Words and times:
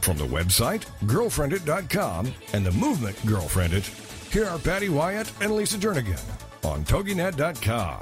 From 0.00 0.16
the 0.16 0.24
website, 0.24 0.86
girlfriendit.com, 1.04 2.32
and 2.52 2.64
the 2.64 2.72
movement 2.72 3.16
Girlfriendit, 3.18 4.32
here 4.32 4.46
are 4.46 4.58
Patty 4.58 4.88
Wyatt 4.88 5.30
and 5.40 5.52
Lisa 5.52 5.78
Jernigan 5.78 6.22
on 6.64 6.84
TogiNet.com. 6.84 8.00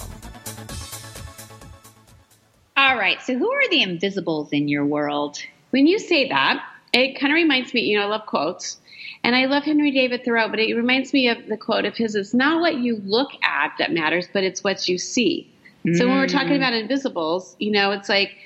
All 2.76 2.96
right. 2.96 3.20
So, 3.22 3.36
who 3.36 3.50
are 3.50 3.68
the 3.70 3.82
invisibles 3.82 4.52
in 4.52 4.68
your 4.68 4.84
world? 4.84 5.38
When 5.70 5.86
you 5.86 5.98
say 5.98 6.28
that, 6.28 6.64
it 6.92 7.18
kind 7.18 7.32
of 7.32 7.36
reminds 7.36 7.74
me, 7.74 7.82
you 7.82 7.98
know, 7.98 8.04
I 8.04 8.08
love 8.08 8.26
quotes. 8.26 8.78
And 9.24 9.34
I 9.34 9.46
love 9.46 9.64
Henry 9.64 9.90
David 9.90 10.24
Thoreau, 10.24 10.48
but 10.48 10.60
it 10.60 10.74
reminds 10.74 11.12
me 11.12 11.28
of 11.28 11.46
the 11.46 11.56
quote 11.56 11.84
of 11.84 11.96
his 11.96 12.14
it's 12.14 12.32
not 12.32 12.60
what 12.60 12.76
you 12.76 13.02
look 13.04 13.30
at 13.42 13.72
that 13.78 13.92
matters, 13.92 14.28
but 14.32 14.44
it's 14.44 14.62
what 14.62 14.88
you 14.88 14.98
see. 14.98 15.50
Mm. 15.84 15.96
So 15.96 16.06
when 16.06 16.18
we're 16.18 16.28
talking 16.28 16.54
about 16.54 16.74
invisibles, 16.74 17.56
you 17.58 17.72
know, 17.72 17.90
it's 17.90 18.08
like, 18.08 18.36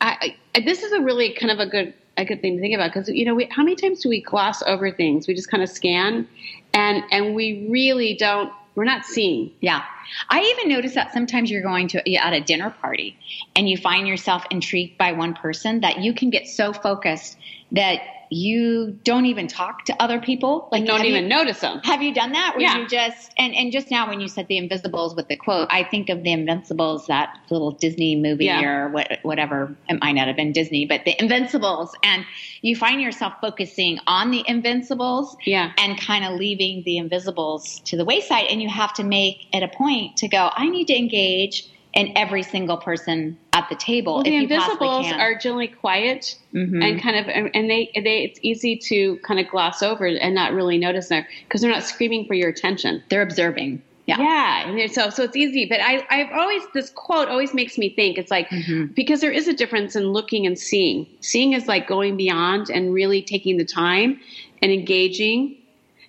I, 0.00 0.36
I, 0.54 0.60
this 0.60 0.82
is 0.82 0.92
a 0.92 1.00
really 1.00 1.32
kind 1.32 1.50
of 1.50 1.58
a 1.58 1.66
good 1.66 1.94
a 2.20 2.24
good 2.24 2.42
thing 2.42 2.56
to 2.56 2.60
think 2.60 2.74
about 2.74 2.92
because 2.92 3.08
you 3.08 3.24
know 3.24 3.34
we, 3.34 3.46
how 3.50 3.62
many 3.62 3.76
times 3.76 4.00
do 4.00 4.08
we 4.08 4.20
gloss 4.20 4.62
over 4.62 4.90
things? 4.90 5.26
We 5.26 5.34
just 5.34 5.50
kind 5.50 5.62
of 5.62 5.68
scan, 5.68 6.28
and 6.74 7.02
and 7.10 7.34
we 7.34 7.66
really 7.68 8.14
don't. 8.14 8.52
We're 8.74 8.84
not 8.84 9.04
seeing. 9.04 9.52
Yeah, 9.60 9.82
I 10.28 10.40
even 10.56 10.68
notice 10.68 10.94
that 10.94 11.12
sometimes 11.12 11.50
you're 11.50 11.62
going 11.62 11.88
to 11.88 12.02
you 12.06 12.18
at 12.18 12.32
a 12.32 12.40
dinner 12.40 12.70
party 12.70 13.16
and 13.56 13.68
you 13.68 13.76
find 13.76 14.06
yourself 14.06 14.44
intrigued 14.50 14.96
by 14.98 15.12
one 15.12 15.34
person 15.34 15.80
that 15.80 15.98
you 15.98 16.14
can 16.14 16.30
get 16.30 16.46
so 16.46 16.72
focused 16.72 17.36
that 17.72 18.00
you 18.30 18.96
don't 19.02 19.26
even 19.26 19.48
talk 19.48 19.84
to 19.86 20.02
other 20.02 20.20
people. 20.20 20.68
Like 20.70 20.86
don't 20.86 21.04
even 21.04 21.24
you, 21.24 21.28
notice 21.28 21.60
them. 21.60 21.80
Have 21.82 22.00
you 22.00 22.14
done 22.14 22.32
that? 22.32 22.52
Where 22.54 22.62
yeah. 22.62 22.78
you 22.78 22.88
just 22.88 23.32
and 23.36 23.54
and 23.54 23.72
just 23.72 23.90
now 23.90 24.08
when 24.08 24.20
you 24.20 24.28
said 24.28 24.46
the 24.46 24.56
Invisibles 24.56 25.16
with 25.16 25.28
the 25.28 25.36
quote, 25.36 25.68
I 25.70 25.82
think 25.82 26.08
of 26.08 26.22
the 26.22 26.30
Invincibles, 26.30 27.08
that 27.08 27.36
little 27.50 27.72
Disney 27.72 28.14
movie 28.14 28.44
yeah. 28.44 28.62
or 28.62 28.88
what, 28.88 29.18
whatever. 29.22 29.74
It 29.88 30.00
might 30.00 30.12
not 30.12 30.28
have 30.28 30.36
been 30.36 30.52
Disney, 30.52 30.86
but 30.86 31.04
the 31.04 31.20
Invincibles, 31.20 31.92
and 32.04 32.24
you 32.62 32.76
find 32.76 33.02
yourself 33.02 33.34
focusing 33.40 33.98
on 34.06 34.30
the 34.30 34.44
Invincibles, 34.46 35.36
yeah, 35.44 35.72
and 35.76 36.00
kind 36.00 36.24
of 36.24 36.38
leaving 36.38 36.84
the 36.84 36.98
Invisibles 36.98 37.80
to 37.86 37.96
the 37.96 38.04
wayside, 38.04 38.46
and 38.48 38.62
you 38.62 38.68
have 38.68 38.94
to 38.94 39.02
make 39.02 39.48
it 39.52 39.64
a 39.64 39.68
point 39.68 40.16
to 40.18 40.28
go. 40.28 40.50
I 40.54 40.68
need 40.68 40.86
to 40.86 40.96
engage 40.96 41.68
in 41.92 42.16
every 42.16 42.42
single 42.42 42.76
person 42.76 43.36
at 43.52 43.68
the 43.68 43.74
table. 43.74 44.14
Well, 44.14 44.22
the 44.22 44.36
invisibles 44.36 45.06
are 45.10 45.36
generally 45.36 45.66
quiet 45.66 46.38
mm-hmm. 46.54 46.80
and 46.80 47.02
kind 47.02 47.16
of, 47.16 47.28
and 47.28 47.68
they, 47.68 47.90
they, 47.94 48.22
it's 48.22 48.38
easy 48.42 48.76
to 48.76 49.16
kind 49.18 49.40
of 49.40 49.48
gloss 49.48 49.82
over 49.82 50.06
and 50.06 50.34
not 50.34 50.52
really 50.52 50.78
notice 50.78 51.08
them 51.08 51.24
because 51.44 51.60
they're 51.60 51.70
not 51.70 51.82
screaming 51.82 52.26
for 52.26 52.34
your 52.34 52.48
attention. 52.48 53.02
They're 53.08 53.22
observing. 53.22 53.82
Yeah. 54.06 54.18
Yeah. 54.18 54.68
And 54.70 54.92
so, 54.92 55.10
so 55.10 55.24
it's 55.24 55.36
easy, 55.36 55.66
but 55.66 55.80
I, 55.80 56.06
I've 56.10 56.32
always, 56.32 56.62
this 56.74 56.90
quote 56.90 57.28
always 57.28 57.54
makes 57.54 57.76
me 57.76 57.90
think 57.90 58.18
it's 58.18 58.30
like, 58.30 58.48
mm-hmm. 58.48 58.92
because 58.94 59.20
there 59.20 59.32
is 59.32 59.48
a 59.48 59.52
difference 59.52 59.96
in 59.96 60.08
looking 60.08 60.46
and 60.46 60.58
seeing. 60.58 61.06
Seeing 61.20 61.52
is 61.52 61.66
like 61.66 61.88
going 61.88 62.16
beyond 62.16 62.70
and 62.70 62.94
really 62.94 63.22
taking 63.22 63.56
the 63.56 63.64
time 63.64 64.20
and 64.62 64.72
engaging. 64.72 65.56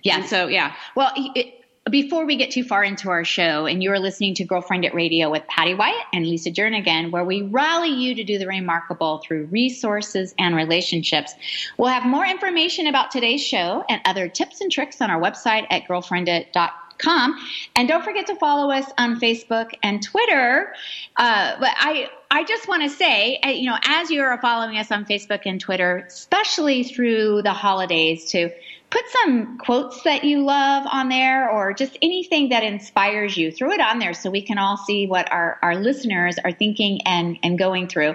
Yeah. 0.02 0.18
And 0.18 0.26
so, 0.26 0.46
yeah. 0.48 0.74
Well, 0.94 1.12
it, 1.16 1.61
before 1.90 2.24
we 2.24 2.36
get 2.36 2.52
too 2.52 2.62
far 2.62 2.84
into 2.84 3.10
our 3.10 3.24
show, 3.24 3.66
and 3.66 3.82
you're 3.82 3.98
listening 3.98 4.34
to 4.34 4.46
GirlfriendIT 4.46 4.94
Radio 4.94 5.30
with 5.30 5.46
Patty 5.48 5.74
Wyatt 5.74 6.06
and 6.12 6.24
Lisa 6.24 6.50
Jernigan, 6.50 7.10
where 7.10 7.24
we 7.24 7.42
rally 7.42 7.88
you 7.88 8.14
to 8.14 8.24
do 8.24 8.38
the 8.38 8.46
remarkable 8.46 9.18
through 9.18 9.46
resources 9.46 10.32
and 10.38 10.54
relationships. 10.54 11.34
We'll 11.76 11.90
have 11.90 12.04
more 12.04 12.24
information 12.24 12.86
about 12.86 13.10
today's 13.10 13.42
show 13.42 13.84
and 13.88 14.00
other 14.04 14.28
tips 14.28 14.60
and 14.60 14.70
tricks 14.70 15.00
on 15.00 15.10
our 15.10 15.20
website 15.20 15.66
at 15.70 15.82
girlfriendit.com. 15.88 17.48
And 17.74 17.88
don't 17.88 18.04
forget 18.04 18.28
to 18.28 18.36
follow 18.36 18.70
us 18.70 18.88
on 18.96 19.18
Facebook 19.18 19.72
and 19.82 20.00
Twitter. 20.00 20.72
Uh, 21.16 21.56
but 21.58 21.70
I, 21.76 22.08
I 22.30 22.44
just 22.44 22.68
want 22.68 22.84
to 22.84 22.90
say, 22.90 23.40
uh, 23.44 23.48
you 23.48 23.66
know, 23.66 23.76
as 23.84 24.08
you're 24.08 24.38
following 24.38 24.78
us 24.78 24.92
on 24.92 25.04
Facebook 25.04 25.42
and 25.46 25.60
Twitter, 25.60 26.04
especially 26.06 26.84
through 26.84 27.42
the 27.42 27.52
holidays, 27.52 28.30
to 28.30 28.50
put 28.92 29.08
some 29.08 29.56
quotes 29.56 30.02
that 30.02 30.22
you 30.22 30.44
love 30.44 30.86
on 30.90 31.08
there 31.08 31.48
or 31.48 31.72
just 31.72 31.96
anything 32.02 32.50
that 32.50 32.62
inspires 32.62 33.36
you. 33.36 33.50
Throw 33.50 33.70
it 33.70 33.80
on 33.80 33.98
there 33.98 34.12
so 34.12 34.30
we 34.30 34.42
can 34.42 34.58
all 34.58 34.76
see 34.76 35.06
what 35.06 35.32
our, 35.32 35.58
our 35.62 35.76
listeners 35.76 36.36
are 36.44 36.52
thinking 36.52 37.00
and, 37.06 37.38
and 37.42 37.58
going 37.58 37.88
through. 37.88 38.14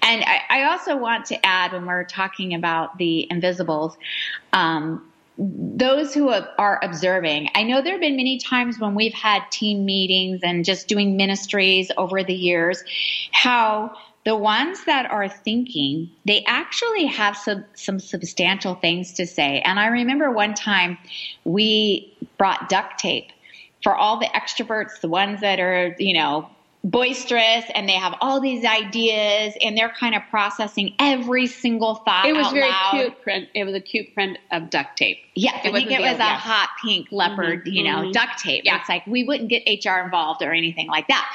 And 0.00 0.24
I, 0.24 0.40
I 0.48 0.62
also 0.70 0.96
want 0.96 1.26
to 1.26 1.44
add 1.44 1.72
when 1.72 1.86
we're 1.86 2.04
talking 2.04 2.54
about 2.54 2.98
the 2.98 3.26
invisibles, 3.30 3.96
um, 4.52 5.08
those 5.36 6.14
who 6.14 6.28
are 6.28 6.78
observing, 6.84 7.48
I 7.56 7.64
know 7.64 7.82
there 7.82 7.92
have 7.92 8.00
been 8.00 8.16
many 8.16 8.38
times 8.38 8.78
when 8.78 8.94
we've 8.94 9.14
had 9.14 9.50
team 9.50 9.84
meetings 9.84 10.42
and 10.44 10.64
just 10.64 10.86
doing 10.86 11.16
ministries 11.16 11.90
over 11.96 12.22
the 12.22 12.34
years, 12.34 12.84
how 13.32 13.96
the 14.24 14.36
ones 14.36 14.84
that 14.84 15.10
are 15.10 15.28
thinking, 15.28 16.10
they 16.24 16.44
actually 16.46 17.06
have 17.06 17.36
some, 17.36 17.64
some 17.74 17.98
substantial 17.98 18.74
things 18.74 19.14
to 19.14 19.26
say. 19.26 19.60
And 19.60 19.80
I 19.80 19.86
remember 19.86 20.30
one 20.30 20.54
time 20.54 20.98
we 21.44 22.16
brought 22.38 22.68
duct 22.68 22.98
tape 22.98 23.30
for 23.82 23.94
all 23.94 24.20
the 24.20 24.26
extroverts, 24.26 25.00
the 25.00 25.08
ones 25.08 25.40
that 25.40 25.58
are, 25.58 25.96
you 25.98 26.14
know, 26.14 26.48
boisterous 26.84 27.64
and 27.74 27.88
they 27.88 27.94
have 27.94 28.14
all 28.20 28.40
these 28.40 28.64
ideas 28.64 29.54
and 29.60 29.76
they're 29.76 29.92
kind 29.92 30.14
of 30.14 30.22
processing 30.30 30.94
every 30.98 31.46
single 31.46 31.96
thought. 31.96 32.26
It 32.26 32.34
was 32.34 32.50
very 32.52 32.68
loud. 32.68 32.90
cute 32.92 33.22
print. 33.22 33.48
It 33.54 33.64
was 33.64 33.74
a 33.74 33.80
cute 33.80 34.12
print 34.14 34.38
of 34.50 34.68
duct 34.70 34.96
tape. 34.96 35.18
Yes, 35.34 35.64
it 35.64 35.68
I 35.68 35.72
think 35.72 35.90
it 35.92 36.00
was 36.00 36.18
a 36.18 36.24
hot 36.24 36.70
pink 36.82 37.08
leopard, 37.12 37.60
mm-hmm, 37.60 37.72
you 37.72 37.84
know, 37.84 37.98
mm-hmm. 37.98 38.12
duct 38.12 38.38
tape. 38.38 38.64
Yeah. 38.64 38.80
It's 38.80 38.88
like 38.88 39.06
we 39.06 39.22
wouldn't 39.24 39.48
get 39.48 39.62
HR 39.66 40.00
involved 40.00 40.42
or 40.42 40.52
anything 40.52 40.88
like 40.88 41.06
that. 41.08 41.30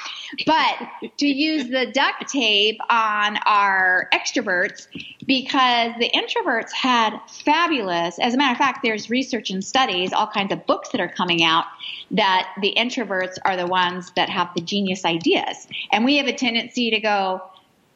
But 0.45 0.89
to 1.17 1.27
use 1.27 1.69
the 1.69 1.91
duct 1.91 2.29
tape 2.29 2.79
on 2.89 3.37
our 3.45 4.09
extroverts 4.13 4.87
because 5.25 5.93
the 5.99 6.09
introverts 6.09 6.71
had 6.71 7.17
fabulous, 7.27 8.19
as 8.19 8.33
a 8.33 8.37
matter 8.37 8.51
of 8.51 8.57
fact, 8.57 8.79
there's 8.83 9.09
research 9.09 9.49
and 9.49 9.63
studies, 9.63 10.13
all 10.13 10.27
kinds 10.27 10.51
of 10.51 10.65
books 10.65 10.89
that 10.89 11.01
are 11.01 11.07
coming 11.07 11.43
out 11.43 11.65
that 12.11 12.53
the 12.61 12.73
introverts 12.77 13.37
are 13.43 13.57
the 13.57 13.67
ones 13.67 14.11
that 14.15 14.29
have 14.29 14.49
the 14.55 14.61
genius 14.61 15.05
ideas. 15.05 15.67
And 15.91 16.05
we 16.05 16.17
have 16.17 16.27
a 16.27 16.33
tendency 16.33 16.91
to 16.91 16.99
go, 16.99 17.41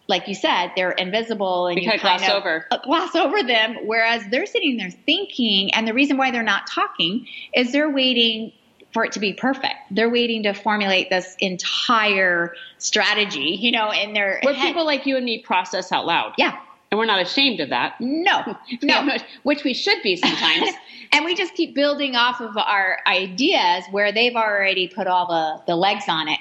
like 0.07 0.27
you 0.27 0.35
said, 0.35 0.71
they're 0.75 0.91
invisible 0.91 1.67
and 1.67 1.79
you 1.79 1.89
kind 1.89 2.01
of 2.01 2.01
gloss 2.01 2.29
over. 2.29 2.65
Uh, 2.71 2.77
gloss 2.83 3.15
over 3.15 3.43
them. 3.43 3.77
Whereas 3.85 4.23
they're 4.29 4.45
sitting 4.45 4.77
there 4.77 4.91
thinking, 4.91 5.73
and 5.73 5.87
the 5.87 5.93
reason 5.93 6.17
why 6.17 6.31
they're 6.31 6.43
not 6.43 6.67
talking 6.67 7.27
is 7.53 7.71
they're 7.71 7.89
waiting 7.89 8.51
for 8.93 9.05
it 9.05 9.11
to 9.13 9.19
be 9.19 9.33
perfect. 9.33 9.75
They're 9.89 10.09
waiting 10.09 10.43
to 10.43 10.53
formulate 10.53 11.09
this 11.09 11.35
entire 11.39 12.53
strategy, 12.77 13.57
you 13.59 13.71
know, 13.71 13.91
in 13.91 14.13
their 14.13 14.39
What 14.41 14.55
people 14.55 14.85
like 14.85 15.05
you 15.05 15.17
and 15.17 15.25
me 15.25 15.39
process 15.39 15.91
out 15.91 16.05
loud. 16.05 16.33
Yeah. 16.37 16.57
And 16.91 16.99
we're 16.99 17.05
not 17.05 17.21
ashamed 17.21 17.61
of 17.61 17.69
that. 17.69 17.95
No, 18.01 18.57
no, 18.81 19.17
which 19.43 19.63
we 19.63 19.73
should 19.73 20.01
be 20.03 20.17
sometimes. 20.17 20.71
and 21.13 21.23
we 21.23 21.35
just 21.35 21.53
keep 21.53 21.73
building 21.73 22.15
off 22.15 22.41
of 22.41 22.57
our 22.57 22.97
ideas 23.07 23.85
where 23.91 24.11
they've 24.11 24.35
already 24.35 24.89
put 24.89 25.07
all 25.07 25.25
the, 25.25 25.71
the 25.71 25.75
legs 25.77 26.05
on 26.09 26.27
it. 26.27 26.39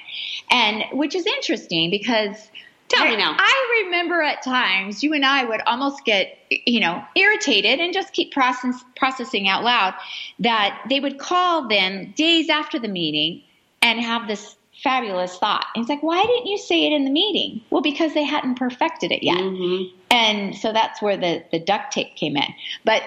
And 0.49 0.83
which 0.91 1.15
is 1.15 1.25
interesting 1.25 1.89
because 1.89 2.49
Tell 2.91 3.05
me 3.05 3.17
now. 3.17 3.35
I 3.37 3.83
remember 3.85 4.21
at 4.21 4.43
times 4.43 5.03
you 5.03 5.13
and 5.13 5.25
I 5.25 5.45
would 5.45 5.61
almost 5.65 6.03
get, 6.05 6.37
you 6.49 6.79
know, 6.79 7.03
irritated 7.15 7.79
and 7.79 7.93
just 7.93 8.13
keep 8.13 8.31
process, 8.31 8.83
processing 8.95 9.47
out 9.47 9.63
loud 9.63 9.93
that 10.39 10.81
they 10.89 10.99
would 10.99 11.17
call 11.17 11.67
then 11.67 12.13
days 12.15 12.49
after 12.49 12.79
the 12.79 12.87
meeting 12.87 13.43
and 13.81 13.99
have 13.99 14.27
this 14.27 14.55
fabulous 14.83 15.37
thought. 15.37 15.65
And 15.75 15.83
it's 15.83 15.89
like, 15.89 16.03
why 16.03 16.21
didn't 16.21 16.47
you 16.47 16.57
say 16.57 16.85
it 16.85 16.93
in 16.93 17.05
the 17.05 17.11
meeting? 17.11 17.61
Well, 17.69 17.81
because 17.81 18.13
they 18.13 18.23
hadn't 18.23 18.55
perfected 18.55 19.11
it 19.11 19.23
yet. 19.23 19.37
Mm-hmm. 19.37 19.95
And 20.11 20.55
so 20.55 20.73
that's 20.73 21.01
where 21.01 21.17
the, 21.17 21.43
the 21.51 21.59
duct 21.59 21.93
tape 21.93 22.15
came 22.15 22.35
in. 22.35 22.53
But 22.83 23.03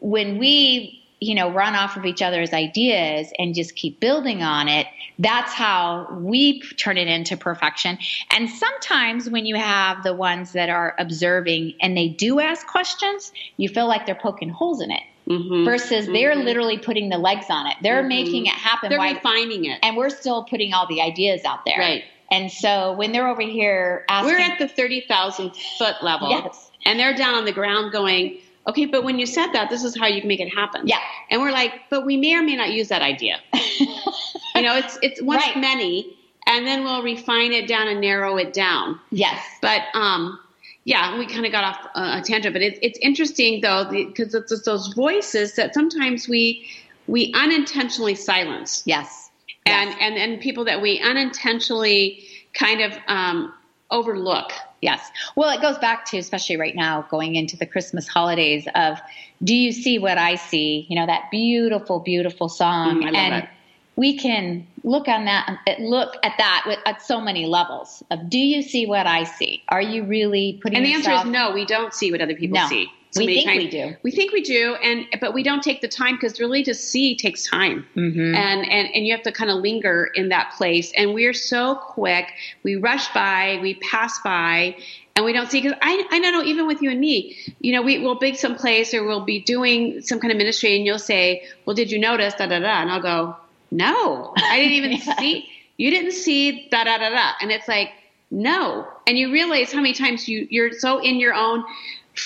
when 0.00 0.38
we 0.38 1.02
you 1.20 1.34
know, 1.34 1.50
run 1.50 1.74
off 1.74 1.96
of 1.96 2.04
each 2.04 2.20
other's 2.20 2.52
ideas 2.52 3.32
and 3.38 3.54
just 3.54 3.74
keep 3.74 4.00
building 4.00 4.42
on 4.42 4.68
it. 4.68 4.86
That's 5.18 5.52
how 5.52 6.08
we 6.20 6.60
turn 6.60 6.98
it 6.98 7.08
into 7.08 7.36
perfection. 7.36 7.98
And 8.30 8.50
sometimes 8.50 9.30
when 9.30 9.46
you 9.46 9.56
have 9.56 10.02
the 10.02 10.12
ones 10.12 10.52
that 10.52 10.68
are 10.68 10.94
observing 10.98 11.74
and 11.80 11.96
they 11.96 12.08
do 12.08 12.38
ask 12.40 12.66
questions, 12.66 13.32
you 13.56 13.68
feel 13.68 13.88
like 13.88 14.04
they're 14.04 14.14
poking 14.14 14.50
holes 14.50 14.82
in 14.82 14.90
it. 14.90 15.02
Mm-hmm. 15.26 15.64
Versus 15.64 16.04
mm-hmm. 16.04 16.12
they're 16.12 16.36
literally 16.36 16.78
putting 16.78 17.08
the 17.08 17.18
legs 17.18 17.46
on 17.48 17.66
it. 17.66 17.74
They're 17.82 18.00
mm-hmm. 18.00 18.08
making 18.08 18.46
it 18.46 18.52
happen. 18.52 18.90
They're 18.90 19.00
refining 19.00 19.64
it. 19.64 19.80
And 19.82 19.96
we're 19.96 20.10
still 20.10 20.44
putting 20.44 20.72
all 20.72 20.86
the 20.86 21.00
ideas 21.00 21.44
out 21.44 21.64
there. 21.64 21.78
Right. 21.78 22.04
And 22.30 22.50
so 22.50 22.92
when 22.92 23.10
they're 23.10 23.26
over 23.26 23.42
here 23.42 24.04
asking. 24.08 24.34
We're 24.34 24.38
at 24.38 24.58
the 24.58 24.68
30,000 24.68 25.52
foot 25.78 25.96
level. 26.02 26.30
Yes. 26.30 26.70
And 26.84 27.00
they're 27.00 27.14
down 27.14 27.34
on 27.34 27.44
the 27.44 27.52
ground 27.52 27.90
going, 27.90 28.38
okay, 28.66 28.86
but 28.86 29.04
when 29.04 29.18
you 29.18 29.26
said 29.26 29.52
that, 29.52 29.70
this 29.70 29.84
is 29.84 29.96
how 29.96 30.06
you 30.06 30.20
can 30.20 30.28
make 30.28 30.40
it 30.40 30.48
happen. 30.52 30.82
Yeah. 30.86 30.98
And 31.30 31.40
we're 31.40 31.52
like, 31.52 31.72
but 31.90 32.04
we 32.04 32.16
may 32.16 32.34
or 32.34 32.42
may 32.42 32.56
not 32.56 32.70
use 32.72 32.88
that 32.88 33.02
idea. 33.02 33.38
you 33.78 34.62
know, 34.62 34.76
it's 34.76 34.98
it's 35.02 35.22
one 35.22 35.38
Right. 35.38 35.54
of 35.56 35.60
many, 35.60 36.16
and 36.46 36.66
then 36.66 36.84
we'll 36.84 37.02
refine 37.02 37.52
it 37.52 37.66
down 37.68 37.88
and 37.88 38.00
narrow 38.00 38.36
it 38.36 38.52
down. 38.52 38.98
yes. 39.10 39.40
But 39.62 39.82
um, 39.94 40.38
yeah, 40.84 41.18
we 41.18 41.26
kind 41.26 41.44
of 41.46 41.52
got 41.52 41.64
off 41.64 41.86
uh, 41.94 42.20
a 42.20 42.22
tangent, 42.22 42.52
but 42.54 42.62
it's 42.62 42.78
it's 42.82 42.98
interesting 43.00 43.60
though 43.60 43.86
because 43.90 44.34
it's, 44.34 44.52
it's 44.52 44.62
those 44.62 44.92
voices 44.94 45.54
that 45.56 45.74
sometimes 45.74 46.28
we 46.28 46.68
we 47.08 47.32
unintentionally 47.34 48.14
silence, 48.16 48.82
Yes. 48.86 49.30
and 49.64 49.90
Yes. 49.90 49.98
and 50.00 50.16
and 50.16 50.40
people 50.40 50.64
that 50.64 50.80
we 50.82 51.00
unintentionally 51.00 52.24
kind 52.54 52.80
of 52.80 52.96
um, 53.08 53.52
overlook. 53.90 54.52
Yes. 54.82 55.10
Well, 55.36 55.50
it 55.56 55.62
goes 55.62 55.78
back 55.78 56.04
to, 56.06 56.18
especially 56.18 56.56
right 56.56 56.74
now, 56.74 57.06
going 57.10 57.34
into 57.34 57.56
the 57.56 57.66
Christmas 57.66 58.06
holidays, 58.06 58.68
of 58.74 58.98
do 59.42 59.54
you 59.54 59.72
see 59.72 59.98
what 59.98 60.18
I 60.18 60.34
see? 60.34 60.86
You 60.88 60.96
know, 60.96 61.06
that 61.06 61.30
beautiful, 61.30 62.00
beautiful 62.00 62.48
song. 62.48 63.02
Mm, 63.02 63.14
and 63.16 63.34
it. 63.44 63.48
we 63.96 64.18
can 64.18 64.66
look 64.84 65.08
on 65.08 65.24
that, 65.24 65.58
look 65.80 66.16
at 66.22 66.34
that 66.38 66.64
with, 66.66 66.78
at 66.84 67.00
so 67.02 67.20
many 67.20 67.46
levels 67.46 68.02
of 68.10 68.28
do 68.28 68.38
you 68.38 68.62
see 68.62 68.86
what 68.86 69.06
I 69.06 69.24
see? 69.24 69.62
Are 69.68 69.82
you 69.82 70.04
really 70.04 70.60
putting 70.62 70.76
And 70.76 70.86
the 70.86 70.92
answer 70.92 71.12
is 71.12 71.24
no. 71.24 71.52
We 71.52 71.64
don't 71.64 71.94
see 71.94 72.12
what 72.12 72.20
other 72.20 72.34
people 72.34 72.58
No. 72.58 72.68
see. 72.68 72.88
We 73.16 73.26
think 73.26 73.46
times- 73.46 73.58
we 73.64 73.70
do. 73.70 73.96
We 74.02 74.10
think 74.10 74.32
we 74.32 74.42
do, 74.42 74.74
and 74.82 75.06
but 75.20 75.32
we 75.32 75.42
don't 75.42 75.62
take 75.62 75.80
the 75.80 75.88
time 75.88 76.16
because 76.16 76.38
really 76.40 76.62
to 76.64 76.74
see 76.74 77.16
takes 77.16 77.44
time, 77.48 77.86
Mhm. 77.96 78.34
and 78.36 78.70
and 78.70 78.88
and 78.94 79.06
you 79.06 79.12
have 79.12 79.22
to 79.22 79.32
kind 79.32 79.50
of 79.50 79.58
linger 79.58 80.10
in 80.14 80.28
that 80.30 80.52
place. 80.56 80.92
And 80.96 81.14
we're 81.14 81.32
so 81.32 81.76
quick, 81.76 82.26
we 82.62 82.76
rush 82.76 83.08
by, 83.14 83.58
we 83.62 83.74
pass 83.74 84.18
by, 84.20 84.76
and 85.14 85.24
we 85.24 85.32
don't 85.32 85.50
see. 85.50 85.60
Because 85.62 85.78
I 85.82 86.04
I 86.10 86.18
know 86.18 86.42
even 86.42 86.66
with 86.66 86.82
you 86.82 86.90
and 86.90 87.00
me, 87.00 87.36
you 87.60 87.72
know, 87.72 87.80
we 87.82 87.98
will 87.98 88.16
be 88.18 88.34
someplace 88.34 88.92
or 88.92 89.04
we'll 89.04 89.24
be 89.24 89.40
doing 89.40 90.02
some 90.02 90.18
kind 90.20 90.30
of 90.32 90.36
ministry, 90.36 90.76
and 90.76 90.84
you'll 90.84 90.98
say, 90.98 91.42
"Well, 91.64 91.74
did 91.74 91.90
you 91.90 91.98
notice 91.98 92.34
da 92.34 92.46
da 92.46 92.58
da?" 92.58 92.82
And 92.82 92.90
I'll 92.90 93.00
go, 93.00 93.36
"No, 93.70 94.34
I 94.36 94.58
didn't 94.58 94.72
even 94.72 94.90
Yeah. 95.06 95.16
see. 95.18 95.48
You 95.78 95.90
didn't 95.90 96.12
see 96.12 96.68
da 96.70 96.84
da 96.84 96.98
da 96.98 97.10
da." 97.10 97.32
And 97.40 97.50
it's 97.50 97.68
like. 97.68 97.90
No, 98.28 98.88
and 99.06 99.16
you 99.16 99.30
realize 99.32 99.70
how 99.70 99.80
many 99.80 99.92
times 99.94 100.28
you 100.28 100.48
you're 100.50 100.72
so 100.72 100.98
in 100.98 101.14
your 101.20 101.32
own 101.32 101.62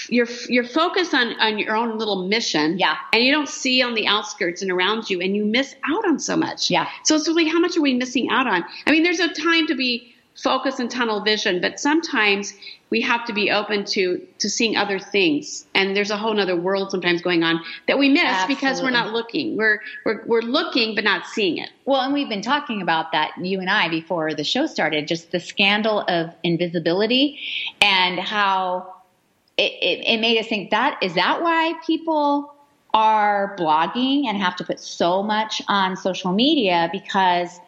you're 0.09 0.29
you're 0.49 0.65
focused 0.65 1.15
on 1.15 1.39
on 1.41 1.59
your 1.59 1.77
own 1.77 1.99
little 1.99 2.27
mission. 2.29 2.79
Yeah. 2.79 2.97
and 3.13 3.23
you 3.23 3.33
don't 3.33 3.49
see 3.49 3.83
on 3.83 3.95
the 3.95 4.07
outskirts 4.07 4.63
and 4.63 4.71
around 4.71 5.11
you 5.11 5.21
and 5.21 5.35
you 5.37 5.45
miss 5.45 5.75
out 5.89 6.07
on 6.07 6.19
so 6.19 6.37
much. 6.37 6.71
Yeah. 6.71 6.89
so 7.05 7.15
it's 7.17 7.29
really 7.29 7.49
how 7.49 7.59
much 7.61 7.77
are 7.77 7.83
we 7.83 7.95
missing 7.95 8.29
out 8.31 8.47
on? 8.47 8.65
I 8.87 8.91
mean 8.91 9.03
there's 9.03 9.21
a 9.21 9.33
time 9.33 9.67
to 9.67 9.75
be 9.75 10.15
focused 10.43 10.81
and 10.81 10.91
tunnel 10.91 11.21
vision 11.23 11.61
but 11.61 11.79
sometimes 11.79 12.55
we 12.91 13.01
have 13.01 13.25
to 13.25 13.33
be 13.33 13.51
open 13.51 13.85
to 13.85 14.27
to 14.39 14.51
seeing 14.51 14.77
other 14.77 14.99
things. 14.99 15.67
And 15.75 15.97
there's 15.97 16.11
a 16.11 16.17
whole 16.17 16.39
other 16.39 16.57
world 16.57 16.91
sometimes 16.91 17.23
going 17.23 17.43
on 17.43 17.61
that 17.87 17.99
we 17.99 18.09
miss 18.09 18.45
because 18.47 18.83
we're 18.83 18.91
not 18.91 19.13
looking. 19.13 19.57
We're, 19.57 19.81
we're 20.05 20.25
we're 20.27 20.43
looking 20.43 20.95
but 20.95 21.05
not 21.05 21.27
seeing 21.27 21.59
it. 21.59 21.71
Well, 21.85 22.03
and 22.03 22.13
we've 22.13 22.29
been 22.29 22.43
talking 22.43 22.83
about 22.83 23.13
that, 23.13 23.33
you 23.41 23.61
and 23.61 23.71
I, 23.71 23.89
before 23.89 24.35
the 24.35 24.45
show 24.45 24.67
started, 24.67 25.09
just 25.09 25.31
the 25.31 25.41
scandal 25.41 26.01
of 26.09 26.35
invisibility 26.43 27.39
and 27.81 28.19
how 28.19 29.00
it, 29.61 29.73
it, 29.83 30.05
it 30.07 30.21
made 30.21 30.39
us 30.39 30.47
think 30.47 30.71
that 30.71 30.99
is 31.03 31.15
that 31.15 31.43
why 31.43 31.75
people 31.87 32.55
are 32.95 33.55
blogging 33.59 34.27
and 34.27 34.39
have 34.39 34.57
to 34.57 34.65
put 34.65 34.81
so 34.81 35.23
much 35.23 35.63
on 35.69 35.97
social 35.97 36.33
media 36.33 36.89
because 36.93 37.61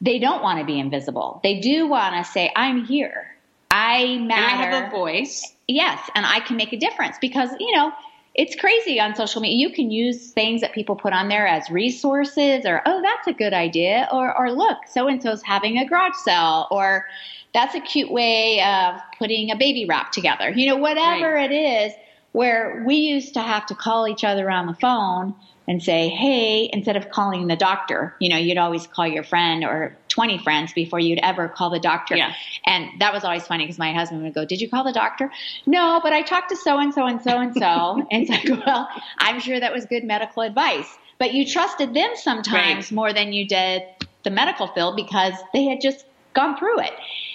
they 0.00 0.18
don't 0.18 0.42
want 0.42 0.60
to 0.60 0.64
be 0.64 0.78
invisible. 0.78 1.40
They 1.42 1.60
do 1.60 1.86
want 1.86 2.14
to 2.14 2.30
say, 2.30 2.52
I'm 2.54 2.84
here. 2.84 3.28
I 3.70 4.18
matter. 4.18 4.32
and 4.32 4.32
i 4.32 4.76
have 4.76 4.88
a 4.88 4.90
voice 4.90 5.54
Yes, 5.68 6.10
and 6.14 6.26
I 6.26 6.40
can 6.40 6.56
make 6.56 6.72
a 6.72 6.76
difference 6.76 7.16
because, 7.20 7.50
you 7.58 7.74
know, 7.74 7.92
it's 8.34 8.54
crazy 8.56 9.00
on 9.00 9.14
social 9.14 9.40
media. 9.40 9.68
You 9.68 9.74
can 9.74 9.90
use 9.90 10.30
things 10.32 10.60
that 10.60 10.72
people 10.72 10.96
put 10.96 11.12
on 11.12 11.28
there 11.28 11.46
as 11.46 11.70
resources 11.70 12.66
or, 12.66 12.82
oh, 12.84 13.00
that's 13.00 13.26
a 13.26 13.32
good 13.32 13.52
idea. 13.52 14.08
Or, 14.12 14.36
or 14.36 14.52
look, 14.52 14.78
so 14.90 15.08
and 15.08 15.22
so's 15.22 15.42
having 15.42 15.78
a 15.78 15.86
garage 15.86 16.16
sale. 16.24 16.66
Or 16.70 17.06
that's 17.54 17.74
a 17.74 17.80
cute 17.80 18.10
way 18.10 18.62
of 18.62 19.00
putting 19.18 19.50
a 19.50 19.56
baby 19.56 19.84
wrap 19.86 20.12
together. 20.12 20.50
You 20.50 20.68
know, 20.68 20.76
whatever 20.76 21.36
it 21.36 21.52
is, 21.52 21.92
where 22.32 22.82
we 22.86 22.96
used 22.96 23.34
to 23.34 23.40
have 23.40 23.66
to 23.66 23.74
call 23.74 24.08
each 24.08 24.24
other 24.24 24.50
on 24.50 24.66
the 24.66 24.74
phone 24.74 25.34
and 25.68 25.82
say, 25.82 26.08
hey, 26.08 26.68
instead 26.72 26.96
of 26.96 27.10
calling 27.10 27.46
the 27.46 27.54
doctor, 27.56 28.16
you 28.18 28.28
know, 28.28 28.36
you'd 28.36 28.58
always 28.58 28.86
call 28.86 29.06
your 29.06 29.22
friend 29.22 29.64
or 29.64 29.96
20 30.08 30.38
friends 30.38 30.72
before 30.72 30.98
you'd 30.98 31.20
ever 31.22 31.48
call 31.48 31.70
the 31.70 31.78
doctor. 31.78 32.16
Yeah. 32.16 32.32
And 32.66 32.88
that 33.00 33.12
was 33.12 33.22
always 33.22 33.46
funny 33.46 33.64
because 33.64 33.78
my 33.78 33.92
husband 33.92 34.22
would 34.22 34.34
go, 34.34 34.44
Did 34.44 34.60
you 34.60 34.68
call 34.68 34.82
the 34.82 34.92
doctor? 34.92 35.30
No, 35.66 36.00
but 36.02 36.12
I 36.12 36.22
talked 36.22 36.48
to 36.50 36.56
so 36.56 36.78
and 36.78 36.92
so 36.92 37.06
and 37.06 37.22
so 37.22 37.38
and 37.38 37.54
so. 37.54 38.06
And 38.10 38.28
it's 38.28 38.30
like, 38.30 38.66
Well, 38.66 38.88
I'm 39.18 39.38
sure 39.40 39.60
that 39.60 39.72
was 39.72 39.84
good 39.86 40.04
medical 40.04 40.42
advice. 40.42 40.88
But 41.18 41.34
you 41.34 41.46
trusted 41.46 41.94
them 41.94 42.10
sometimes 42.14 42.86
Right. 42.86 42.92
more 42.92 43.12
than 43.12 43.32
you 43.32 43.46
did 43.46 43.82
the 44.24 44.30
medical 44.30 44.66
field 44.68 44.96
because 44.96 45.34
they 45.52 45.64
had 45.64 45.80
just 45.80 46.04
gone 46.34 46.56
through 46.56 46.80
it. 46.80 46.92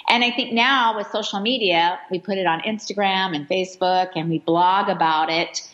And 0.10 0.24
I 0.24 0.32
think 0.32 0.54
now 0.54 0.96
with 0.96 1.08
social 1.08 1.40
media, 1.40 2.00
we 2.10 2.20
put 2.20 2.38
it 2.38 2.46
on 2.46 2.62
Instagram 2.62 3.36
and 3.36 3.48
Facebook 3.48 4.12
and 4.16 4.30
we 4.30 4.40
blog 4.40 4.90
about 4.90 5.30
it 5.30 5.68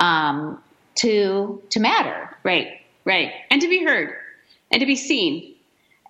um, 0.00 0.62
to 0.96 1.62
to 1.70 1.80
matter. 1.80 2.36
Right, 2.44 2.80
right, 3.04 3.32
and 3.50 3.60
to 3.60 3.68
be 3.68 3.84
heard, 3.84 4.14
and 4.70 4.80
to 4.80 4.86
be 4.86 4.96
seen, 4.96 5.54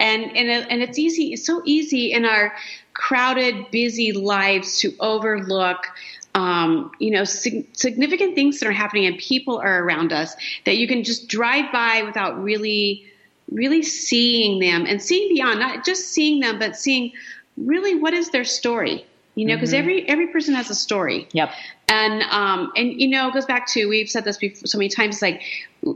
and 0.00 0.25
and 0.37 0.49
and 0.70 0.82
it's 0.82 0.99
easy. 0.99 1.32
It's 1.32 1.47
so 1.47 1.62
easy 1.65 2.12
in 2.12 2.25
our 2.25 2.53
crowded, 2.94 3.71
busy 3.71 4.12
lives 4.12 4.79
to 4.81 4.93
overlook. 5.00 5.87
Um, 6.35 6.93
you 7.00 7.11
know, 7.11 7.25
sig- 7.25 7.67
significant 7.73 8.37
things 8.37 8.61
that 8.61 8.69
are 8.69 8.73
happening 8.73 9.06
and 9.06 9.19
people 9.19 9.59
are 9.59 9.82
around 9.82 10.12
us 10.12 10.37
that 10.67 10.76
you 10.76 10.87
can 10.87 11.03
just 11.03 11.26
drive 11.26 11.73
by 11.73 12.03
without 12.03 12.41
really, 12.41 13.06
really 13.50 13.83
seeing 13.83 14.59
them 14.61 14.87
and 14.87 15.00
seeing 15.03 15.33
beyond, 15.35 15.59
not 15.61 15.85
just 15.85 16.09
seeing 16.12 16.41
them, 16.41 16.59
but 16.59 16.77
seeing 16.77 17.12
really 17.56 17.95
what 17.95 18.15
is 18.15 18.31
their 18.31 18.45
story. 18.45 19.05
You 19.35 19.47
know, 19.47 19.55
because 19.55 19.73
every 19.73 20.09
every 20.09 20.27
person 20.29 20.53
has 20.55 20.69
a 20.69 20.75
story. 20.75 21.29
Yep. 21.33 21.50
And 21.89 22.23
um, 22.25 22.73
and 22.77 23.00
you 23.00 23.06
know, 23.06 23.29
it 23.29 23.35
goes 23.35 23.47
back 23.47 23.69
to 23.69 23.87
we've 23.87 24.11
said 24.11 24.25
this 24.25 24.37
before 24.37 24.67
so 24.67 24.79
many 24.79 24.89
times. 24.89 25.17
It's 25.17 25.23
Like 25.23 25.43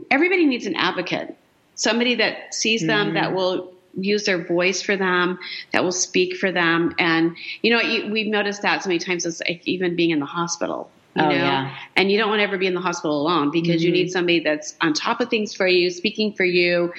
everybody 0.09 0.45
needs 0.45 0.65
an 0.65 0.75
advocate, 0.75 1.35
somebody 1.75 2.15
that 2.15 2.53
sees 2.53 2.85
them, 2.87 3.07
Mm-hmm. 3.07 3.15
that 3.15 3.33
will 3.35 3.73
use 3.95 4.23
their 4.23 4.43
voice 4.45 4.81
for 4.81 4.95
them, 4.95 5.37
that 5.73 5.83
will 5.83 5.91
speak 5.91 6.37
for 6.37 6.53
them. 6.53 6.95
And 6.99 7.35
you 7.61 7.75
know, 7.75 8.09
we've 8.11 8.27
noticed 8.27 8.61
that 8.61 8.81
so 8.81 8.87
many 8.87 8.99
times. 8.99 9.25
It's 9.25 9.41
like 9.41 9.61
even 9.67 9.97
being 9.97 10.11
in 10.11 10.19
the 10.19 10.25
hospital. 10.25 10.89
You 11.15 11.21
Oh, 11.23 11.29
know, 11.29 11.35
yeah. 11.35 11.75
and 11.95 12.11
you 12.11 12.17
don't 12.17 12.29
want 12.29 12.39
to 12.39 12.43
ever 12.43 12.57
be 12.57 12.65
in 12.65 12.73
the 12.73 12.81
hospital 12.81 13.21
alone 13.21 13.51
because 13.51 13.83
you 13.83 13.89
Mm-hmm. 13.89 13.93
need 13.93 14.11
somebody 14.11 14.39
that's 14.39 14.75
on 14.81 14.93
top 14.93 15.19
of 15.19 15.29
things 15.29 15.53
for 15.53 15.67
you, 15.67 15.89
speaking 15.91 16.31
for 16.33 16.45
you, 16.45 16.91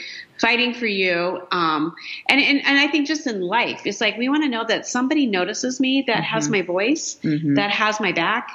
fighting 0.44 0.74
for 0.74 0.86
you. 0.86 1.40
Um, 1.52 1.94
and, 2.28 2.38
and 2.40 2.58
and 2.66 2.78
I 2.78 2.86
think 2.88 3.06
just 3.06 3.26
in 3.26 3.40
life, 3.40 3.80
it's 3.86 4.00
like 4.00 4.18
we 4.18 4.28
want 4.28 4.42
to 4.44 4.50
know 4.50 4.64
that 4.68 4.86
somebody 4.86 5.24
notices 5.26 5.80
me, 5.80 6.04
that 6.06 6.22
has 6.22 6.48
my 6.50 6.60
voice, 6.62 7.18
Mhm. 7.22 7.56
that 7.56 7.70
has 7.70 7.98
my 7.98 8.12
back, 8.12 8.50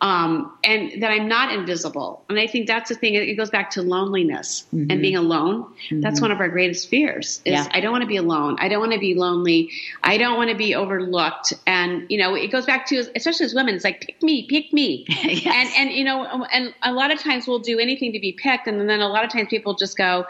um, 0.00 0.52
and 0.62 1.02
that 1.02 1.10
I'm 1.10 1.26
not 1.28 1.52
invisible. 1.52 2.22
And 2.28 2.38
I 2.38 2.46
think 2.46 2.66
that's 2.68 2.88
the 2.88 2.94
thing. 2.94 3.14
It 3.14 3.34
goes 3.36 3.50
back 3.50 3.70
to 3.72 3.82
loneliness 3.82 4.64
and 4.72 5.00
being 5.00 5.16
alone. 5.16 5.66
That's 5.90 6.20
one 6.20 6.30
of 6.30 6.38
our 6.40 6.48
greatest 6.48 6.88
fears. 6.88 7.40
Is 7.44 7.52
Yeah. 7.54 7.66
I 7.72 7.80
don't 7.80 7.92
want 7.92 8.02
to 8.02 8.08
be 8.08 8.16
alone. 8.26 8.56
I 8.60 8.68
don't 8.68 8.80
want 8.80 8.92
to 8.92 8.98
be 9.00 9.14
lonely. 9.14 9.70
I 10.02 10.18
don't 10.18 10.36
want 10.36 10.50
to 10.50 10.56
be 10.56 10.74
overlooked. 10.76 11.52
And 11.66 12.06
you 12.08 12.18
know, 12.18 12.34
it 12.34 12.48
goes 12.52 12.66
back 12.66 12.86
to 12.86 12.94
especially 13.16 13.46
as 13.46 13.54
women. 13.54 13.74
It's 13.74 13.84
like 13.84 14.00
pick 14.00 14.22
me, 14.22 14.46
pick 14.48 14.72
me. 14.72 15.06
Yes. 15.42 15.46
And 15.46 15.68
and 15.88 15.96
you 15.98 16.04
know, 16.04 16.46
and 16.52 16.72
a 16.82 16.92
lot 16.92 17.10
of 17.10 17.18
times 17.20 17.46
we'll 17.48 17.58
do 17.72 17.78
anything 17.80 18.12
to 18.12 18.20
be 18.20 18.32
picked, 18.32 18.66
and 18.68 18.88
then 18.88 19.00
a 19.00 19.08
lot 19.08 19.24
of 19.24 19.30
times 19.32 19.48
people 19.48 19.74
just 19.74 19.96
go. 19.96 20.24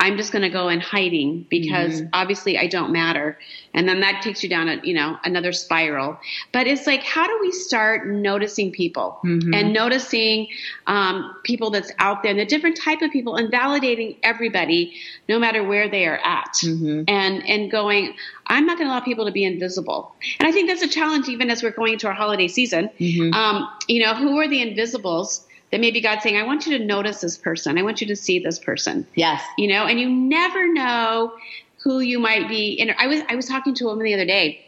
I'm 0.00 0.16
just 0.16 0.30
going 0.30 0.42
to 0.42 0.48
go 0.48 0.68
in 0.68 0.80
hiding 0.80 1.46
because 1.50 2.02
obviously 2.12 2.56
I 2.56 2.68
don't 2.68 2.92
matter. 2.92 3.36
And 3.74 3.88
then 3.88 4.00
that 4.00 4.22
takes 4.22 4.44
you 4.44 4.48
down 4.48 4.68
a, 4.68 4.80
you 4.84 4.94
know, 4.94 5.18
another 5.24 5.52
spiral. 5.52 6.18
But 6.52 6.68
it's 6.68 6.86
like, 6.86 7.02
how 7.02 7.26
do 7.26 7.36
we 7.40 7.50
start 7.50 8.06
noticing 8.06 8.70
people 8.70 9.18
and 9.54 9.72
noticing 9.72 10.48
um, 10.86 11.34
people 11.42 11.70
that's 11.70 11.90
out 11.98 12.22
there 12.22 12.30
and 12.30 12.38
the 12.38 12.46
different 12.46 12.76
type 12.76 13.02
of 13.02 13.10
people 13.10 13.34
and 13.34 13.52
validating 13.52 14.16
everybody 14.22 14.94
no 15.28 15.38
matter 15.38 15.64
where 15.64 15.88
they 15.88 16.06
are 16.06 16.18
at 16.22 16.62
and, 17.08 17.44
and 17.48 17.70
going, 17.70 18.14
I'm 18.46 18.66
not 18.66 18.78
going 18.78 18.88
to 18.88 18.94
allow 18.94 19.00
people 19.00 19.26
to 19.26 19.32
be 19.32 19.44
invisible. 19.44 20.14
And 20.38 20.48
I 20.48 20.52
think 20.52 20.68
that's 20.68 20.82
a 20.82 20.88
challenge 20.88 21.28
even 21.28 21.50
as 21.50 21.62
we're 21.62 21.72
going 21.72 21.94
into 21.94 22.06
our 22.06 22.14
holiday 22.14 22.46
season. 22.48 22.88
Um, 23.34 23.68
you 23.88 24.02
know, 24.02 24.14
who 24.14 24.38
are 24.38 24.46
the 24.48 24.62
invisibles 24.62 25.44
that 25.70 25.80
maybe 25.80 26.00
God's 26.00 26.22
saying, 26.22 26.36
I 26.36 26.44
want 26.44 26.66
you 26.66 26.78
to 26.78 26.84
notice 26.84 27.20
this 27.20 27.36
person. 27.36 27.78
I 27.78 27.82
want 27.82 28.00
you 28.00 28.06
to 28.08 28.16
see 28.16 28.38
this 28.38 28.58
person 28.58 29.06
Yes. 29.14 29.42
you 29.56 29.68
know, 29.68 29.86
and 29.86 30.00
you 30.00 30.08
never 30.08 30.72
know 30.72 31.34
who 31.82 32.00
you 32.00 32.18
might 32.18 32.48
be. 32.48 32.80
And 32.80 32.94
I 32.98 33.06
was 33.06 33.20
I 33.28 33.36
was 33.36 33.46
talking 33.46 33.74
to 33.74 33.84
a 33.84 33.88
woman 33.88 34.04
the 34.04 34.14
other 34.14 34.24
day, 34.26 34.64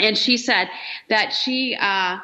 and 0.00 0.16
she 0.16 0.36
said 0.36 0.68
that 1.08 1.32
she 1.32 1.76
uh, 1.80 2.18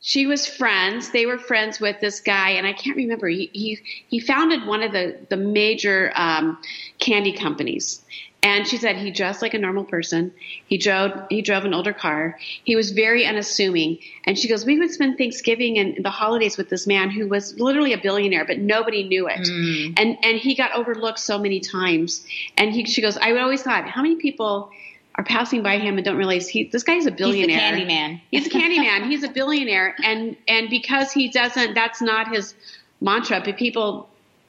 she 0.00 0.26
was 0.26 0.46
friends. 0.46 1.10
They 1.10 1.26
were 1.26 1.38
friends 1.38 1.80
with 1.80 2.00
this 2.00 2.20
guy, 2.20 2.50
and 2.50 2.66
I 2.66 2.72
can't 2.72 2.96
remember. 2.96 3.28
He 3.28 3.50
he, 3.52 3.78
he 4.08 4.20
founded 4.20 4.66
one 4.66 4.82
of 4.82 4.92
the 4.92 5.18
the 5.28 5.36
major 5.36 6.12
um, 6.14 6.58
candy 6.98 7.32
companies. 7.32 8.02
And 8.46 8.64
she 8.64 8.76
said 8.76 8.96
he 8.96 9.10
dressed 9.10 9.42
like 9.42 9.54
a 9.54 9.58
normal 9.58 9.82
person. 9.82 10.32
He 10.68 10.78
drove 10.78 11.10
he 11.30 11.42
drove 11.42 11.64
an 11.64 11.74
older 11.74 11.92
car. 11.92 12.38
He 12.62 12.76
was 12.76 12.92
very 12.92 13.26
unassuming. 13.26 13.98
And 14.24 14.38
she 14.38 14.46
goes, 14.46 14.64
"We 14.64 14.78
would 14.78 14.92
spend 14.92 15.18
Thanksgiving 15.18 15.78
and 15.80 16.04
the 16.04 16.10
holidays 16.10 16.56
with 16.56 16.68
this 16.68 16.86
man 16.86 17.10
who 17.10 17.26
was 17.26 17.58
literally 17.58 17.92
a 17.92 17.98
billionaire, 17.98 18.44
but 18.44 18.58
nobody 18.60 19.02
knew 19.02 19.26
it. 19.26 19.40
Mm. 19.40 19.94
And 19.96 20.16
and 20.22 20.38
he 20.38 20.54
got 20.54 20.72
overlooked 20.76 21.18
so 21.18 21.38
many 21.38 21.58
times. 21.58 22.24
And 22.56 22.72
he 22.72 22.84
she 22.84 23.02
goes, 23.02 23.16
I 23.16 23.36
always 23.36 23.62
thought, 23.64 23.88
how 23.88 24.00
many 24.00 24.14
people 24.14 24.70
are 25.16 25.24
passing 25.24 25.64
by 25.64 25.78
him 25.78 25.96
and 25.96 26.04
don't 26.04 26.16
realize 26.16 26.46
he 26.46 26.68
this 26.68 26.84
guy's 26.84 27.06
a 27.06 27.10
billionaire. 27.10 27.58
He's 27.58 27.66
a 27.66 27.70
candy 27.70 27.84
man. 27.84 28.20
He's 28.30 28.46
a 28.46 28.50
candy 28.50 28.78
man. 28.78 29.10
He's 29.10 29.24
a 29.24 29.28
billionaire, 29.28 29.96
and 30.04 30.36
and 30.46 30.70
because 30.70 31.10
he 31.10 31.30
doesn't, 31.30 31.74
that's 31.74 32.00
not 32.00 32.28
his 32.28 32.54
mantra. 33.00 33.42
But 33.44 33.56
people 33.56 34.08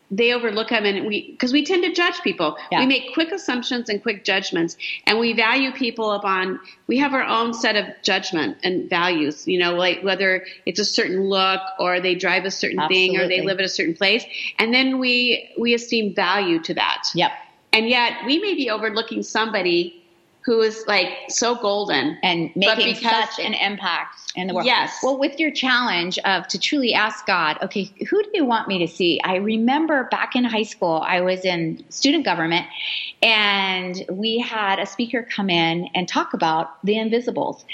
they 0.10 0.34
overlook 0.34 0.70
them 0.70 0.86
and 0.86 1.06
we 1.06 1.32
because 1.32 1.52
we 1.52 1.66
tend 1.66 1.84
to 1.84 1.92
judge 1.92 2.22
people 2.22 2.58
yeah. 2.72 2.80
we 2.80 2.86
make 2.86 3.14
quick 3.14 3.32
assumptions 3.32 3.90
and 3.90 4.02
quick 4.02 4.24
judgments 4.24 4.78
and 5.06 5.20
we 5.20 5.34
value 5.34 5.72
people 5.72 6.12
upon 6.12 6.60
we 6.88 6.98
have 6.98 7.14
our 7.14 7.24
own 7.24 7.54
set 7.54 7.76
of 7.76 7.86
judgment 8.04 8.58
and 8.64 8.90
values 8.90 9.48
you 9.48 9.60
know 9.60 9.74
like 9.74 10.02
whether 10.04 10.46
it's 10.66 10.80
a 10.80 10.86
certain 10.86 11.24
look 11.24 11.60
or 11.80 12.00
they 12.00 12.16
drive 12.16 12.46
a 12.46 12.52
certain 12.52 12.80
Absolutely. 12.80 13.08
thing 13.10 13.20
or 13.20 13.28
they 13.28 13.42
live 13.42 13.60
at 13.60 13.66
a 13.66 13.70
certain 13.70 13.96
place 13.96 14.24
and 14.58 14.74
then 14.74 15.00
we 15.00 15.50
we 15.58 15.74
esteem 15.74 16.14
value 16.16 16.60
to 16.60 16.74
that 16.74 17.04
yep 17.14 17.32
and 17.74 17.90
yet 17.90 18.26
we 18.26 18.40
may 18.40 18.54
be 18.54 18.70
overlooking 18.70 19.24
somebody 19.24 20.04
who 20.48 20.62
is 20.62 20.86
like 20.88 21.10
so 21.28 21.56
golden 21.56 22.18
and 22.24 22.50
making 22.56 22.96
such 22.96 23.38
an 23.38 23.54
impact 23.54 24.32
in 24.34 24.48
the 24.48 24.54
world. 24.54 24.66
Yes. 24.66 24.98
Well, 25.04 25.18
with 25.18 25.42
your 25.42 25.52
challenge 25.52 26.18
of 26.20 26.48
to 26.48 26.58
truly 26.58 26.94
ask 26.94 27.26
God, 27.26 27.58
okay, 27.64 27.92
who 28.10 28.24
do 28.24 28.30
you 28.34 28.46
want 28.46 28.70
me 28.70 28.80
to 28.80 28.88
see? 28.88 29.20
I 29.26 29.36
remember 29.36 30.08
back 30.10 30.38
in 30.38 30.46
high 30.46 30.64
school, 30.64 31.04
I 31.06 31.20
was 31.20 31.44
in 31.44 31.84
student 31.90 32.24
government 32.24 32.66
and 33.22 34.06
we 34.10 34.40
had 34.40 34.80
a 34.80 34.86
speaker 34.86 35.28
come 35.30 35.50
in 35.50 35.90
and 35.94 36.08
talk 36.08 36.34
about 36.34 36.82
the 36.86 36.98
invisibles. 36.98 37.66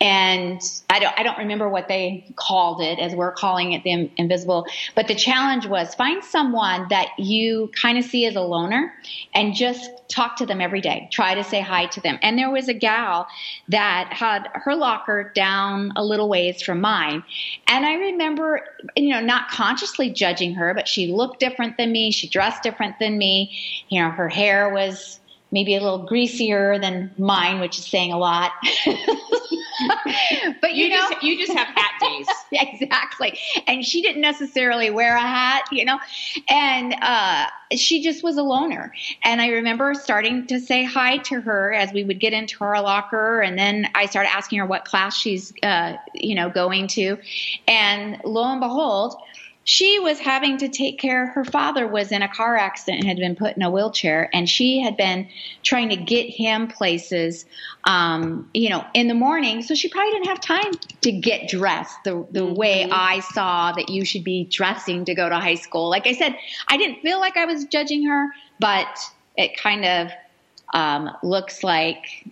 And 0.00 0.60
I 0.88 1.00
don't, 1.00 1.18
I 1.18 1.24
don't 1.24 1.38
remember 1.38 1.68
what 1.68 1.88
they 1.88 2.32
called 2.36 2.80
it 2.80 3.00
as 3.00 3.12
we're 3.12 3.32
calling 3.32 3.72
it 3.72 3.82
the 3.82 4.08
invisible, 4.16 4.66
but 4.94 5.08
the 5.08 5.16
challenge 5.16 5.66
was 5.66 5.96
find 5.96 6.22
someone 6.22 6.86
that 6.90 7.08
you 7.18 7.72
kind 7.80 7.98
of 7.98 8.04
see 8.04 8.26
as 8.26 8.36
a 8.36 8.40
loner 8.40 8.94
and 9.34 9.52
just 9.52 9.90
talk 10.08 10.36
to 10.36 10.46
them 10.46 10.60
every 10.60 10.80
day. 10.80 11.08
Try 11.10 11.34
to 11.34 11.42
say 11.42 11.60
hi 11.60 11.86
to 11.86 12.00
them. 12.00 12.18
And 12.22 12.38
there 12.38 12.50
was 12.50 12.68
a 12.68 12.74
gal 12.74 13.26
that 13.68 14.12
had 14.12 14.48
her 14.54 14.74
locker 14.74 15.32
down 15.34 15.92
a 15.96 16.04
little 16.04 16.28
ways 16.28 16.62
from 16.62 16.80
mine. 16.80 17.22
And 17.66 17.84
I 17.84 17.94
remember, 17.94 18.60
you 18.96 19.12
know, 19.12 19.20
not 19.20 19.48
consciously 19.50 20.10
judging 20.10 20.54
her, 20.54 20.74
but 20.74 20.88
she 20.88 21.12
looked 21.12 21.40
different 21.40 21.76
than 21.76 21.92
me. 21.92 22.10
She 22.10 22.28
dressed 22.28 22.62
different 22.62 22.98
than 22.98 23.18
me. 23.18 23.56
You 23.88 24.02
know, 24.02 24.10
her 24.10 24.28
hair 24.28 24.70
was 24.70 25.20
maybe 25.52 25.74
a 25.74 25.80
little 25.80 26.06
greasier 26.06 26.78
than 26.78 27.10
mine, 27.18 27.60
which 27.60 27.78
is 27.78 27.86
saying 27.86 28.12
a 28.12 28.18
lot. 28.18 28.52
but 30.60 30.74
you, 30.74 30.84
you 30.84 30.90
know, 30.90 31.08
just, 31.10 31.22
you 31.22 31.38
just 31.38 31.56
have 31.56 31.66
hat 31.68 31.92
days. 32.00 32.26
exactly. 32.52 33.38
And 33.66 33.84
she 33.84 34.02
didn't 34.02 34.20
necessarily 34.20 34.90
wear 34.90 35.16
a 35.16 35.20
hat, 35.20 35.64
you 35.72 35.84
know, 35.84 35.98
and 36.48 36.94
uh, 37.00 37.46
she 37.72 38.02
just 38.02 38.22
was 38.22 38.36
a 38.36 38.42
loner. 38.42 38.92
And 39.22 39.40
I 39.40 39.48
remember 39.48 39.94
starting 39.94 40.46
to 40.48 40.60
say 40.60 40.84
hi 40.84 41.18
to 41.18 41.40
her 41.40 41.72
as 41.72 41.92
we 41.92 42.04
would 42.04 42.20
get 42.20 42.32
into 42.32 42.62
our 42.64 42.80
locker, 42.82 43.40
and 43.40 43.58
then 43.58 43.88
I 43.94 44.06
started 44.06 44.30
asking 44.30 44.58
her 44.58 44.66
what 44.66 44.84
class 44.84 45.16
she's, 45.16 45.52
uh, 45.62 45.94
you 46.14 46.34
know, 46.34 46.50
going 46.50 46.88
to, 46.88 47.18
and 47.66 48.20
lo 48.24 48.44
and 48.44 48.60
behold 48.60 49.16
she 49.64 49.98
was 49.98 50.18
having 50.18 50.56
to 50.58 50.68
take 50.68 50.98
care 50.98 51.26
her 51.26 51.44
father 51.44 51.86
was 51.86 52.12
in 52.12 52.22
a 52.22 52.28
car 52.28 52.56
accident 52.56 53.00
and 53.00 53.08
had 53.08 53.18
been 53.18 53.36
put 53.36 53.56
in 53.56 53.62
a 53.62 53.70
wheelchair 53.70 54.30
and 54.32 54.48
she 54.48 54.80
had 54.80 54.96
been 54.96 55.28
trying 55.62 55.88
to 55.90 55.96
get 55.96 56.28
him 56.28 56.66
places 56.66 57.44
um, 57.84 58.48
you 58.54 58.70
know 58.70 58.84
in 58.94 59.08
the 59.08 59.14
morning 59.14 59.62
so 59.62 59.74
she 59.74 59.88
probably 59.88 60.10
didn't 60.12 60.26
have 60.26 60.40
time 60.40 60.72
to 61.02 61.12
get 61.12 61.48
dressed 61.48 61.96
the, 62.04 62.26
the 62.30 62.40
mm-hmm. 62.40 62.54
way 62.54 62.88
i 62.90 63.20
saw 63.20 63.72
that 63.72 63.88
you 63.88 64.04
should 64.04 64.24
be 64.24 64.44
dressing 64.44 65.04
to 65.04 65.14
go 65.14 65.28
to 65.28 65.36
high 65.36 65.54
school 65.54 65.88
like 65.88 66.06
i 66.06 66.12
said 66.12 66.36
i 66.68 66.76
didn't 66.76 67.00
feel 67.00 67.20
like 67.20 67.36
i 67.36 67.44
was 67.44 67.64
judging 67.66 68.06
her 68.06 68.28
but 68.58 68.98
it 69.36 69.56
kind 69.56 69.84
of 69.84 70.10
um, 70.72 71.10
looks 71.22 71.64
like 71.64 72.26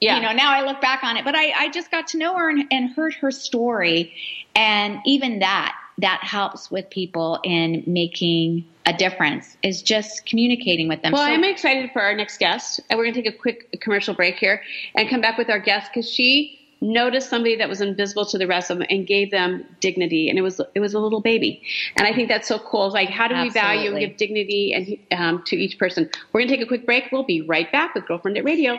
yeah. 0.00 0.16
you 0.16 0.22
know 0.22 0.32
now 0.32 0.52
i 0.52 0.64
look 0.64 0.80
back 0.80 1.02
on 1.02 1.16
it 1.16 1.24
but 1.24 1.34
i, 1.34 1.50
I 1.64 1.70
just 1.70 1.90
got 1.90 2.06
to 2.08 2.18
know 2.18 2.36
her 2.36 2.50
and, 2.50 2.64
and 2.70 2.90
heard 2.90 3.14
her 3.14 3.30
story 3.30 4.14
and 4.54 5.00
even 5.06 5.40
that 5.40 5.74
that 5.98 6.20
helps 6.22 6.70
with 6.70 6.88
people 6.90 7.40
in 7.44 7.82
making 7.86 8.64
a 8.86 8.92
difference 8.92 9.56
is 9.62 9.82
just 9.82 10.24
communicating 10.24 10.88
with 10.88 11.02
them. 11.02 11.12
Well, 11.12 11.26
so, 11.26 11.32
I'm 11.32 11.44
excited 11.44 11.90
for 11.92 12.00
our 12.00 12.14
next 12.14 12.38
guest, 12.38 12.80
and 12.88 12.98
we're 12.98 13.04
going 13.04 13.14
to 13.14 13.22
take 13.22 13.34
a 13.34 13.36
quick 13.36 13.80
commercial 13.80 14.14
break 14.14 14.36
here 14.36 14.62
and 14.94 15.08
come 15.08 15.20
back 15.20 15.36
with 15.36 15.50
our 15.50 15.58
guest 15.58 15.90
because 15.92 16.10
she 16.10 16.54
noticed 16.80 17.28
somebody 17.28 17.56
that 17.56 17.68
was 17.68 17.80
invisible 17.80 18.24
to 18.24 18.38
the 18.38 18.46
rest 18.46 18.70
of 18.70 18.78
them 18.78 18.86
and 18.88 19.06
gave 19.06 19.30
them 19.32 19.64
dignity, 19.80 20.28
and 20.28 20.38
it 20.38 20.42
was 20.42 20.60
it 20.74 20.80
was 20.80 20.94
a 20.94 21.00
little 21.00 21.20
baby, 21.20 21.62
and 21.96 22.06
I 22.06 22.14
think 22.14 22.28
that's 22.28 22.46
so 22.46 22.58
cool. 22.58 22.86
It's 22.86 22.94
like 22.94 23.10
how 23.10 23.28
do 23.28 23.34
we 23.34 23.50
value 23.50 23.90
and 23.90 23.98
give 23.98 24.16
dignity 24.16 24.72
and 25.10 25.20
um, 25.20 25.42
to 25.46 25.56
each 25.56 25.78
person? 25.78 26.08
We're 26.32 26.40
going 26.40 26.48
to 26.48 26.56
take 26.56 26.64
a 26.64 26.68
quick 26.68 26.86
break. 26.86 27.10
We'll 27.10 27.24
be 27.24 27.42
right 27.42 27.70
back 27.72 27.94
with 27.94 28.04
GirlfriendIT 28.04 28.44
Radio. 28.44 28.78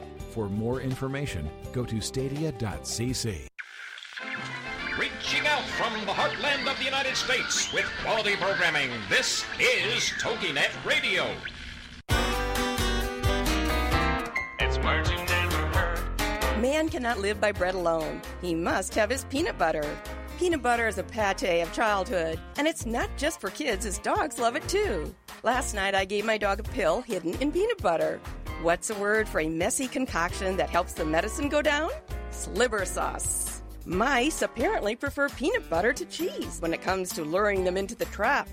For 0.31 0.47
more 0.47 0.79
information, 0.79 1.49
go 1.73 1.83
to 1.83 1.99
stadia.cc. 1.99 3.47
Reaching 4.97 5.47
out 5.47 5.63
from 5.63 5.93
the 6.05 6.13
heartland 6.13 6.71
of 6.71 6.77
the 6.77 6.85
United 6.85 7.17
States 7.17 7.73
with 7.73 7.85
quality 8.01 8.37
programming, 8.37 8.91
this 9.09 9.43
is 9.59 10.09
TogiNet 10.21 10.69
Radio. 10.85 11.35
It's 14.61 14.77
words 14.79 15.11
you 15.11 15.17
never 15.17 15.67
heard. 15.77 16.61
Man 16.61 16.87
cannot 16.87 17.19
live 17.19 17.41
by 17.41 17.51
bread 17.51 17.75
alone. 17.75 18.21
He 18.41 18.55
must 18.55 18.95
have 18.95 19.09
his 19.09 19.25
peanut 19.25 19.57
butter. 19.57 19.97
Peanut 20.39 20.61
butter 20.61 20.87
is 20.87 20.97
a 20.97 21.03
pate 21.03 21.61
of 21.61 21.73
childhood, 21.73 22.39
and 22.57 22.67
it's 22.67 22.85
not 22.85 23.09
just 23.17 23.41
for 23.41 23.49
kids, 23.49 23.85
as 23.85 23.99
dogs 23.99 24.39
love 24.39 24.55
it 24.55 24.65
too. 24.69 25.13
Last 25.43 25.73
night 25.73 25.93
I 25.93 26.05
gave 26.05 26.23
my 26.23 26.37
dog 26.37 26.61
a 26.61 26.63
pill 26.63 27.01
hidden 27.01 27.33
in 27.41 27.51
peanut 27.51 27.81
butter. 27.81 28.21
What's 28.61 28.91
a 28.91 28.95
word 28.95 29.27
for 29.27 29.39
a 29.39 29.49
messy 29.49 29.87
concoction 29.87 30.55
that 30.57 30.69
helps 30.69 30.93
the 30.93 31.03
medicine 31.03 31.49
go 31.49 31.63
down? 31.63 31.89
Sliver 32.29 32.85
sauce. 32.85 33.63
Mice 33.85 34.43
apparently 34.43 34.95
prefer 34.95 35.29
peanut 35.29 35.67
butter 35.67 35.91
to 35.93 36.05
cheese 36.05 36.57
when 36.59 36.71
it 36.71 36.83
comes 36.83 37.11
to 37.13 37.23
luring 37.23 37.63
them 37.63 37.75
into 37.75 37.95
the 37.95 38.05
trap. 38.05 38.47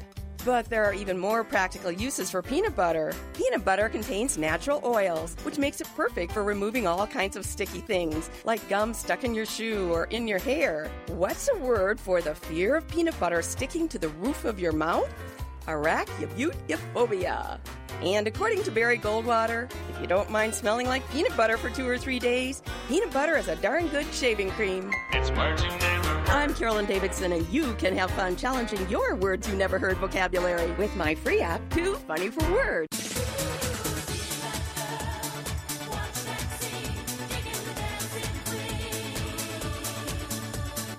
But 0.47 0.71
there 0.71 0.87
are 0.87 0.95
even 0.95 1.19
more 1.19 1.45
practical 1.45 1.93
uses 1.93 2.31
for 2.31 2.41
peanut 2.41 2.75
butter. 2.75 3.13
Peanut 3.35 3.67
butter 3.67 3.91
contains 3.91 4.39
natural 4.39 4.81
oils, 4.83 5.37
which 5.43 5.59
makes 5.59 5.83
it 5.83 5.89
perfect 5.95 6.33
for 6.33 6.43
removing 6.43 6.87
all 6.87 7.07
kinds 7.07 7.37
of 7.37 7.45
sticky 7.45 7.81
things, 7.81 8.31
like 8.47 8.67
gum 8.71 8.95
stuck 8.95 9.25
in 9.25 9.35
your 9.35 9.45
shoe 9.45 9.93
or 9.93 10.05
in 10.05 10.27
your 10.27 10.39
hair. 10.39 10.91
What's 11.09 11.51
a 11.53 11.59
word 11.59 12.01
for 12.01 12.23
the 12.23 12.35
fear 12.35 12.77
of 12.77 12.89
peanut 12.89 13.21
butter 13.21 13.43
sticking 13.43 13.87
to 13.89 13.99
the 13.99 14.09
roof 14.09 14.47
of 14.47 14.59
your 14.59 14.73
mouth? 14.73 15.13
Arachibutyrophobia. 15.67 17.61
And 18.03 18.27
according 18.27 18.63
to 18.63 18.71
Barry 18.71 18.99
Goldwater, 18.99 19.71
if 19.91 20.01
you 20.01 20.07
don't 20.07 20.31
mind 20.31 20.55
smelling 20.55 20.87
like 20.87 21.09
peanut 21.11 21.37
butter 21.37 21.57
for 21.57 21.71
two 21.71 21.89
or 21.89 21.99
three 21.99 22.19
days, 22.19 22.63
Peanut 22.89 23.13
butter 23.13 23.37
is 23.37 23.49
a 23.49 23.57
darn 23.57 23.87
good 23.89 24.07
shaving 24.15 24.51
cream. 24.53 24.91
It's 25.13 25.31
words 25.33 25.63
you 25.63 25.69
never 25.69 26.09
heard. 26.09 26.29
I'm 26.31 26.55
Carolyn 26.55 26.87
Davidson, 26.87 27.33
and 27.33 27.47
you 27.51 27.75
can 27.75 27.95
have 27.99 28.11
fun 28.13 28.35
challenging 28.35 28.89
your 28.89 29.15
words 29.15 29.47
you 29.47 29.55
never 29.57 29.79
heard 29.79 29.99
vocabulary 29.99 30.73
with 30.73 30.97
my 30.97 31.15
free 31.15 31.43
app, 31.43 31.61
Too 31.69 31.97
Funny 32.07 32.31
for 32.31 32.51
Words. 32.51 32.89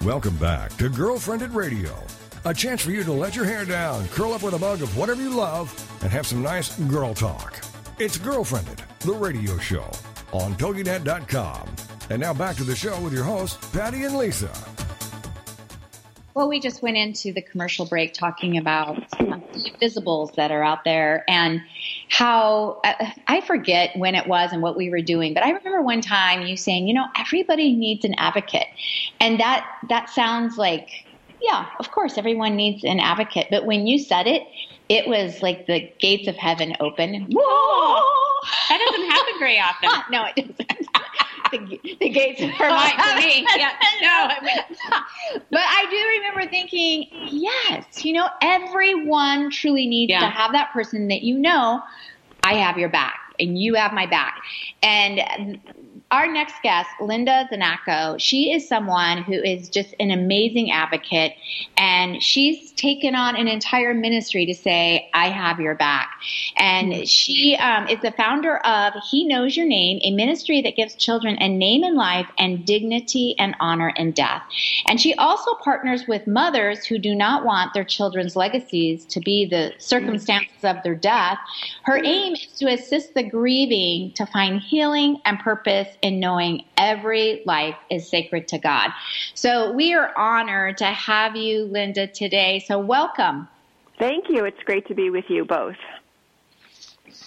Welcome 0.06 0.38
back 0.38 0.78
to 0.78 0.92
GirlfriendIT 0.92 1.56
Radio. 1.56 2.06
A 2.46 2.54
chance 2.54 2.82
for 2.82 2.92
you 2.92 3.04
to 3.04 3.12
let 3.12 3.36
your 3.36 3.44
hair 3.44 3.66
down, 3.66 4.08
curl 4.08 4.32
up 4.32 4.44
with 4.44 4.54
a 4.54 4.60
mug 4.60 4.82
of 4.82 4.96
whatever 4.96 5.22
you 5.22 5.30
love, 5.30 5.70
and 6.02 6.10
have 6.10 6.26
some 6.26 6.42
nice 6.42 6.74
girl 6.80 7.14
talk. 7.14 7.60
It's 8.00 8.18
GirlfriendIT, 8.18 8.80
the 9.00 9.12
radio 9.12 9.58
show 9.58 9.92
on 10.32 10.54
TogiNet.com. 10.54 11.70
And 12.10 12.22
now 12.22 12.34
back 12.34 12.56
to 12.56 12.64
the 12.64 12.78
show 12.78 12.98
with 13.02 13.12
your 13.12 13.26
hosts, 13.26 13.70
Patty 13.72 14.06
and 14.06 14.18
Lisa. 14.18 14.50
Well, 16.34 16.48
we 16.48 16.62
just 16.62 16.82
went 16.82 16.96
into 16.96 17.34
the 17.34 17.42
commercial 17.42 17.86
break 17.86 18.14
talking 18.14 18.58
about 18.58 19.04
invisibles 19.20 20.32
that 20.38 20.50
are 20.50 20.64
out 20.64 20.86
there 20.86 21.26
and 21.28 21.62
how 22.08 22.80
uh, 22.86 23.12
I 23.28 23.42
forget 23.42 23.92
when 23.98 24.16
it 24.16 24.28
was 24.28 24.54
and 24.54 24.62
what 24.62 24.78
we 24.78 24.90
were 24.90 25.02
doing, 25.02 25.34
but 25.34 25.44
I 25.44 25.50
remember 25.50 25.82
one 25.82 26.00
time 26.00 26.44
you 26.44 26.56
saying, 26.56 26.88
you 26.88 26.94
know, 26.94 27.08
everybody 27.18 27.76
needs 27.76 28.06
an 28.06 28.14
advocate. 28.18 28.68
And 29.20 29.42
that 29.42 29.68
that 29.90 30.10
sounds 30.10 30.58
like 30.58 31.06
yeah, 31.42 31.68
of 31.80 31.92
course 31.92 32.18
everyone 32.18 32.56
needs 32.56 32.84
an 32.84 33.00
advocate, 33.00 33.48
but 33.50 33.66
when 33.66 33.88
you 33.88 34.00
said 34.00 34.28
it, 34.28 34.44
it 34.90 35.08
was 35.08 35.42
like 35.42 35.68
the 35.68 35.92
gates 36.00 36.28
of 36.28 36.36
heaven 36.36 36.76
open. 36.80 37.28
Whoa! 37.32 38.04
That 38.70 38.80
doesn't 38.80 39.10
happen 39.10 39.34
very 39.40 39.60
often. 39.60 39.90
no, 40.12 40.26
it 40.36 40.58
doesn't. 40.58 40.88
the, 41.52 41.98
the 42.00 42.10
gates 42.10 42.40
for 42.58 42.70
my 42.70 42.92
for 42.92 43.20
me. 43.28 43.46
Yeah, 43.58 43.72
no, 44.02 44.28
I 44.30 44.38
mean, 44.42 45.42
but 45.52 45.60
I 45.62 45.86
do 45.90 46.20
remember 46.20 46.50
thinking, 46.50 47.08
yes, 47.26 48.06
you 48.06 48.14
know, 48.14 48.28
everyone 48.42 49.52
truly 49.52 49.88
needs 49.88 50.12
Yeah. 50.12 50.22
to 50.22 50.28
have 50.28 50.54
that 50.54 50.72
person 50.72 51.10
that 51.10 51.22
you 51.24 51.38
know, 51.38 51.82
I 52.44 52.54
have 52.54 52.78
your 52.78 52.90
back 52.90 53.20
and 53.40 53.58
you 53.60 53.76
have 53.76 53.92
my 53.94 54.06
back. 54.06 54.42
And 54.84 55.60
our 56.12 56.32
next 56.32 56.56
guest, 56.64 56.90
Linda 57.00 57.48
Znachko, 57.52 58.20
she 58.20 58.52
is 58.52 58.68
someone 58.68 59.22
who 59.22 59.34
is 59.34 59.70
just 59.70 59.94
an 60.00 60.10
amazing 60.10 60.72
advocate, 60.72 61.34
and 61.78 62.22
she's 62.22 62.72
taken 62.72 63.14
on 63.14 63.36
an 63.36 63.48
entire 63.48 63.94
ministry 63.94 64.48
to 64.48 64.56
say, 64.56 65.08
"I 65.14 65.30
have 65.30 65.60
your 65.60 65.76
back." 65.76 66.10
And 66.58 67.08
she 67.08 67.56
um, 67.58 67.88
is 67.88 68.00
the 68.02 68.12
founder 68.12 68.58
of 68.58 68.94
He 69.12 69.24
Knows 69.26 69.56
Your 69.56 69.68
Name, 69.68 70.00
a 70.04 70.12
ministry 70.12 70.62
that 70.62 70.76
gives 70.76 70.96
children 70.96 71.38
a 71.40 71.48
name 71.48 71.84
in 71.84 71.96
life 71.96 72.28
and 72.40 72.66
dignity 72.66 73.36
and 73.38 73.56
honor 73.60 73.90
in 73.90 74.12
death. 74.12 74.42
And 74.88 75.00
she 75.00 75.14
also 75.14 75.54
partners 75.64 76.06
with 76.08 76.26
mothers 76.26 76.86
who 76.86 76.98
do 76.98 77.14
not 77.14 77.46
want 77.46 77.76
their 77.76 77.84
children's 77.84 78.36
legacies 78.36 79.06
to 79.06 79.20
be 79.20 79.46
the 79.46 79.74
circumstances 79.78 80.64
of 80.64 80.78
their 80.84 80.96
death. 80.96 81.38
Her 81.84 82.04
aim 82.04 82.34
is 82.34 82.48
to 82.58 82.68
assist 82.68 83.14
the 83.14 83.24
grieving 83.24 84.12
to 84.14 84.26
find 84.26 84.60
healing 84.60 85.22
and 85.26 85.38
purpose 85.40 85.88
in 86.02 86.20
knowing 86.20 86.66
every 86.78 87.44
life 87.46 87.76
is 87.90 88.10
sacred 88.10 88.48
to 88.50 88.58
God. 88.58 88.92
So 89.34 89.72
we 89.72 89.94
are 89.94 90.18
honored 90.18 90.78
to 90.80 90.86
have 90.86 91.36
you, 91.36 91.66
Linda, 91.66 92.08
today. 92.08 92.64
So 92.68 92.80
welcome. 92.80 93.48
Thank 93.98 94.30
you. 94.30 94.46
It's 94.46 94.62
great 94.64 94.88
to 94.88 94.96
be 94.96 95.10
with 95.10 95.26
you 95.30 95.46
both. 95.46 95.76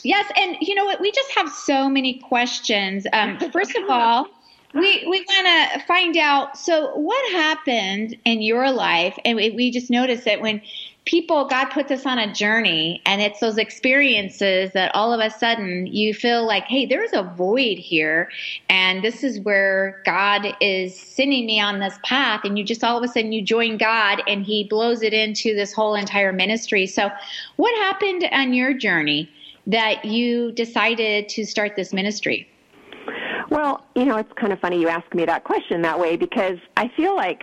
Yes, 0.02 0.30
and 0.36 0.56
you 0.60 0.74
know 0.74 0.84
what? 0.84 1.00
We 1.00 1.12
just 1.12 1.30
have 1.32 1.48
so 1.50 1.88
many 1.88 2.18
questions. 2.18 3.06
Um, 3.12 3.38
first 3.50 3.76
of 3.76 3.88
all, 3.88 4.26
we 4.74 5.06
we 5.08 5.24
want 5.28 5.72
to 5.74 5.86
find 5.86 6.16
out. 6.16 6.58
So, 6.58 6.94
what 6.96 7.32
happened 7.32 8.16
in 8.24 8.42
your 8.42 8.70
life? 8.70 9.18
And 9.24 9.36
we, 9.36 9.50
we 9.50 9.70
just 9.70 9.90
noticed 9.90 10.24
that 10.24 10.40
when 10.40 10.62
people, 11.04 11.46
God 11.46 11.66
puts 11.66 11.90
us 11.90 12.06
on 12.06 12.18
a 12.18 12.32
journey, 12.32 13.02
and 13.06 13.20
it's 13.20 13.40
those 13.40 13.58
experiences 13.58 14.72
that 14.72 14.94
all 14.94 15.12
of 15.12 15.20
a 15.20 15.30
sudden 15.30 15.86
you 15.86 16.14
feel 16.14 16.46
like, 16.46 16.64
hey, 16.64 16.86
there's 16.86 17.12
a 17.12 17.22
void 17.22 17.78
here, 17.78 18.30
and 18.68 19.02
this 19.02 19.24
is 19.24 19.40
where 19.40 20.02
God 20.04 20.56
is 20.60 20.98
sending 20.98 21.46
me 21.46 21.60
on 21.60 21.80
this 21.80 21.98
path. 22.04 22.42
And 22.44 22.58
you 22.58 22.64
just 22.64 22.84
all 22.84 22.96
of 22.96 23.04
a 23.04 23.08
sudden 23.08 23.32
you 23.32 23.42
join 23.42 23.78
God, 23.78 24.22
and 24.26 24.44
He 24.44 24.64
blows 24.64 25.02
it 25.02 25.12
into 25.12 25.54
this 25.54 25.72
whole 25.72 25.94
entire 25.94 26.32
ministry. 26.32 26.86
So, 26.86 27.10
what 27.56 27.74
happened 27.78 28.28
on 28.32 28.52
your 28.52 28.74
journey? 28.74 29.30
that 29.66 30.04
you 30.04 30.52
decided 30.52 31.28
to 31.28 31.44
start 31.44 31.76
this 31.76 31.92
ministry? 31.92 32.48
Well, 33.50 33.84
you 33.94 34.04
know, 34.04 34.16
it's 34.16 34.32
kind 34.34 34.52
of 34.52 34.60
funny 34.60 34.80
you 34.80 34.88
ask 34.88 35.12
me 35.14 35.24
that 35.24 35.44
question 35.44 35.82
that 35.82 35.98
way 35.98 36.16
because 36.16 36.58
I 36.76 36.88
feel 36.96 37.14
like 37.14 37.42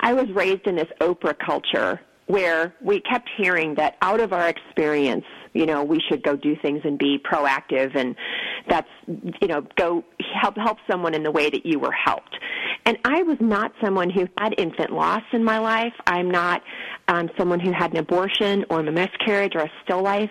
I 0.00 0.12
was 0.12 0.28
raised 0.30 0.66
in 0.66 0.76
this 0.76 0.88
Oprah 1.00 1.38
culture 1.38 2.00
where 2.32 2.74
we 2.80 2.98
kept 2.98 3.28
hearing 3.36 3.74
that 3.74 3.98
out 4.00 4.18
of 4.18 4.32
our 4.32 4.48
experience, 4.48 5.26
you 5.52 5.66
know, 5.66 5.84
we 5.84 6.00
should 6.08 6.22
go 6.22 6.34
do 6.34 6.56
things 6.62 6.80
and 6.82 6.98
be 6.98 7.18
proactive 7.18 7.94
and 7.94 8.16
that's, 8.66 8.88
you 9.06 9.48
know, 9.48 9.60
go 9.76 10.02
help 10.40 10.56
help 10.56 10.78
someone 10.90 11.12
in 11.12 11.24
the 11.24 11.30
way 11.30 11.50
that 11.50 11.66
you 11.66 11.78
were 11.78 11.92
helped. 11.92 12.34
And 12.86 12.96
I 13.04 13.22
was 13.22 13.36
not 13.38 13.72
someone 13.84 14.08
who 14.08 14.26
had 14.38 14.54
infant 14.56 14.92
loss 14.92 15.22
in 15.34 15.44
my 15.44 15.58
life. 15.58 15.92
I'm 16.06 16.30
not 16.30 16.62
um, 17.08 17.28
someone 17.36 17.60
who 17.60 17.70
had 17.70 17.92
an 17.92 17.98
abortion 17.98 18.64
or 18.70 18.80
a 18.80 18.90
miscarriage 18.90 19.52
or 19.54 19.64
a 19.64 19.70
still 19.84 20.02
life. 20.02 20.30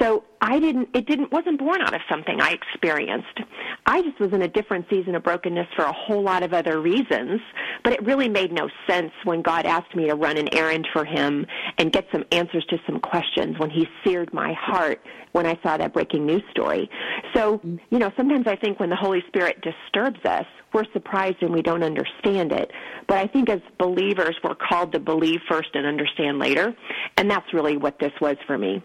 So 0.00 0.24
I 0.40 0.58
didn't, 0.58 0.88
it 0.94 1.06
didn't, 1.06 1.32
wasn't 1.32 1.58
born 1.58 1.80
out 1.80 1.94
of 1.94 2.00
something 2.08 2.40
I 2.40 2.50
experienced. 2.50 3.40
I 3.86 4.02
just 4.02 4.18
was 4.20 4.32
in 4.32 4.42
a 4.42 4.48
different 4.48 4.86
season 4.90 5.14
of 5.14 5.22
brokenness 5.22 5.68
for 5.74 5.84
a 5.84 5.92
whole 5.92 6.22
lot 6.22 6.42
of 6.42 6.52
other 6.52 6.80
reasons, 6.80 7.40
but 7.82 7.92
it 7.92 8.04
really 8.04 8.28
made 8.28 8.52
no 8.52 8.68
sense 8.88 9.12
when 9.24 9.42
God 9.42 9.64
asked 9.64 9.94
me 9.94 10.06
to 10.08 10.14
run 10.14 10.36
an 10.36 10.54
errand 10.54 10.86
for 10.92 11.04
Him 11.04 11.46
and 11.78 11.92
get 11.92 12.06
some 12.12 12.24
answers 12.32 12.64
to 12.66 12.78
some 12.86 13.00
questions 13.00 13.58
when 13.58 13.70
He 13.70 13.88
seared 14.04 14.32
my 14.34 14.52
heart 14.52 15.00
when 15.32 15.46
I 15.46 15.58
saw 15.62 15.76
that 15.76 15.92
breaking 15.92 16.26
news 16.26 16.42
story. 16.50 16.90
So, 17.34 17.60
you 17.90 17.98
know, 17.98 18.10
sometimes 18.16 18.46
I 18.46 18.56
think 18.56 18.80
when 18.80 18.90
the 18.90 18.96
Holy 18.96 19.22
Spirit 19.28 19.62
disturbs 19.62 20.24
us, 20.24 20.46
we're 20.72 20.90
surprised 20.92 21.42
and 21.42 21.52
we 21.52 21.62
don't 21.62 21.82
understand 21.82 22.52
it. 22.52 22.70
But 23.06 23.18
I 23.18 23.26
think 23.26 23.50
as 23.50 23.60
believers, 23.78 24.36
we're 24.42 24.54
called 24.54 24.92
to 24.92 25.00
believe 25.00 25.40
first 25.48 25.70
and 25.74 25.86
understand 25.86 26.38
later. 26.38 26.74
And 27.16 27.30
that's 27.30 27.52
really 27.52 27.76
what 27.76 27.98
this 27.98 28.12
was 28.20 28.36
for 28.46 28.56
me. 28.58 28.82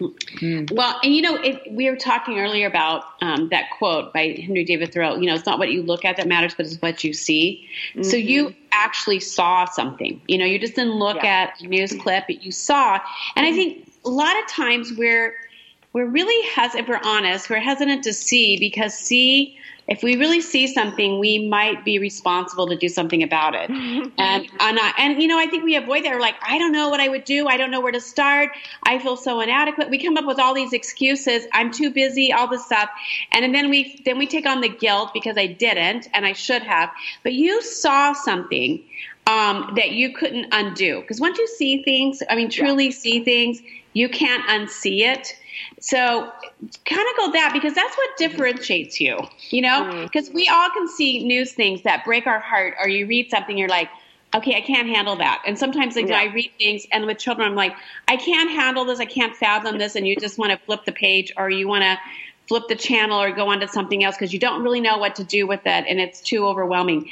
Mm. 0.00 0.70
Well, 0.72 0.98
and 1.02 1.14
you 1.14 1.22
know, 1.22 1.36
it, 1.36 1.60
we 1.70 1.88
were 1.90 1.96
talking 1.96 2.38
earlier 2.38 2.66
about 2.66 3.04
um, 3.20 3.48
that 3.50 3.66
quote 3.78 4.12
by 4.12 4.42
Henry 4.44 4.64
David 4.64 4.92
Thoreau. 4.92 5.16
You 5.16 5.26
know, 5.26 5.34
it's 5.34 5.46
not 5.46 5.58
what 5.58 5.70
you 5.70 5.82
look 5.82 6.04
at 6.04 6.16
that 6.16 6.26
matters, 6.26 6.54
but 6.54 6.66
it's 6.66 6.80
what 6.80 7.04
you 7.04 7.12
see. 7.12 7.68
So 7.96 8.16
mm-hmm. 8.16 8.28
you 8.28 8.54
actually 8.72 9.20
saw 9.20 9.66
something. 9.66 10.20
You 10.26 10.38
know, 10.38 10.44
you 10.44 10.58
just 10.58 10.74
didn't 10.74 10.94
look 10.94 11.16
Yeah. 11.16 11.48
at 11.52 11.60
a 11.60 11.66
news 11.66 11.92
clip; 11.92 12.24
but 12.26 12.42
you 12.42 12.50
saw. 12.52 13.00
And 13.36 13.46
I 13.46 13.50
mm-hmm. 13.50 13.56
think 13.56 13.92
a 14.04 14.10
lot 14.10 14.38
of 14.38 14.46
times 14.48 14.92
we're 14.96 15.34
we're 15.92 16.06
really 16.06 16.48
hesitant. 16.50 16.88
If 16.88 16.88
we're 16.88 17.10
honest, 17.10 17.50
we're 17.50 17.60
hesitant 17.60 18.04
to 18.04 18.12
see 18.12 18.58
because 18.58 18.94
see. 18.94 19.56
If 19.88 20.04
we 20.04 20.14
really 20.14 20.40
see 20.40 20.68
something, 20.68 21.18
we 21.18 21.48
might 21.48 21.84
be 21.84 21.98
responsible 21.98 22.68
to 22.68 22.76
do 22.76 22.88
something 22.88 23.24
about 23.24 23.56
it. 23.56 23.68
and 23.70 24.12
and, 24.16 24.48
I, 24.60 24.92
and 24.96 25.20
you 25.20 25.26
know, 25.26 25.36
I 25.36 25.46
think 25.46 25.64
we 25.64 25.74
avoid 25.74 26.04
that. 26.04 26.12
We're 26.14 26.20
like, 26.20 26.36
I 26.46 26.58
don't 26.58 26.70
know 26.70 26.90
what 26.90 27.00
I 27.00 27.08
would 27.08 27.24
do. 27.24 27.48
I 27.48 27.56
don't 27.56 27.72
know 27.72 27.80
where 27.80 27.90
to 27.90 28.00
start. 28.00 28.50
I 28.84 29.00
feel 29.00 29.16
so 29.16 29.40
inadequate. 29.40 29.90
We 29.90 29.98
come 29.98 30.16
up 30.16 30.26
with 30.26 30.38
all 30.38 30.54
these 30.54 30.72
excuses. 30.72 31.44
I'm 31.52 31.72
too 31.72 31.90
busy. 31.90 32.32
All 32.32 32.46
this 32.46 32.64
stuff, 32.64 32.88
and 33.32 33.44
and 33.44 33.52
then 33.52 33.68
we 33.68 34.00
then 34.04 34.16
we 34.16 34.28
take 34.28 34.46
on 34.46 34.60
the 34.60 34.68
guilt 34.68 35.10
because 35.12 35.36
I 35.36 35.48
didn't 35.48 36.08
and 36.14 36.24
I 36.24 36.34
should 36.34 36.62
have. 36.62 36.90
But 37.24 37.32
you 37.32 37.60
saw 37.60 38.12
something 38.12 38.80
um, 39.26 39.72
that 39.74 39.90
you 39.90 40.12
couldn't 40.14 40.46
undo 40.52 41.00
because 41.00 41.20
once 41.20 41.36
you 41.38 41.48
see 41.48 41.82
things, 41.82 42.22
I 42.30 42.36
mean, 42.36 42.48
truly 42.48 42.92
see 42.92 43.24
things, 43.24 43.60
you 43.92 44.08
can't 44.08 44.44
unsee 44.46 45.00
it. 45.00 45.36
So 45.80 46.30
kind 46.84 47.06
of 47.10 47.16
go 47.16 47.32
that 47.32 47.50
because 47.52 47.74
that's 47.74 47.96
what 47.96 48.10
differentiates 48.18 49.00
you, 49.00 49.18
you 49.50 49.62
know, 49.62 50.02
because 50.04 50.30
we 50.30 50.48
all 50.48 50.70
can 50.70 50.88
see 50.88 51.24
news 51.24 51.52
things 51.52 51.82
that 51.82 52.04
break 52.04 52.26
our 52.26 52.40
heart 52.40 52.74
or 52.80 52.88
you 52.88 53.06
read 53.06 53.30
something, 53.30 53.56
you're 53.56 53.68
like, 53.68 53.88
okay, 54.34 54.54
I 54.56 54.60
can't 54.60 54.88
handle 54.88 55.16
that. 55.16 55.42
And 55.46 55.58
sometimes 55.58 55.96
like, 55.96 56.10
I 56.10 56.26
read 56.32 56.52
things 56.58 56.86
and 56.92 57.06
with 57.06 57.18
children, 57.18 57.48
I'm 57.48 57.56
like, 57.56 57.74
I 58.08 58.16
can't 58.16 58.50
handle 58.50 58.84
this. 58.84 59.00
I 59.00 59.04
can't 59.04 59.34
fathom 59.34 59.78
this. 59.78 59.96
And 59.96 60.06
you 60.06 60.16
just 60.16 60.38
want 60.38 60.52
to 60.52 60.58
flip 60.58 60.84
the 60.84 60.92
page 60.92 61.32
or 61.36 61.50
you 61.50 61.66
want 61.66 61.82
to 61.82 61.98
flip 62.46 62.64
the 62.68 62.76
channel 62.76 63.20
or 63.20 63.32
go 63.32 63.48
on 63.48 63.60
to 63.60 63.68
something 63.68 64.04
else 64.04 64.16
because 64.16 64.32
you 64.32 64.38
don't 64.38 64.62
really 64.62 64.80
know 64.80 64.98
what 64.98 65.16
to 65.16 65.24
do 65.24 65.46
with 65.46 65.60
it 65.64 65.84
and 65.88 66.00
it's 66.00 66.20
too 66.20 66.46
overwhelming. 66.46 67.10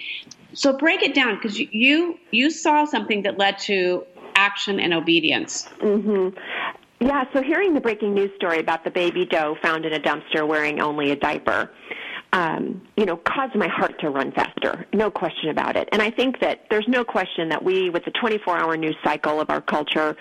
So 0.55 0.77
break 0.77 1.03
it 1.03 1.15
down 1.15 1.37
because 1.37 1.59
you, 1.59 1.69
you, 1.71 2.19
you 2.31 2.51
saw 2.51 2.85
something 2.85 3.23
that 3.23 3.39
led 3.39 3.59
to 3.61 4.05
action 4.35 4.81
and 4.81 4.95
obedience. 4.95 5.65
hmm 5.81 6.29
Yeah, 7.01 7.25
so 7.33 7.43
hearing 7.43 7.75
the 7.75 7.81
breaking 7.81 8.15
news 8.15 8.31
story 8.37 8.59
about 8.59 8.85
the 8.85 8.91
baby 8.91 9.25
doe 9.25 9.57
found 9.63 9.85
in 9.85 9.93
a 9.93 10.01
dumpster 10.01 10.47
wearing 10.47 10.81
only 10.81 11.13
a 11.13 11.17
diaper, 11.17 11.71
um, 12.33 12.83
you 12.97 13.07
know, 13.07 13.17
caused 13.17 13.55
my 13.55 13.69
heart 13.69 13.99
to 14.01 14.11
run 14.11 14.33
faster. 14.33 14.85
No 14.93 15.11
question 15.11 15.49
about 15.51 15.77
it. 15.77 15.89
And 15.93 16.03
I 16.03 16.11
think 16.11 16.41
that 16.41 16.65
there's 16.71 16.87
no 16.89 17.05
question 17.05 17.49
that 17.51 17.63
we, 17.63 17.89
with 17.89 18.05
the 18.05 18.11
24-hour 18.11 18.77
news 18.77 18.97
cycle 19.05 19.41
of 19.41 19.49
our 19.49 19.61
culture, 19.61 20.17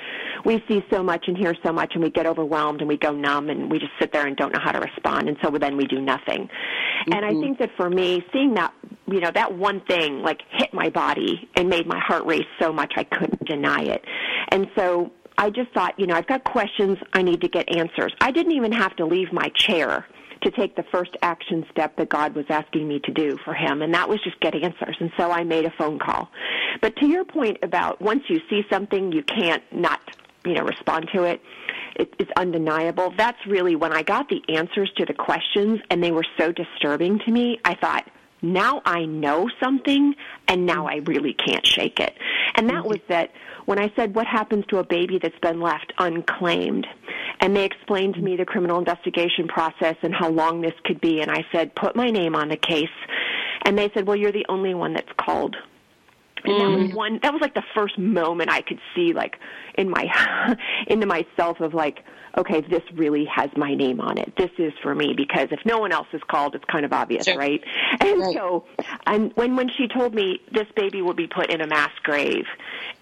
we 0.45 0.63
see 0.67 0.85
so 0.91 1.01
much 1.01 1.25
and 1.27 1.35
hear 1.35 1.55
so 1.65 1.73
much, 1.73 1.91
and 1.95 2.03
we 2.03 2.11
get 2.11 2.27
overwhelmed 2.27 2.79
and 2.79 2.87
we 2.87 2.97
go 2.97 3.11
numb 3.11 3.49
and 3.49 3.71
we 3.71 3.79
just 3.79 3.91
sit 3.99 4.13
there 4.13 4.27
and 4.27 4.37
don't 4.37 4.53
know 4.53 4.61
how 4.61 4.71
to 4.71 4.79
respond, 4.79 5.27
and 5.27 5.37
so 5.43 5.49
then 5.49 5.75
we 5.77 5.85
do 5.85 5.99
nothing. 5.99 6.47
Mm-hmm. 6.47 7.13
And 7.13 7.25
I 7.25 7.31
mm-hmm. 7.31 7.41
think 7.41 7.59
that 7.59 7.71
for 7.75 7.89
me, 7.89 8.23
seeing 8.31 8.53
that, 8.53 8.71
you 9.07 9.19
know, 9.19 9.31
that 9.33 9.57
one 9.57 9.81
thing 9.81 10.21
like 10.21 10.41
hit 10.51 10.73
my 10.73 10.89
body 10.89 11.49
and 11.55 11.67
made 11.69 11.87
my 11.87 11.99
heart 11.99 12.25
race 12.25 12.45
so 12.61 12.71
much 12.71 12.93
I 12.95 13.03
couldn't 13.03 13.43
deny 13.45 13.81
it. 13.81 14.05
And 14.49 14.67
so 14.75 15.11
I 15.38 15.50
just 15.50 15.71
thought, 15.71 16.00
you 16.00 16.08
know, 16.08 16.15
I've 16.15 16.28
got 16.28 16.43
questions, 16.43 16.97
I 17.13 17.21
need 17.21 17.41
to 17.41 17.47
get 17.47 17.76
answers. 17.76 18.13
I 18.21 18.32
didn't 18.32 18.54
even 18.54 18.71
have 18.71 18.95
to 18.97 19.06
leave 19.06 19.32
my 19.32 19.50
chair 19.56 20.06
to 20.41 20.52
take 20.52 20.76
the 20.76 20.84
first 20.91 21.15
action 21.21 21.65
step 21.71 21.95
that 21.97 22.10
God 22.10 22.36
was 22.36 22.45
asking 22.50 22.88
me 22.88 23.00
to 23.04 23.12
do 23.12 23.38
for 23.43 23.54
him, 23.54 23.82
and 23.82 23.93
that 23.93 24.08
was 24.08 24.21
just 24.23 24.39
get 24.39 24.56
answers. 24.56 24.95
And 25.00 25.12
so 25.17 25.32
I 25.32 25.43
made 25.43 25.65
a 25.65 25.71
phone 25.78 26.00
call. 26.00 26.30
But 26.82 26.95
to 26.97 27.08
your 27.08 27.26
point 27.26 27.58
about 27.63 28.02
once 28.02 28.23
you 28.30 28.39
see 28.50 28.63
something, 28.69 29.12
you 29.12 29.23
can't 29.23 29.63
not, 29.71 30.00
you 30.45 30.54
know, 30.54 30.63
respond 30.63 31.10
to 31.13 31.23
it. 31.23 31.41
it 31.95 32.13
it's 32.19 32.32
undeniable. 32.36 33.13
That's 33.17 33.39
really 33.47 33.76
when 33.76 33.93
I 33.93 34.04
got 34.04 34.30
the 34.30 34.41
answers 34.56 34.91
to 34.97 35.06
the 35.06 35.13
questions, 35.13 35.80
and 35.89 36.04
they 36.04 36.12
were 36.12 36.26
so 36.38 36.52
disturbing 36.52 37.19
to 37.19 37.32
me. 37.32 37.60
I 37.65 37.76
thought, 37.76 38.10
now 38.41 38.82
I 38.86 39.06
know 39.06 39.50
something 39.60 40.13
and 40.47 40.65
now 40.65 40.88
I 40.88 40.97
really 40.97 41.34
can't 41.34 41.65
shake 41.65 42.00
it. 42.00 42.15
And 42.56 42.69
that 42.69 42.76
mm-hmm. 42.76 42.89
was 42.89 43.00
that 43.10 43.32
when 43.67 43.80
I 43.80 43.91
said, 43.97 44.15
what 44.15 44.25
happens 44.25 44.63
to 44.69 44.77
a 44.77 44.84
baby 44.86 45.19
that's 45.21 45.38
been 45.39 45.60
left 45.60 45.91
unclaimed? 45.99 46.88
And 47.41 47.53
they 47.53 47.65
explained 47.65 48.15
to 48.15 48.21
me 48.21 48.38
the 48.38 48.45
criminal 48.45 48.80
investigation 48.80 49.49
process 49.49 49.97
and 50.03 50.15
how 50.15 50.30
long 50.30 50.62
this 50.62 50.73
could 50.86 51.01
be. 51.01 51.19
And 51.19 51.30
I 51.30 51.45
said, 51.51 51.75
put 51.75 51.93
my 51.93 52.10
name 52.10 52.34
on 52.34 52.47
the 52.47 52.56
case. 52.56 52.88
And 53.65 53.77
they 53.77 53.91
said, 53.93 54.08
well, 54.08 54.15
you're 54.15 54.32
the 54.32 54.45
only 54.47 54.73
one 54.73 54.93
that's 54.93 55.12
called. 55.19 55.58
And 56.43 56.54
that 56.54 56.80
was 56.80 56.89
mm. 56.91 56.93
one, 56.93 57.19
that 57.23 57.34
was 57.34 57.41
like 57.41 57.54
the 57.54 57.63
first 57.76 57.97
moment 57.97 58.50
I 58.50 58.62
could 58.62 58.80
see 58.95 59.13
like 59.13 59.39
in 59.76 59.89
my, 59.89 60.56
into 60.88 61.06
myself 61.06 61.60
of 61.60 61.73
like, 61.73 62.04
okay, 62.38 62.62
this 62.62 62.84
really 62.93 63.26
has 63.26 63.50
my 63.56 63.73
name 63.73 64.00
on 64.00 64.17
it. 64.17 64.34
This 64.38 64.52
is 64.58 64.73
for 64.82 64.93
me 64.93 65.13
because 65.15 65.47
if 65.52 65.60
no 65.65 65.80
one 65.80 65.91
else 65.91 66.08
is 66.13 66.21
called, 66.30 66.56
it's 66.56 66.65
kind 66.65 66.86
of 66.86 66.93
obvious, 66.93 67.26
sure. 67.26 67.38
right? 67.38 67.63
And 68.00 68.19
right. 68.21 68.36
so, 68.36 68.65
and 69.06 69.32
when 69.36 69.56
when 69.56 69.69
she 69.69 69.88
told 69.88 70.13
me 70.13 70.39
this 70.52 70.67
baby 70.76 71.02
will 71.02 71.15
be 71.15 71.28
put 71.28 71.50
in 71.50 71.62
a 71.62 71.67
mass 71.67 71.91
grave, 72.04 72.45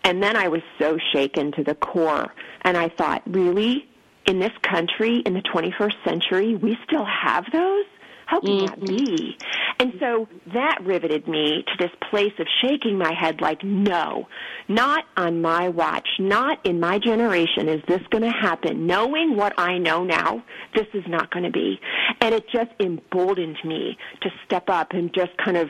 and 0.04 0.24
then 0.24 0.36
I 0.38 0.48
was 0.48 0.62
so 0.80 0.98
shaken 1.12 1.52
to 1.54 1.63
the 1.63 1.76
core, 1.76 2.34
and 2.62 2.78
I 2.78 2.89
thought, 2.89 3.24
really, 3.26 3.88
in 4.26 4.39
this 4.39 4.54
country 4.62 5.17
in 5.19 5.34
the 5.34 5.41
21st 5.41 6.04
century, 6.04 6.56
we 6.56 6.78
still 6.86 7.06
have 7.06 7.45
those? 7.52 7.86
How 8.25 8.39
can 8.39 8.49
mm-hmm. 8.49 8.65
that 8.65 8.85
be? 8.85 9.38
And 9.79 9.93
so 9.99 10.27
that 10.53 10.79
riveted 10.83 11.27
me 11.27 11.63
to 11.67 11.73
this 11.77 11.91
place 12.09 12.33
of 12.39 12.47
shaking 12.61 12.97
my 12.97 13.13
head 13.13 13.41
like, 13.41 13.63
no, 13.63 14.27
not 14.67 15.05
on 15.17 15.41
my 15.41 15.69
watch, 15.69 16.07
not 16.19 16.65
in 16.65 16.79
my 16.79 16.97
generation 16.97 17.67
is 17.67 17.81
this 17.88 18.01
going 18.09 18.23
to 18.23 18.31
happen. 18.31 18.88
Knowing 18.88 19.35
what 19.35 19.53
I 19.57 19.77
know 19.77 20.03
now, 20.03 20.43
this 20.75 20.88
is 20.93 21.03
not 21.07 21.31
going 21.31 21.43
to 21.43 21.51
be. 21.51 21.79
And 22.21 22.33
it 22.33 22.45
just 22.49 22.71
emboldened 22.79 23.57
me 23.63 23.97
to 24.21 24.29
step 24.45 24.69
up 24.69 24.91
and 24.91 25.13
just 25.13 25.35
kind 25.43 25.57
of, 25.57 25.69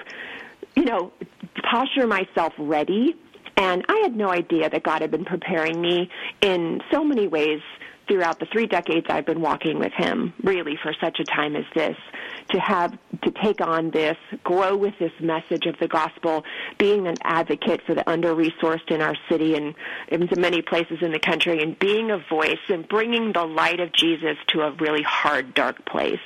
you 0.75 0.85
know, 0.85 1.11
posture 1.69 2.07
myself 2.07 2.53
ready. 2.59 3.15
And 3.57 3.83
I 3.87 4.01
had 4.03 4.15
no 4.15 4.29
idea 4.29 4.69
that 4.69 4.83
God 4.83 5.01
had 5.01 5.11
been 5.11 5.25
preparing 5.25 5.81
me 5.81 6.09
in 6.41 6.81
so 6.91 7.03
many 7.03 7.27
ways 7.27 7.61
throughout 8.07 8.39
the 8.39 8.45
three 8.51 8.67
decades 8.67 9.07
I've 9.09 9.25
been 9.25 9.41
walking 9.41 9.79
with 9.79 9.93
him, 9.93 10.33
really 10.43 10.77
for 10.81 10.93
such 11.01 11.19
a 11.19 11.23
time 11.23 11.55
as 11.55 11.65
this, 11.73 11.97
to 12.49 12.59
have 12.59 12.97
to 13.23 13.31
take 13.43 13.61
on 13.61 13.91
this, 13.91 14.17
grow 14.43 14.75
with 14.75 14.93
this 14.99 15.11
message 15.19 15.65
of 15.65 15.77
the 15.79 15.87
gospel, 15.87 16.43
being 16.77 17.07
an 17.07 17.15
advocate 17.23 17.81
for 17.85 17.95
the 17.95 18.07
under-resourced 18.09 18.91
in 18.91 19.01
our 19.01 19.15
city 19.29 19.55
and 19.55 19.73
in 20.09 20.29
many 20.37 20.61
places 20.61 20.99
in 21.01 21.11
the 21.11 21.19
country, 21.19 21.61
and 21.61 21.77
being 21.79 22.11
a 22.11 22.17
voice 22.29 22.59
and 22.69 22.87
bringing 22.87 23.33
the 23.33 23.43
light 23.43 23.79
of 23.79 23.91
Jesus 23.93 24.37
to 24.49 24.61
a 24.61 24.71
really 24.73 25.03
hard, 25.03 25.53
dark 25.53 25.85
place. 25.85 26.19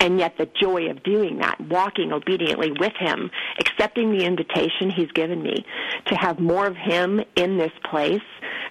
And 0.00 0.18
yet 0.18 0.36
the 0.36 0.48
joy 0.60 0.90
of 0.90 1.02
doing 1.02 1.38
that, 1.38 1.60
walking 1.60 2.12
obediently 2.12 2.72
with 2.72 2.92
him, 2.98 3.30
accepting 3.58 4.10
the 4.10 4.24
invitation 4.24 4.90
he's 4.90 5.10
given 5.12 5.42
me 5.42 5.64
to 6.06 6.14
have 6.14 6.38
more 6.38 6.66
of 6.66 6.76
him 6.76 7.20
in 7.36 7.56
this 7.56 7.72
place, 7.90 8.20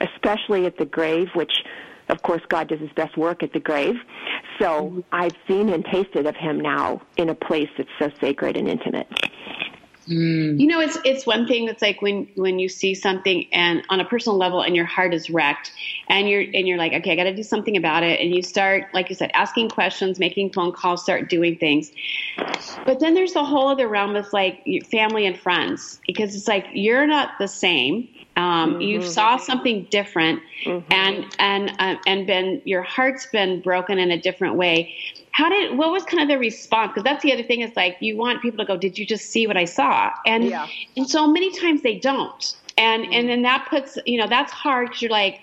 especially 0.02 0.66
at 0.66 0.78
the 0.78 0.86
grave, 0.86 1.30
which 1.34 1.54
of 2.10 2.22
course, 2.22 2.42
God 2.50 2.68
does 2.68 2.80
his 2.80 2.92
best 2.92 3.18
work 3.18 3.44
at 3.44 3.54
the 3.54 3.60
grave. 3.60 3.96
So 4.60 4.66
mm-hmm. 4.66 5.00
I've 5.12 5.36
seen 5.48 5.70
and 5.70 5.86
tasted 5.86 6.26
of 6.26 6.36
him 6.36 6.60
now 6.60 7.02
in 7.18 7.30
a 7.30 7.36
place 7.36 7.70
that's 7.78 7.90
so 8.00 8.12
sacred 8.20 8.58
and 8.58 8.68
intimate. 8.68 9.08
Mm. 10.08 10.60
You 10.60 10.68
know, 10.68 10.82
it's 10.82 10.98
it's 11.06 11.26
one 11.26 11.48
thing 11.48 11.66
that's 11.66 11.82
like 11.82 12.02
when 12.02 12.28
when 12.36 12.60
you 12.60 12.68
see 12.68 12.94
something 12.94 13.48
and 13.54 13.84
on 13.90 14.02
a 14.02 14.06
personal 14.06 14.38
level 14.38 14.62
and 14.62 14.76
your 14.76 14.86
heart 14.86 15.14
is 15.14 15.30
wrecked 15.30 15.72
and 16.10 16.28
you're 16.28 16.42
and 16.42 16.68
you're 16.68 16.78
like, 16.78 16.92
okay, 16.94 17.14
I 17.14 17.16
got 17.16 17.24
to 17.24 17.36
do 17.36 17.44
something 17.44 17.78
about 17.78 18.04
it, 18.04 18.20
and 18.20 18.36
you 18.36 18.42
start, 18.42 18.94
like 18.94 19.10
you 19.10 19.16
said, 19.16 19.32
asking 19.34 19.70
questions, 19.70 20.20
making 20.20 20.52
phone 20.52 20.74
calls, 20.74 21.04
start 21.04 21.30
doing 21.30 21.58
things. 21.58 21.92
But 22.86 23.00
then 23.00 23.14
there's 23.14 23.34
the 23.34 23.46
whole 23.46 23.70
other 23.70 23.88
realm 23.88 24.16
of 24.16 24.32
like 24.34 24.66
family 24.92 25.26
and 25.26 25.40
friends 25.40 26.02
because 26.06 26.36
it's 26.36 26.48
like 26.48 26.66
you're 26.74 27.08
not 27.08 27.38
the 27.40 27.48
same 27.48 28.10
um, 28.36 28.72
mm-hmm. 28.72 28.82
You 28.82 29.02
saw 29.04 29.38
something 29.38 29.88
different, 29.92 30.42
mm-hmm. 30.66 30.92
and 30.92 31.26
and 31.38 31.72
uh, 31.80 31.96
and 32.08 32.26
been 32.26 32.62
your 32.66 32.82
heart's 32.82 33.28
been 33.28 33.62
broken 33.62 34.00
in 34.00 34.10
a 34.12 34.20
different 34.20 34.56
way. 34.56 34.96
How 35.32 35.50
did 35.50 35.78
what 35.78 35.92
was 35.92 36.04
kind 36.04 36.22
of 36.22 36.28
the 36.30 36.40
response? 36.40 36.92
Because 36.92 37.04
that's 37.04 37.24
the 37.24 37.32
other 37.32 37.44
thing 37.44 37.62
is 37.62 37.76
like 37.76 37.98
you 38.00 38.18
want 38.18 38.42
people 38.42 38.58
to 38.58 38.66
go, 38.66 38.76
"Did 38.76 38.98
you 38.98 39.06
just 39.06 39.30
see 39.30 39.46
what 39.46 39.58
I 39.58 39.66
saw?" 39.66 40.12
And 40.26 40.46
yeah. 40.46 40.68
and 40.98 41.08
so 41.08 41.28
many 41.28 41.52
times 41.52 41.84
they 41.84 42.00
don't, 42.00 42.56
and 42.78 43.04
mm-hmm. 43.04 43.14
and 43.14 43.30
then 43.30 43.42
that 43.44 43.68
puts 43.70 43.98
you 44.06 44.18
know 44.18 44.28
that's 44.28 44.52
hard 44.52 44.88
because 44.88 45.02
you're 45.04 45.12
like, 45.12 45.40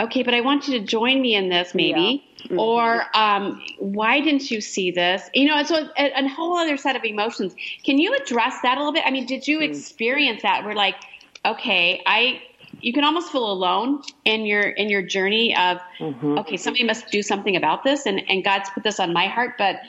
okay, 0.00 0.22
but 0.22 0.34
I 0.34 0.40
want 0.40 0.68
you 0.68 0.78
to 0.78 0.84
join 0.84 1.20
me 1.20 1.34
in 1.34 1.48
this 1.48 1.74
maybe. 1.74 2.24
Yeah. 2.36 2.46
Mm-hmm. 2.46 2.58
Or 2.58 3.04
um, 3.14 3.62
why 3.78 4.20
didn't 4.20 4.50
you 4.50 4.60
see 4.60 4.90
this? 4.90 5.30
You 5.32 5.46
know, 5.46 5.62
so 5.62 5.88
a, 5.96 6.12
a, 6.12 6.28
whole 6.28 6.56
other 6.56 6.76
set 6.76 6.96
of 6.96 7.04
emotions. 7.04 7.54
Can 7.84 7.98
you 7.98 8.16
address 8.16 8.56
that 8.62 8.78
a 8.78 8.80
little 8.80 8.92
bit? 8.92 9.04
I 9.06 9.10
mean, 9.10 9.26
did 9.26 9.46
you 9.46 9.60
mm. 9.60 9.68
experience 9.70 10.42
that? 10.42 10.64
Where 10.64 10.74
like, 10.74 10.96
okay, 11.44 12.02
I 12.06 12.42
you 12.80 12.92
can 12.92 13.04
almost 13.04 13.30
feel 13.30 13.50
alone 13.50 14.02
in 14.24 14.46
your 14.46 14.62
in 14.62 14.88
your 14.88 15.02
journey 15.02 15.56
of 15.56 15.78
mm-hmm. 15.98 16.38
okay, 16.38 16.56
somebody 16.56 16.84
must 16.84 17.10
do 17.10 17.22
something 17.22 17.56
about 17.56 17.84
this, 17.84 18.06
and 18.06 18.22
and 18.28 18.44
God's 18.44 18.70
put 18.70 18.82
this 18.82 19.00
on 19.00 19.12
my 19.12 19.26
heart, 19.26 19.54
but 19.58 19.80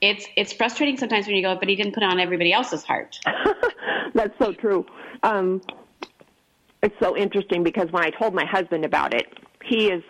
it's 0.00 0.26
it's 0.36 0.52
frustrating 0.52 0.96
sometimes 0.96 1.26
when 1.26 1.36
you 1.36 1.42
go, 1.42 1.56
but 1.56 1.68
He 1.68 1.76
didn't 1.76 1.94
put 1.94 2.02
it 2.02 2.08
on 2.08 2.20
everybody 2.20 2.52
else's 2.52 2.84
heart. 2.84 3.18
That's 4.14 4.36
so 4.38 4.52
true. 4.52 4.86
Um, 5.22 5.62
it's 6.82 6.98
so 7.00 7.16
interesting 7.16 7.62
because 7.62 7.90
when 7.92 8.04
I 8.04 8.10
told 8.10 8.34
my 8.34 8.44
husband 8.44 8.84
about 8.84 9.14
it, 9.14 9.26
he 9.64 9.90
has 9.90 10.02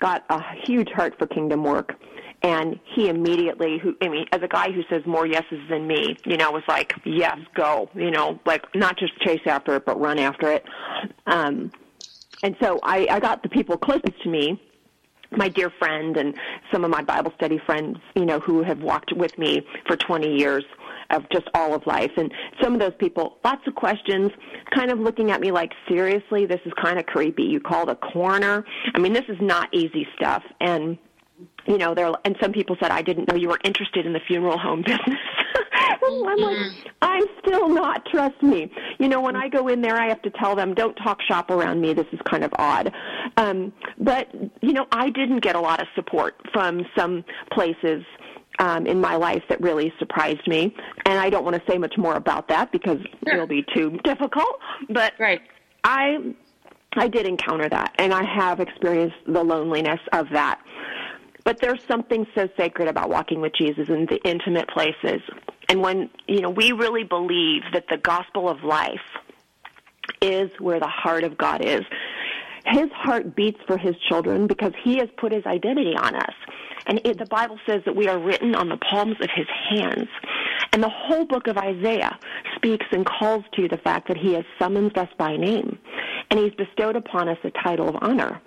got 0.00 0.24
a 0.30 0.42
huge 0.64 0.88
heart 0.90 1.18
for 1.18 1.26
kingdom 1.26 1.62
work 1.62 1.94
and 2.42 2.78
he 2.94 3.08
immediately 3.08 3.78
who 3.78 3.96
i 4.02 4.08
mean 4.08 4.26
as 4.32 4.40
a 4.42 4.48
guy 4.48 4.70
who 4.70 4.82
says 4.88 5.02
more 5.06 5.26
yeses 5.26 5.60
than 5.68 5.86
me 5.86 6.16
you 6.24 6.36
know 6.36 6.50
was 6.50 6.62
like 6.68 6.94
yes 7.04 7.38
go 7.54 7.88
you 7.94 8.10
know 8.10 8.38
like 8.46 8.64
not 8.74 8.96
just 8.98 9.18
chase 9.20 9.40
after 9.46 9.74
it 9.76 9.84
but 9.84 10.00
run 10.00 10.18
after 10.18 10.50
it 10.50 10.64
um 11.26 11.70
and 12.42 12.56
so 12.60 12.78
i 12.82 13.06
i 13.10 13.20
got 13.20 13.42
the 13.42 13.48
people 13.48 13.76
closest 13.76 14.22
to 14.22 14.28
me 14.28 14.60
my 15.32 15.48
dear 15.48 15.70
friend 15.78 16.16
and 16.16 16.34
some 16.72 16.84
of 16.84 16.90
my 16.90 17.02
bible 17.02 17.32
study 17.36 17.60
friends 17.66 17.98
you 18.14 18.24
know 18.24 18.38
who 18.40 18.62
have 18.62 18.80
walked 18.80 19.12
with 19.16 19.36
me 19.36 19.60
for 19.86 19.96
20 19.96 20.36
years 20.36 20.64
of 21.10 21.24
just 21.32 21.48
all 21.54 21.74
of 21.74 21.86
life. 21.86 22.10
And 22.16 22.32
some 22.60 22.74
of 22.74 22.80
those 22.80 22.92
people, 22.98 23.38
lots 23.44 23.66
of 23.66 23.74
questions, 23.74 24.30
kind 24.74 24.90
of 24.90 24.98
looking 24.98 25.30
at 25.30 25.40
me 25.40 25.50
like, 25.50 25.72
seriously, 25.88 26.46
this 26.46 26.60
is 26.64 26.72
kind 26.80 26.98
of 26.98 27.06
creepy. 27.06 27.44
You 27.44 27.60
called 27.60 27.88
a 27.88 27.96
coroner. 27.96 28.64
I 28.94 28.98
mean, 28.98 29.12
this 29.12 29.24
is 29.28 29.38
not 29.40 29.72
easy 29.72 30.06
stuff. 30.16 30.42
And 30.60 30.98
you 31.68 31.78
know, 31.78 31.94
there 31.94 32.10
and 32.24 32.36
some 32.40 32.52
people 32.52 32.76
said 32.80 32.90
I 32.90 33.02
didn't 33.02 33.28
know 33.28 33.34
you 33.34 33.48
were 33.48 33.60
interested 33.62 34.06
in 34.06 34.12
the 34.12 34.20
funeral 34.26 34.58
home 34.58 34.82
business. 34.86 35.18
I'm 36.02 36.38
like, 36.40 36.56
mm-hmm. 36.56 36.88
I'm 37.02 37.24
still 37.40 37.68
not. 37.68 38.06
Trust 38.06 38.42
me. 38.42 38.72
You 38.98 39.08
know, 39.08 39.20
when 39.20 39.36
I 39.36 39.48
go 39.48 39.68
in 39.68 39.82
there, 39.82 39.96
I 39.96 40.08
have 40.08 40.22
to 40.22 40.30
tell 40.30 40.56
them, 40.56 40.74
don't 40.74 40.94
talk 40.94 41.20
shop 41.22 41.50
around 41.50 41.80
me. 41.80 41.92
This 41.92 42.06
is 42.12 42.20
kind 42.28 42.44
of 42.44 42.52
odd. 42.58 42.92
Um, 43.36 43.72
but 43.98 44.28
you 44.62 44.72
know, 44.72 44.86
I 44.92 45.10
didn't 45.10 45.40
get 45.40 45.56
a 45.56 45.60
lot 45.60 45.80
of 45.80 45.86
support 45.94 46.36
from 46.52 46.86
some 46.96 47.24
places 47.52 48.02
um, 48.58 48.86
in 48.86 49.00
my 49.00 49.16
life 49.16 49.42
that 49.48 49.60
really 49.60 49.92
surprised 49.98 50.46
me, 50.46 50.74
and 51.06 51.18
I 51.18 51.30
don't 51.30 51.44
want 51.44 51.56
to 51.56 51.62
say 51.70 51.78
much 51.78 51.96
more 51.98 52.14
about 52.14 52.48
that 52.48 52.72
because 52.72 52.98
sure. 53.24 53.34
it'll 53.34 53.46
be 53.46 53.64
too 53.74 53.98
difficult. 54.04 54.58
But 54.88 55.12
right. 55.18 55.42
I 55.84 56.34
I 56.94 57.08
did 57.08 57.26
encounter 57.26 57.68
that, 57.68 57.94
and 57.98 58.12
I 58.12 58.24
have 58.24 58.60
experienced 58.60 59.16
the 59.26 59.42
loneliness 59.42 60.00
of 60.12 60.26
that. 60.32 60.60
But 61.48 61.62
there's 61.62 61.82
something 61.88 62.26
so 62.34 62.46
sacred 62.58 62.88
about 62.88 63.08
walking 63.08 63.40
with 63.40 63.54
Jesus 63.54 63.88
in 63.88 64.04
the 64.04 64.20
intimate 64.22 64.68
places. 64.68 65.22
And 65.70 65.80
when, 65.80 66.10
you 66.26 66.42
know, 66.42 66.50
we 66.50 66.72
really 66.72 67.04
believe 67.04 67.62
that 67.72 67.86
the 67.88 67.96
gospel 67.96 68.50
of 68.50 68.64
life 68.64 69.00
is 70.20 70.50
where 70.58 70.78
the 70.78 70.86
heart 70.86 71.24
of 71.24 71.38
God 71.38 71.64
is. 71.64 71.80
His 72.66 72.90
heart 72.92 73.34
beats 73.34 73.58
for 73.66 73.78
his 73.78 73.96
children 74.10 74.46
because 74.46 74.74
he 74.84 74.98
has 74.98 75.08
put 75.16 75.32
his 75.32 75.46
identity 75.46 75.94
on 75.96 76.16
us. 76.16 76.34
And 76.84 77.00
it, 77.06 77.16
the 77.16 77.24
Bible 77.24 77.58
says 77.66 77.80
that 77.86 77.96
we 77.96 78.08
are 78.08 78.18
written 78.18 78.54
on 78.54 78.68
the 78.68 78.76
palms 78.76 79.16
of 79.22 79.30
his 79.34 79.46
hands. 79.70 80.08
And 80.74 80.82
the 80.82 80.90
whole 80.90 81.24
book 81.24 81.46
of 81.46 81.56
Isaiah 81.56 82.18
speaks 82.56 82.84
and 82.92 83.06
calls 83.06 83.44
to 83.54 83.68
the 83.68 83.78
fact 83.78 84.08
that 84.08 84.18
he 84.18 84.34
has 84.34 84.44
summoned 84.58 84.98
us 84.98 85.08
by 85.16 85.38
name. 85.38 85.78
And 86.30 86.38
he's 86.38 86.52
bestowed 86.52 86.96
upon 86.96 87.30
us 87.30 87.38
a 87.42 87.50
title 87.52 87.88
of 87.88 87.96
honor. 88.02 88.38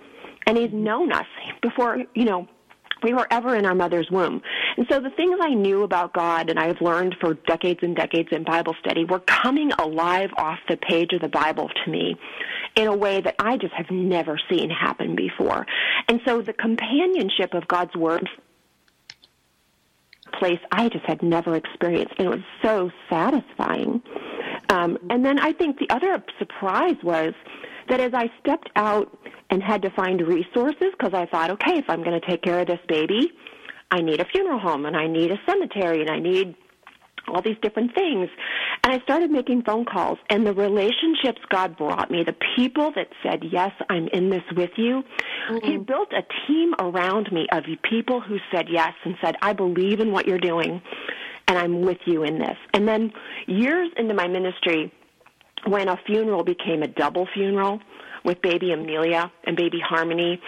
And 0.46 0.56
he's 0.56 0.72
known 0.72 1.10
us 1.12 1.26
before, 1.62 1.98
you 2.14 2.24
know, 2.24 2.46
we 3.02 3.14
were 3.14 3.26
ever 3.30 3.54
in 3.56 3.66
our 3.66 3.74
mother's 3.74 4.10
womb. 4.10 4.42
And 4.76 4.86
so 4.90 5.00
the 5.00 5.10
things 5.10 5.38
I 5.40 5.54
knew 5.54 5.82
about 5.82 6.12
God 6.12 6.50
and 6.50 6.58
I've 6.58 6.80
learned 6.80 7.16
for 7.20 7.34
decades 7.34 7.80
and 7.82 7.94
decades 7.96 8.28
in 8.32 8.44
Bible 8.44 8.74
study 8.80 9.04
were 9.04 9.20
coming 9.20 9.72
alive 9.72 10.30
off 10.36 10.58
the 10.68 10.76
page 10.76 11.12
of 11.12 11.20
the 11.20 11.28
Bible 11.28 11.70
to 11.84 11.90
me 11.90 12.16
in 12.76 12.86
a 12.86 12.96
way 12.96 13.20
that 13.20 13.36
I 13.38 13.56
just 13.56 13.74
have 13.74 13.90
never 13.90 14.38
seen 14.50 14.70
happen 14.70 15.14
before. 15.14 15.66
And 16.08 16.20
so 16.24 16.42
the 16.42 16.52
companionship 16.52 17.54
of 17.54 17.68
God's 17.68 17.94
Word 17.94 18.28
place 20.38 20.60
I 20.70 20.88
just 20.88 21.04
had 21.04 21.22
never 21.22 21.54
experienced, 21.54 22.14
and 22.18 22.26
it 22.26 22.30
was 22.30 22.44
so 22.62 22.90
satisfying. 23.10 24.02
Um, 24.70 24.98
and 25.10 25.24
then 25.24 25.38
I 25.38 25.52
think 25.52 25.78
the 25.78 25.90
other 25.90 26.22
surprise 26.38 26.96
was 27.02 27.34
that 27.88 28.00
as 28.00 28.12
I 28.14 28.30
stepped 28.40 28.70
out 28.76 29.16
and 29.50 29.62
had 29.62 29.82
to 29.82 29.90
find 29.90 30.20
resources, 30.20 30.92
because 30.98 31.14
I 31.14 31.26
thought, 31.26 31.50
okay, 31.50 31.78
if 31.78 31.84
I'm 31.88 32.02
going 32.02 32.18
to 32.20 32.26
take 32.26 32.42
care 32.42 32.60
of 32.60 32.66
this 32.66 32.80
baby, 32.88 33.32
I 33.90 34.00
need 34.00 34.20
a 34.20 34.24
funeral 34.24 34.58
home 34.58 34.86
and 34.86 34.96
I 34.96 35.06
need 35.06 35.30
a 35.30 35.38
cemetery 35.46 36.00
and 36.00 36.10
I 36.10 36.18
need 36.18 36.54
all 37.28 37.42
these 37.42 37.56
different 37.62 37.94
things. 37.94 38.28
And 38.84 38.94
I 38.94 39.00
started 39.00 39.30
making 39.30 39.62
phone 39.62 39.84
calls 39.84 40.18
and 40.28 40.46
the 40.46 40.54
relationships 40.54 41.40
God 41.50 41.76
brought 41.76 42.10
me, 42.10 42.24
the 42.24 42.34
people 42.56 42.92
that 42.96 43.08
said, 43.22 43.44
yes, 43.50 43.70
I'm 43.88 44.08
in 44.08 44.30
this 44.30 44.42
with 44.56 44.70
you. 44.76 45.02
Mm-hmm. 45.50 45.66
He 45.66 45.76
built 45.76 46.12
a 46.12 46.22
team 46.46 46.74
around 46.78 47.30
me 47.30 47.46
of 47.52 47.64
people 47.88 48.20
who 48.20 48.38
said 48.52 48.66
yes 48.68 48.92
and 49.04 49.14
said, 49.22 49.36
I 49.42 49.52
believe 49.52 50.00
in 50.00 50.10
what 50.10 50.26
you're 50.26 50.38
doing 50.38 50.82
and 51.48 51.58
I'm 51.58 51.82
with 51.82 51.98
you 52.06 52.22
in 52.22 52.38
this. 52.38 52.56
And 52.72 52.88
then 52.88 53.12
years 53.46 53.90
into 53.96 54.14
my 54.14 54.26
ministry, 54.26 54.92
when 55.66 55.88
a 55.88 55.96
funeral 56.06 56.44
became 56.44 56.82
a 56.82 56.88
double 56.88 57.26
funeral 57.32 57.80
with 58.24 58.40
baby 58.42 58.72
Amelia 58.72 59.30
and 59.44 59.56
baby 59.56 59.80
Harmony, 59.80 60.40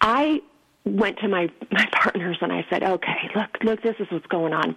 I 0.00 0.40
went 0.84 1.18
to 1.18 1.28
my 1.28 1.48
my 1.70 1.86
partners 1.92 2.38
and 2.40 2.52
I 2.52 2.64
said, 2.70 2.82
"Okay, 2.82 3.30
look, 3.34 3.58
look, 3.62 3.82
this 3.82 3.96
is 3.98 4.06
what's 4.10 4.26
going 4.26 4.52
on. 4.52 4.76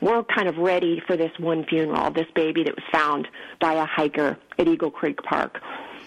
We're 0.00 0.22
kind 0.24 0.48
of 0.48 0.56
ready 0.56 1.02
for 1.06 1.16
this 1.16 1.32
one 1.38 1.64
funeral, 1.64 2.10
this 2.10 2.28
baby 2.34 2.62
that 2.64 2.74
was 2.74 2.84
found 2.92 3.28
by 3.60 3.74
a 3.74 3.84
hiker 3.84 4.38
at 4.58 4.68
Eagle 4.68 4.90
Creek 4.90 5.22
Park. 5.22 5.60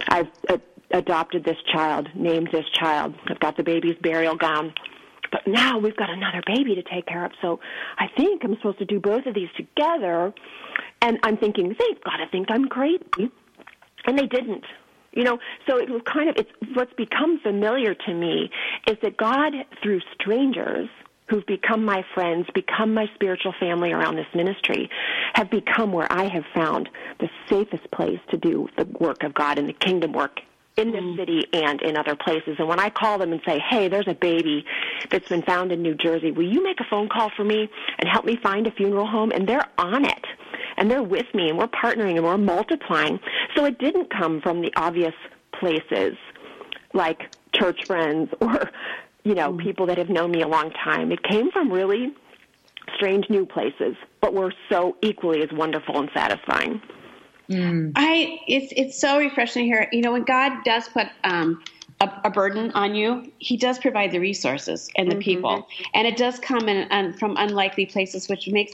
I've 0.07 0.29
uh, 0.49 0.57
adopted 0.91 1.43
this 1.43 1.57
child, 1.73 2.09
named 2.15 2.49
this 2.51 2.65
child. 2.73 3.15
I've 3.27 3.39
got 3.39 3.57
the 3.57 3.63
baby's 3.63 3.97
burial 4.01 4.35
gown." 4.35 4.73
But 5.31 5.47
now 5.47 5.77
we've 5.77 5.95
got 5.95 6.09
another 6.09 6.41
baby 6.45 6.75
to 6.75 6.83
take 6.83 7.05
care 7.05 7.25
of. 7.25 7.31
So 7.41 7.59
I 7.97 8.07
think 8.17 8.43
I'm 8.43 8.55
supposed 8.57 8.79
to 8.79 8.85
do 8.85 8.99
both 8.99 9.25
of 9.25 9.33
these 9.33 9.49
together. 9.55 10.33
And 11.01 11.19
I'm 11.23 11.37
thinking, 11.37 11.69
they've 11.69 12.03
got 12.03 12.17
to 12.17 12.27
think 12.31 12.47
I'm 12.49 12.67
crazy. 12.67 13.31
And 14.05 14.17
they 14.17 14.27
didn't. 14.27 14.65
You 15.13 15.23
know, 15.23 15.39
so 15.67 15.77
it 15.77 15.89
was 15.89 16.01
kind 16.05 16.29
of 16.29 16.37
it's 16.37 16.49
what's 16.73 16.93
become 16.93 17.39
familiar 17.41 17.93
to 17.93 18.13
me 18.13 18.49
is 18.87 18.95
that 19.01 19.17
God 19.17 19.53
through 19.83 19.99
strangers 20.13 20.87
who've 21.29 21.45
become 21.45 21.83
my 21.83 22.03
friends, 22.13 22.47
become 22.53 22.93
my 22.93 23.07
spiritual 23.15 23.53
family 23.59 23.91
around 23.91 24.15
this 24.15 24.27
ministry, 24.35 24.89
have 25.33 25.49
become 25.49 25.91
where 25.91 26.11
I 26.11 26.29
have 26.29 26.43
found 26.53 26.89
the 27.19 27.29
safest 27.49 27.89
place 27.91 28.19
to 28.31 28.37
do 28.37 28.67
the 28.77 28.85
work 28.99 29.23
of 29.23 29.33
God 29.33 29.57
and 29.57 29.67
the 29.67 29.73
kingdom 29.73 30.13
work 30.13 30.39
in 30.77 30.91
this 30.91 31.01
mm. 31.01 31.17
city 31.17 31.45
and 31.53 31.81
in 31.81 31.97
other 31.97 32.15
places. 32.15 32.55
And 32.57 32.67
when 32.67 32.79
I 32.79 32.89
call 32.89 33.17
them 33.17 33.31
and 33.31 33.41
say, 33.45 33.59
hey, 33.69 33.87
there's 33.87 34.07
a 34.07 34.13
baby 34.13 34.65
that's 35.09 35.27
been 35.27 35.41
found 35.41 35.71
in 35.71 35.81
New 35.81 35.95
Jersey, 35.95 36.31
will 36.31 36.49
you 36.49 36.63
make 36.63 36.79
a 36.79 36.85
phone 36.89 37.09
call 37.09 37.29
for 37.35 37.43
me 37.43 37.69
and 37.99 38.09
help 38.09 38.25
me 38.25 38.37
find 38.37 38.67
a 38.67 38.71
funeral 38.71 39.07
home? 39.07 39.31
And 39.31 39.47
they're 39.47 39.67
on 39.77 40.05
it 40.05 40.25
and 40.77 40.89
they're 40.89 41.03
with 41.03 41.33
me 41.33 41.49
and 41.49 41.57
we're 41.57 41.67
partnering 41.67 42.15
and 42.15 42.23
we're 42.23 42.37
multiplying. 42.37 43.19
So 43.55 43.65
it 43.65 43.79
didn't 43.79 44.09
come 44.09 44.41
from 44.41 44.61
the 44.61 44.71
obvious 44.75 45.13
places 45.59 46.15
like 46.93 47.35
church 47.53 47.85
friends 47.85 48.29
or, 48.41 48.69
you 49.23 49.35
know, 49.35 49.53
mm. 49.53 49.61
people 49.61 49.85
that 49.87 49.97
have 49.97 50.09
known 50.09 50.31
me 50.31 50.41
a 50.41 50.47
long 50.47 50.71
time. 50.71 51.11
It 51.11 51.23
came 51.23 51.51
from 51.51 51.71
really 51.71 52.13
strange 52.95 53.29
new 53.29 53.45
places, 53.45 53.95
but 54.21 54.33
were 54.33 54.53
so 54.69 54.95
equally 55.01 55.41
as 55.41 55.49
wonderful 55.51 55.99
and 55.99 56.09
satisfying. 56.13 56.81
Mm. 57.51 57.91
I 57.95 58.39
it's 58.47 58.73
it's 58.75 58.99
so 58.99 59.19
refreshing 59.19 59.63
to 59.63 59.65
hear. 59.65 59.89
You 59.91 60.01
know, 60.01 60.13
when 60.13 60.23
God 60.23 60.63
does 60.63 60.87
put 60.87 61.07
um, 61.23 61.61
a, 61.99 62.09
a, 62.23 62.29
burden 62.29 62.71
on 62.71 62.95
you, 62.95 63.31
He 63.39 63.57
does 63.57 63.77
provide 63.77 64.11
the 64.11 64.19
resources 64.19 64.89
and 64.95 65.11
the 65.11 65.15
mm-hmm. 65.15 65.21
people, 65.21 65.67
and 65.93 66.07
it 66.07 66.15
does 66.15 66.39
come 66.39 66.69
in, 66.69 67.13
from 67.13 67.35
unlikely 67.37 67.87
places, 67.87 68.29
which 68.29 68.47
makes 68.47 68.73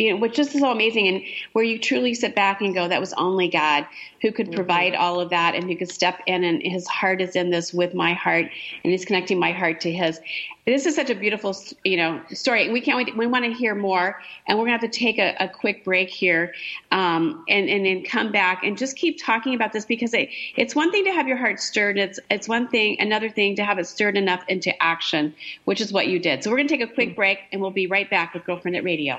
you 0.00 0.10
know, 0.10 0.16
which 0.16 0.38
is 0.38 0.50
so 0.50 0.70
amazing, 0.70 1.08
and 1.08 1.22
where 1.52 1.64
you 1.64 1.78
truly 1.78 2.14
sit 2.14 2.34
back 2.34 2.62
and 2.62 2.74
go, 2.74 2.88
"That 2.88 3.00
was 3.00 3.12
only 3.14 3.48
God 3.48 3.86
who 4.22 4.32
could 4.32 4.46
mm-hmm. 4.46 4.54
provide 4.54 4.94
mm-hmm. 4.94 5.02
all 5.02 5.20
of 5.20 5.30
that, 5.30 5.54
and 5.54 5.64
who 5.64 5.76
could 5.76 5.90
step 5.90 6.20
in, 6.26 6.42
and 6.42 6.62
His 6.62 6.88
heart 6.88 7.20
is 7.20 7.36
in 7.36 7.50
this 7.50 7.74
with 7.74 7.94
my 7.94 8.14
heart, 8.14 8.46
and 8.82 8.90
He's 8.90 9.04
connecting 9.04 9.38
my 9.38 9.52
heart 9.52 9.80
to 9.82 9.92
His." 9.92 10.18
This 10.66 10.86
is 10.86 10.94
such 10.94 11.10
a 11.10 11.14
beautiful, 11.14 11.56
you 11.84 11.96
know, 11.96 12.20
story. 12.32 12.70
We 12.70 12.80
can't 12.80 12.96
wait. 12.96 13.16
We 13.16 13.26
want 13.26 13.44
to 13.44 13.52
hear 13.52 13.74
more, 13.74 14.22
and 14.46 14.58
we're 14.58 14.64
gonna 14.64 14.78
have 14.78 14.90
to 14.90 14.98
take 14.98 15.18
a, 15.18 15.34
a 15.40 15.48
quick 15.48 15.84
break 15.84 16.08
here, 16.08 16.54
um, 16.92 17.44
and 17.48 17.68
and 17.68 17.84
then 17.84 18.04
come 18.04 18.30
back 18.30 18.62
and 18.62 18.78
just 18.78 18.96
keep 18.96 19.22
talking 19.22 19.54
about 19.54 19.72
this 19.72 19.84
because 19.84 20.14
it, 20.14 20.30
it's 20.56 20.74
one 20.74 20.92
thing 20.92 21.04
to 21.04 21.12
have 21.12 21.26
your 21.28 21.38
heart 21.38 21.60
stirred. 21.60 21.98
It's 21.98 22.20
it's 22.30 22.48
one 22.48 22.68
thing, 22.68 22.96
another 23.00 23.28
thing 23.28 23.56
to 23.56 23.64
have 23.64 23.78
it 23.78 23.86
stirred 23.86 24.16
enough 24.16 24.44
into 24.48 24.70
action, 24.82 25.34
which 25.64 25.80
is 25.80 25.92
what 25.92 26.06
you 26.08 26.18
did. 26.18 26.42
So 26.42 26.50
we're 26.50 26.58
gonna 26.58 26.68
take 26.68 26.82
a 26.82 26.86
quick 26.86 27.10
mm-hmm. 27.10 27.16
break, 27.16 27.38
and 27.52 27.60
we'll 27.60 27.70
be 27.70 27.86
right 27.86 28.08
back 28.08 28.32
with 28.32 28.44
GirlfriendIT 28.44 28.84
Radio. 28.84 29.18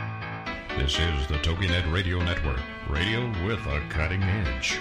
This 0.81 0.97
is 0.97 1.27
the 1.27 1.35
TogiNet 1.35 1.93
Radio 1.93 2.17
Network, 2.23 2.59
radio 2.89 3.27
with 3.45 3.59
a 3.67 3.79
cutting 3.89 4.23
edge. 4.23 4.79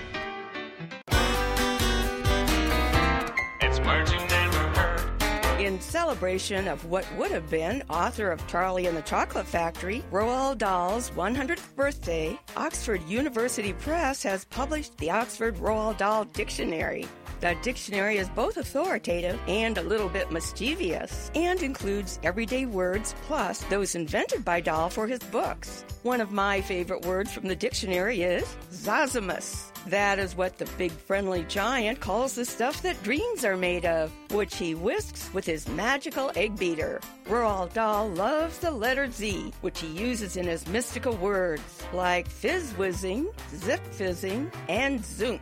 Celebration 5.80 6.68
of 6.68 6.84
what 6.84 7.06
would 7.16 7.30
have 7.30 7.50
been 7.50 7.82
author 7.88 8.30
of 8.30 8.46
Charlie 8.46 8.86
and 8.86 8.96
the 8.96 9.02
Chocolate 9.02 9.46
Factory, 9.46 10.04
Roald 10.12 10.58
Dahl's 10.58 11.10
100th 11.10 11.74
birthday, 11.74 12.38
Oxford 12.56 13.02
University 13.08 13.72
Press 13.72 14.22
has 14.22 14.44
published 14.44 14.96
the 14.98 15.10
Oxford 15.10 15.56
Roald 15.56 15.96
Dahl 15.96 16.26
Dictionary. 16.26 17.08
The 17.40 17.56
dictionary 17.62 18.18
is 18.18 18.28
both 18.28 18.58
authoritative 18.58 19.40
and 19.48 19.78
a 19.78 19.82
little 19.82 20.10
bit 20.10 20.30
mischievous, 20.30 21.30
and 21.34 21.62
includes 21.62 22.20
everyday 22.22 22.66
words 22.66 23.14
plus 23.22 23.64
those 23.64 23.94
invented 23.94 24.44
by 24.44 24.60
Dahl 24.60 24.90
for 24.90 25.06
his 25.06 25.20
books. 25.20 25.84
One 26.02 26.20
of 26.20 26.30
my 26.30 26.60
favorite 26.60 27.06
words 27.06 27.32
from 27.32 27.48
the 27.48 27.56
dictionary 27.56 28.22
is 28.22 28.44
Zozimus. 28.70 29.69
That 29.86 30.18
is 30.18 30.36
what 30.36 30.58
the 30.58 30.66
big 30.76 30.92
friendly 30.92 31.44
giant 31.44 32.00
calls 32.00 32.34
the 32.34 32.44
stuff 32.44 32.82
that 32.82 33.02
dreams 33.02 33.44
are 33.44 33.56
made 33.56 33.86
of, 33.86 34.12
which 34.30 34.56
he 34.56 34.74
whisks 34.74 35.32
with 35.32 35.46
his 35.46 35.66
magical 35.68 36.30
egg 36.36 36.58
beater. 36.58 37.00
Roald 37.26 37.72
Dahl 37.72 38.08
loves 38.08 38.58
the 38.58 38.70
letter 38.70 39.10
Z, 39.10 39.52
which 39.62 39.80
he 39.80 39.88
uses 39.88 40.36
in 40.36 40.46
his 40.46 40.66
mystical 40.68 41.16
words, 41.16 41.62
like 41.92 42.28
phizz-whizzing, 42.28 43.30
zip 43.56 43.84
fizzing, 43.90 44.52
and 44.68 45.00
zunk. 45.00 45.40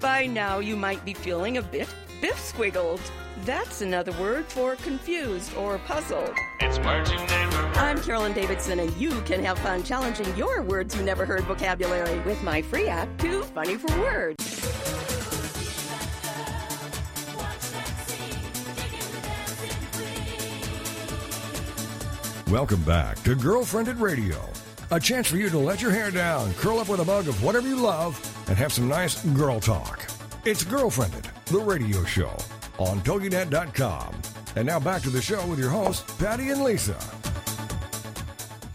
By 0.00 0.26
now, 0.26 0.58
you 0.58 0.76
might 0.76 1.04
be 1.04 1.14
feeling 1.14 1.58
a 1.58 1.62
bit 1.62 1.88
Biffsquiggled. 2.20 3.00
That's 3.46 3.80
another 3.80 4.12
word 4.20 4.44
for 4.44 4.76
confused 4.76 5.56
or 5.56 5.78
puzzled. 5.78 6.34
It's 6.60 6.78
words 6.80 7.10
you 7.10 7.16
never 7.16 7.56
heard. 7.56 7.76
I'm 7.78 8.02
Carolyn 8.02 8.34
Davidson, 8.34 8.80
and 8.80 8.94
you 8.98 9.22
can 9.22 9.42
have 9.42 9.58
fun 9.60 9.82
challenging 9.82 10.36
your 10.36 10.60
words 10.60 10.94
you 10.94 11.02
never 11.02 11.24
heard 11.24 11.44
vocabulary 11.44 12.18
with 12.20 12.42
my 12.42 12.60
free 12.60 12.88
app, 12.88 13.08
Too 13.16 13.42
Funny 13.42 13.76
for 13.76 13.98
Words. 13.98 14.36
Welcome 22.50 22.82
back 22.82 23.16
to 23.22 23.34
GirlfriendIT 23.34 23.98
Radio, 23.98 24.36
a 24.90 25.00
chance 25.00 25.28
for 25.28 25.38
you 25.38 25.48
to 25.48 25.58
let 25.58 25.80
your 25.80 25.92
hair 25.92 26.10
down, 26.10 26.52
curl 26.54 26.80
up 26.80 26.90
with 26.90 27.00
a 27.00 27.04
mug 27.04 27.28
of 27.28 27.42
whatever 27.42 27.66
you 27.66 27.76
love, 27.76 28.20
and 28.48 28.58
have 28.58 28.74
some 28.74 28.88
nice 28.88 29.24
girl 29.24 29.58
talk. 29.58 30.10
It's 30.42 30.64
GirlfriendIT, 30.64 31.44
the 31.46 31.60
radio 31.60 32.02
show 32.04 32.34
on 32.78 33.00
TogiNet.com. 33.00 34.14
And 34.56 34.66
now 34.66 34.80
back 34.80 35.02
to 35.02 35.10
the 35.10 35.20
show 35.20 35.46
with 35.46 35.58
your 35.58 35.68
hosts, 35.68 36.10
Patty 36.18 36.48
and 36.48 36.62
Lisa. 36.62 36.96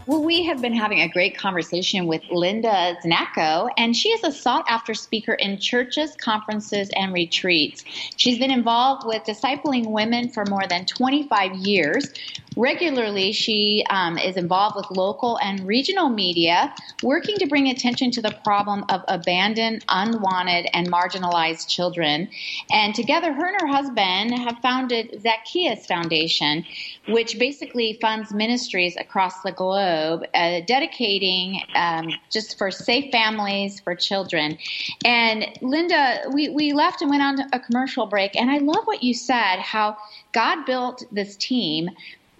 Well, 0.08 0.22
we 0.22 0.44
have 0.44 0.62
been 0.62 0.72
having 0.72 1.00
a 1.00 1.08
great 1.08 1.36
conversation 1.36 2.06
with 2.06 2.22
Linda 2.30 2.96
Znachko, 3.04 3.68
and 3.76 3.96
she 3.96 4.10
is 4.10 4.22
a 4.22 4.30
sought 4.30 4.64
after 4.68 4.94
speaker 4.94 5.32
in 5.32 5.58
churches, 5.58 6.14
conferences, 6.14 6.88
and 6.94 7.12
retreats. 7.12 7.82
She's 8.16 8.38
been 8.38 8.52
involved 8.52 9.04
with 9.04 9.24
discipling 9.24 9.90
women 9.90 10.28
for 10.28 10.44
more 10.44 10.64
than 10.68 10.86
25 10.86 11.56
years. 11.56 12.14
Regularly, 12.56 13.32
she 13.32 13.84
um, 13.90 14.16
is 14.16 14.36
involved 14.36 14.76
with 14.76 14.90
local 14.90 15.38
and 15.42 15.66
regional 15.66 16.08
media, 16.08 16.72
working 17.02 17.36
to 17.38 17.46
bring 17.46 17.68
attention 17.68 18.12
to 18.12 18.22
the 18.22 18.30
problem 18.44 18.84
of 18.88 19.02
abandoned, 19.08 19.84
unwanted, 19.88 20.66
and 20.72 20.90
marginalized 20.90 21.68
children. 21.68 22.28
And 22.70 22.94
together, 22.94 23.32
her 23.32 23.46
and 23.46 23.60
her 23.60 23.66
husband 23.66 24.38
have 24.38 24.58
founded 24.62 25.20
Zacchaeus 25.20 25.84
Foundation, 25.84 26.64
which 27.08 27.38
basically 27.38 27.98
funds 28.00 28.32
ministries 28.32 28.96
across 28.96 29.42
the 29.42 29.52
globe, 29.52 30.22
uh, 30.34 30.60
dedicating 30.66 31.62
um, 31.74 32.08
just 32.30 32.58
for 32.58 32.70
safe 32.70 33.10
families 33.12 33.80
for 33.80 33.94
children. 33.94 34.58
And 35.04 35.46
Linda, 35.62 36.22
we, 36.32 36.48
we 36.48 36.72
left 36.72 37.02
and 37.02 37.10
went 37.10 37.22
on 37.22 37.40
a 37.52 37.60
commercial 37.60 38.06
break, 38.06 38.34
and 38.36 38.50
I 38.50 38.58
love 38.58 38.84
what 38.84 39.02
you 39.02 39.14
said 39.14 39.58
how 39.58 39.96
God 40.32 40.64
built 40.64 41.04
this 41.12 41.36
team 41.36 41.90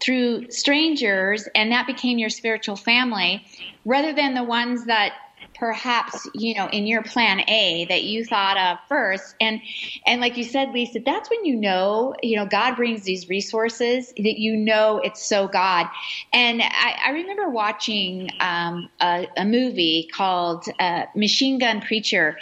through 0.00 0.50
strangers 0.50 1.48
and 1.55 1.72
that 1.72 1.87
became 1.87 2.18
your 2.18 2.29
spiritual 2.29 2.76
family 2.76 3.44
rather 3.85 4.12
than 4.12 4.35
the 4.35 4.44
ones 4.44 4.85
that 4.87 5.14
perhaps 5.59 6.29
you 6.35 6.55
know 6.55 6.69
in 6.69 6.87
your 6.87 7.03
plan 7.03 7.40
A 7.49 7.87
that 7.88 8.05
you 8.05 8.25
thought 8.25 8.57
of 8.57 8.79
first. 8.88 9.35
And 9.40 9.61
and 10.07 10.21
like 10.21 10.37
you 10.37 10.45
said 10.45 10.73
Lisa 10.73 11.01
that's 11.05 11.31
when 11.31 11.45
you 11.45 11.57
know 11.57 12.14
you 12.23 12.37
know 12.37 12.47
God 12.47 12.77
brings 12.77 13.03
these 13.03 13.29
resources 13.29 14.09
that 14.16 14.38
you 14.38 14.57
know 14.57 15.01
it's 15.03 15.25
so 15.25 15.49
God. 15.49 15.87
And 16.33 16.62
I, 16.62 16.97
I 17.07 17.11
remember 17.11 17.49
watching 17.49 18.31
um, 18.40 18.88
a, 19.01 19.27
a, 19.37 19.45
movie 19.45 20.09
called 20.12 20.64
uh, 20.79 21.05
Machine 21.14 21.59
Gun 21.59 21.81
Preacher. 21.81 22.37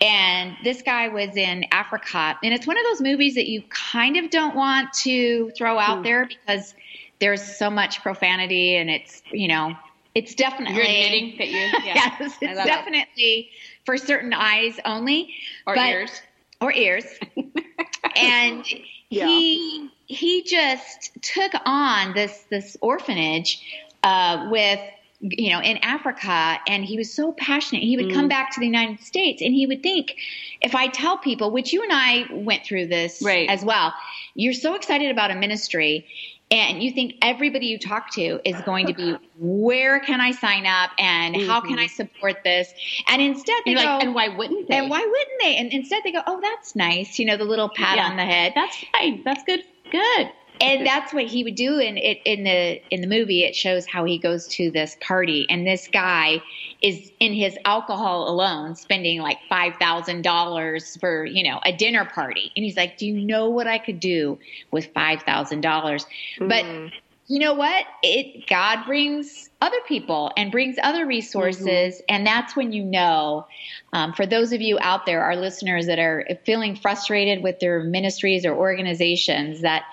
And 0.00 0.56
this 0.64 0.82
guy 0.82 1.08
was 1.08 1.36
in 1.36 1.64
Africa. 1.70 2.38
And 2.42 2.54
it's 2.54 2.66
one 2.66 2.78
of 2.78 2.84
those 2.84 3.00
movies 3.00 3.34
that 3.34 3.48
you 3.48 3.62
kind 3.68 4.16
of 4.16 4.30
don't 4.30 4.56
want 4.56 4.92
to 5.04 5.50
throw 5.56 5.78
out 5.78 5.98
mm. 5.98 6.04
there 6.04 6.26
because 6.26 6.74
there's 7.18 7.42
so 7.56 7.70
much 7.70 8.02
profanity 8.02 8.76
and 8.76 8.90
it's 8.90 9.22
you 9.30 9.48
know 9.48 9.74
it's 10.16 10.34
definitely 10.34 10.74
you're 10.74 10.84
admitting 10.84 11.34
that 11.36 11.48
you 11.48 11.58
yeah. 11.84 11.94
yes 11.94 12.36
it's 12.40 12.64
definitely 12.64 13.06
it. 13.16 13.46
for 13.84 13.98
certain 13.98 14.32
eyes 14.32 14.80
only 14.84 15.34
or 15.66 15.74
but, 15.74 15.86
ears 15.86 16.22
or 16.60 16.72
ears 16.72 17.04
and 18.16 18.64
yeah. 19.10 19.26
he 19.26 19.90
he 20.06 20.42
just 20.42 21.10
took 21.20 21.52
on 21.66 22.14
this 22.14 22.44
this 22.50 22.76
orphanage 22.80 23.62
uh, 24.02 24.48
with 24.50 24.80
you 25.20 25.50
know 25.50 25.60
in 25.60 25.76
Africa 25.78 26.58
and 26.66 26.84
he 26.84 26.96
was 26.96 27.12
so 27.12 27.32
passionate 27.32 27.82
he 27.82 27.96
would 27.96 28.06
mm. 28.06 28.14
come 28.14 28.28
back 28.28 28.52
to 28.52 28.60
the 28.60 28.66
United 28.66 29.00
States 29.00 29.42
and 29.42 29.52
he 29.52 29.66
would 29.66 29.82
think 29.82 30.16
if 30.62 30.74
I 30.74 30.88
tell 30.88 31.18
people 31.18 31.50
which 31.50 31.74
you 31.74 31.82
and 31.82 31.92
I 31.92 32.26
went 32.32 32.64
through 32.64 32.86
this 32.86 33.22
right. 33.22 33.48
as 33.50 33.62
well 33.64 33.92
you're 34.34 34.54
so 34.54 34.74
excited 34.74 35.10
about 35.10 35.30
a 35.30 35.34
ministry 35.34 36.06
and 36.50 36.82
you 36.82 36.92
think 36.92 37.14
everybody 37.22 37.66
you 37.66 37.78
talk 37.78 38.12
to 38.12 38.40
is 38.48 38.60
going 38.62 38.86
to 38.86 38.94
be 38.94 39.16
where 39.38 40.00
can 40.00 40.20
i 40.20 40.30
sign 40.30 40.66
up? 40.66 40.90
And 40.98 41.34
mm-hmm. 41.34 41.48
how 41.48 41.60
can 41.60 41.78
i 41.78 41.86
mm-hmm. 41.86 41.94
support 41.94 42.44
this? 42.44 42.72
And 43.08 43.20
instead 43.20 43.56
they 43.64 43.72
You're 43.72 43.82
go 43.82 43.86
like, 43.86 44.04
and 44.04 44.14
why 44.14 44.28
wouldn't 44.28 44.68
they? 44.68 44.76
And 44.76 44.90
why 44.90 45.00
wouldn't 45.00 45.40
they? 45.40 45.56
And 45.56 45.72
instead 45.72 46.02
they 46.04 46.12
go 46.12 46.22
oh 46.26 46.40
that's 46.40 46.76
nice. 46.76 47.18
You 47.18 47.26
know 47.26 47.36
the 47.36 47.44
little 47.44 47.68
pat 47.68 47.96
yeah. 47.96 48.08
on 48.08 48.16
the 48.16 48.24
head. 48.24 48.52
That's 48.54 48.76
fine. 48.92 49.22
That's 49.24 49.42
good. 49.44 49.62
Good 49.90 50.32
and 50.60 50.86
that's 50.86 51.12
what 51.12 51.24
he 51.24 51.44
would 51.44 51.54
do 51.54 51.78
in 51.78 51.96
it 51.96 52.20
in 52.24 52.44
the 52.44 52.80
in 52.90 53.00
the 53.00 53.06
movie 53.06 53.44
it 53.44 53.54
shows 53.54 53.86
how 53.86 54.04
he 54.04 54.18
goes 54.18 54.46
to 54.46 54.70
this 54.70 54.96
party 55.00 55.46
and 55.48 55.66
this 55.66 55.88
guy 55.92 56.40
is 56.82 57.10
in 57.20 57.32
his 57.32 57.58
alcohol 57.64 58.28
alone 58.28 58.74
spending 58.74 59.20
like 59.20 59.38
$5000 59.50 61.00
for 61.00 61.24
you 61.24 61.42
know 61.48 61.60
a 61.64 61.72
dinner 61.72 62.04
party 62.04 62.52
and 62.56 62.64
he's 62.64 62.76
like 62.76 62.96
do 62.96 63.06
you 63.06 63.20
know 63.20 63.48
what 63.48 63.66
i 63.66 63.78
could 63.78 64.00
do 64.00 64.38
with 64.70 64.92
$5000 64.94 65.24
mm. 65.24 66.04
but 66.40 66.64
mm-hmm. 66.64 66.94
you 67.26 67.38
know 67.38 67.54
what 67.54 67.84
it 68.02 68.46
god 68.46 68.84
brings 68.86 69.50
other 69.60 69.80
people 69.88 70.32
and 70.36 70.52
brings 70.52 70.76
other 70.82 71.06
resources 71.06 71.66
mm-hmm. 71.66 72.04
and 72.08 72.26
that's 72.26 72.54
when 72.54 72.72
you 72.72 72.84
know 72.84 73.46
um, 73.92 74.12
for 74.12 74.26
those 74.26 74.52
of 74.52 74.60
you 74.60 74.78
out 74.80 75.06
there 75.06 75.22
our 75.22 75.36
listeners 75.36 75.86
that 75.86 75.98
are 75.98 76.26
feeling 76.44 76.76
frustrated 76.76 77.42
with 77.42 77.58
their 77.60 77.82
ministries 77.82 78.44
or 78.44 78.54
organizations 78.54 79.62
that 79.62 79.84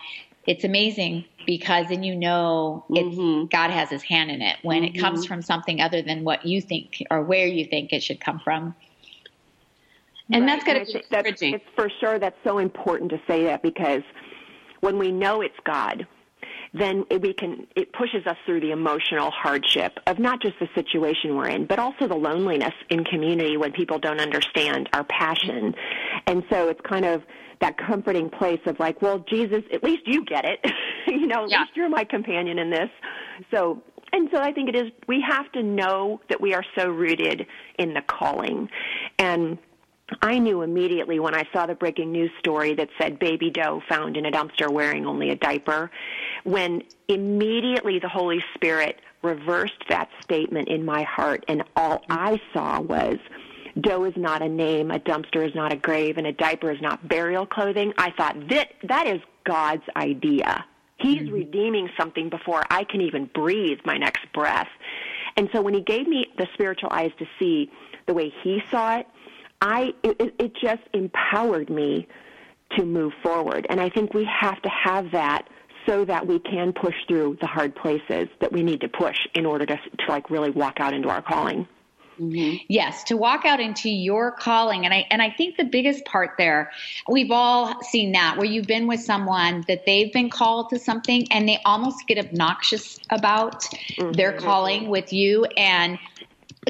it's 0.46 0.64
amazing 0.64 1.26
because 1.46 1.88
then 1.90 2.04
you 2.04 2.16
know 2.16 2.86
mm-hmm. 2.90 3.46
God 3.46 3.72
has 3.72 3.90
his 3.90 4.04
hand 4.04 4.32
in 4.32 4.42
it 4.42 4.58
when 4.62 4.84
mm-hmm. 4.84 4.96
it 4.96 5.00
comes 5.00 5.22
mm-hmm. 5.22 5.28
from 5.28 5.42
something 5.42 5.82
other 5.82 6.02
than 6.02 6.24
what 6.24 6.46
you 6.46 6.62
think 6.62 7.04
or 7.10 7.22
where 7.22 7.48
you 7.48 7.66
think 7.66 7.94
it 7.94 8.04
should 8.04 8.20
come 8.20 8.40
from. 8.40 8.76
And 10.32 10.46
right. 10.46 10.52
that's 10.52 10.64
going 10.64 10.86
to 10.86 10.92
be 10.92 11.00
encouraging. 11.00 11.54
It's 11.56 11.66
for 11.76 11.90
sure 12.00 12.18
that's 12.18 12.38
so 12.44 12.58
important 12.58 13.12
to 13.12 13.22
say 13.28 13.44
that 13.46 13.62
because 13.62 14.04
when 14.80 14.98
we 14.98 15.12
know 15.12 15.42
it's 15.42 15.56
God, 15.66 16.08
then 16.74 17.06
it, 17.10 17.22
we 17.22 17.34
can 17.34 17.68
it 17.76 17.94
pushes 17.94 18.26
us 18.26 18.38
through 18.46 18.60
the 18.62 18.72
emotional 18.72 19.30
hardship 19.32 20.00
of 20.08 20.18
not 20.20 20.42
just 20.42 20.56
the 20.60 20.68
situation 20.74 21.36
we're 21.36 21.48
in, 21.48 21.66
but 21.66 21.78
also 21.78 22.08
the 22.08 22.16
loneliness 22.16 22.74
in 22.90 23.04
community 23.04 23.58
when 23.58 23.72
people 23.72 24.00
don't 24.00 24.20
understand 24.20 24.90
our 24.94 25.04
passion. 25.04 25.76
And 26.26 26.44
so 26.50 26.70
it's 26.70 26.82
kind 26.82 27.06
of 27.06 27.24
that 27.64 27.78
comforting 27.78 28.30
place 28.30 28.60
of 28.66 28.78
like, 28.78 29.02
well, 29.02 29.20
Jesus, 29.20 29.64
at 29.72 29.84
least 29.84 30.04
you 30.06 30.26
get 30.26 30.44
it. 30.44 30.60
you 31.08 31.26
know, 31.28 31.46
at 31.46 31.50
yeah. 31.50 31.62
least 31.62 31.72
you're 31.76 31.88
my 31.88 32.04
companion 32.04 32.60
in 32.60 32.70
this. 32.70 32.90
So, 33.52 33.82
and 34.12 34.28
so 34.34 34.40
I 34.40 34.52
think 34.52 34.68
it 34.68 34.76
is, 34.76 34.92
we 35.08 35.24
have 35.26 35.50
to 35.54 35.64
know 35.64 36.20
that 36.28 36.42
we 36.42 36.54
are 36.54 36.66
so 36.78 36.90
rooted 36.90 37.48
in 37.80 37.94
the 37.94 38.02
calling. 38.02 38.70
And 39.18 39.58
I 40.22 40.40
knew 40.40 40.62
immediately 40.62 41.22
when 41.22 41.34
I 41.34 41.48
saw 41.54 41.66
the 41.66 41.74
breaking 41.74 42.12
news 42.12 42.32
story 42.38 42.76
that 42.76 42.90
said 43.00 43.18
baby 43.18 43.50
doe 43.50 43.82
found 43.88 44.18
in 44.18 44.26
a 44.26 44.32
dumpster 44.32 44.70
wearing 44.70 45.06
only 45.06 45.30
a 45.30 45.36
diaper, 45.36 45.90
when 46.44 46.84
immediately 47.08 47.98
the 47.98 48.10
Holy 48.10 48.44
Spirit 48.56 49.00
reversed 49.22 49.86
that 49.88 50.10
statement 50.22 50.68
in 50.68 50.84
my 50.84 51.04
heart, 51.04 51.46
and 51.48 51.64
all 51.78 52.04
I 52.10 52.42
saw 52.54 52.82
was, 52.82 53.20
doe 53.80 54.06
is 54.06 54.14
not 54.16 54.42
a 54.42 54.50
name, 54.50 54.92
a 54.92 55.00
dumpster 55.00 55.46
is 55.46 55.56
not 55.56 55.74
a 55.74 55.76
grave, 55.76 56.18
and 56.18 56.28
a 56.28 56.34
diaper 56.34 56.72
is 56.72 56.82
not 56.82 57.08
burial 57.08 57.46
clothing. 57.46 57.94
I 57.98 58.12
thought 58.12 58.36
that 58.50 58.70
that 58.84 59.08
is 59.08 59.22
God's 59.46 59.84
idea. 59.96 60.66
He's 60.98 61.24
mm-hmm. 61.24 61.34
redeeming 61.34 61.90
something 61.98 62.30
before 62.30 62.64
I 62.70 62.84
can 62.84 63.02
even 63.02 63.30
breathe 63.34 63.80
my 63.86 63.98
next 63.98 64.32
breath. 64.34 64.70
And 65.36 65.50
so 65.54 65.62
when 65.62 65.74
he 65.74 65.82
gave 65.82 66.08
me 66.08 66.28
the 66.38 66.48
spiritual 66.54 66.90
eyes 66.92 67.12
to 67.20 67.26
see 67.40 67.72
the 68.06 68.14
way 68.14 68.32
he 68.44 68.62
saw 68.70 68.98
it, 69.00 69.08
I 69.62 69.94
it, 70.04 70.36
it 70.38 70.54
just 70.62 70.84
empowered 70.94 71.70
me 71.70 72.08
to 72.78 72.86
move 72.86 73.14
forward. 73.24 73.66
And 73.70 73.80
I 73.80 73.90
think 73.90 74.14
we 74.14 74.26
have 74.26 74.62
to 74.62 74.70
have 74.70 75.12
that 75.12 75.48
so 75.86 76.06
that 76.06 76.26
we 76.26 76.40
can 76.40 76.74
push 76.74 76.96
through 77.08 77.38
the 77.42 77.48
hard 77.48 77.76
places 77.76 78.28
that 78.40 78.52
we 78.52 78.64
need 78.64 78.82
to 78.82 78.88
push 78.88 79.18
in 79.36 79.46
order 79.46 79.66
to, 79.66 79.76
to 79.76 80.06
like 80.08 80.30
really 80.30 80.50
walk 80.50 80.80
out 80.80 80.94
into 80.94 81.10
our 81.10 81.22
calling. 81.22 81.68
Mm-hmm. 82.20 82.58
Yes, 82.68 83.04
to 83.06 83.18
walk 83.18 83.46
out 83.46 83.60
into 83.60 83.90
your 83.90 84.32
calling, 84.32 84.86
and 84.86 84.94
I 84.94 85.06
and 85.10 85.22
I 85.22 85.32
think 85.32 85.58
the 85.58 85.64
biggest 85.64 86.06
part 86.06 86.32
there, 86.38 86.72
we've 87.08 87.32
all 87.32 87.82
seen 87.84 88.12
that 88.12 88.38
where 88.38 88.46
you've 88.46 88.68
been 88.68 88.88
with 88.88 89.00
someone 89.00 89.64
that 89.68 89.86
they've 89.86 90.12
been 90.14 90.30
called 90.30 90.70
to 90.70 90.80
something, 90.80 91.28
and 91.32 91.48
they 91.48 91.60
almost 91.66 92.06
get 92.08 92.24
obnoxious 92.24 93.00
about 93.10 93.64
mm-hmm. 93.64 94.12
their 94.12 94.34
calling 94.34 94.90
with 94.90 95.12
you, 95.12 95.46
and 95.58 95.98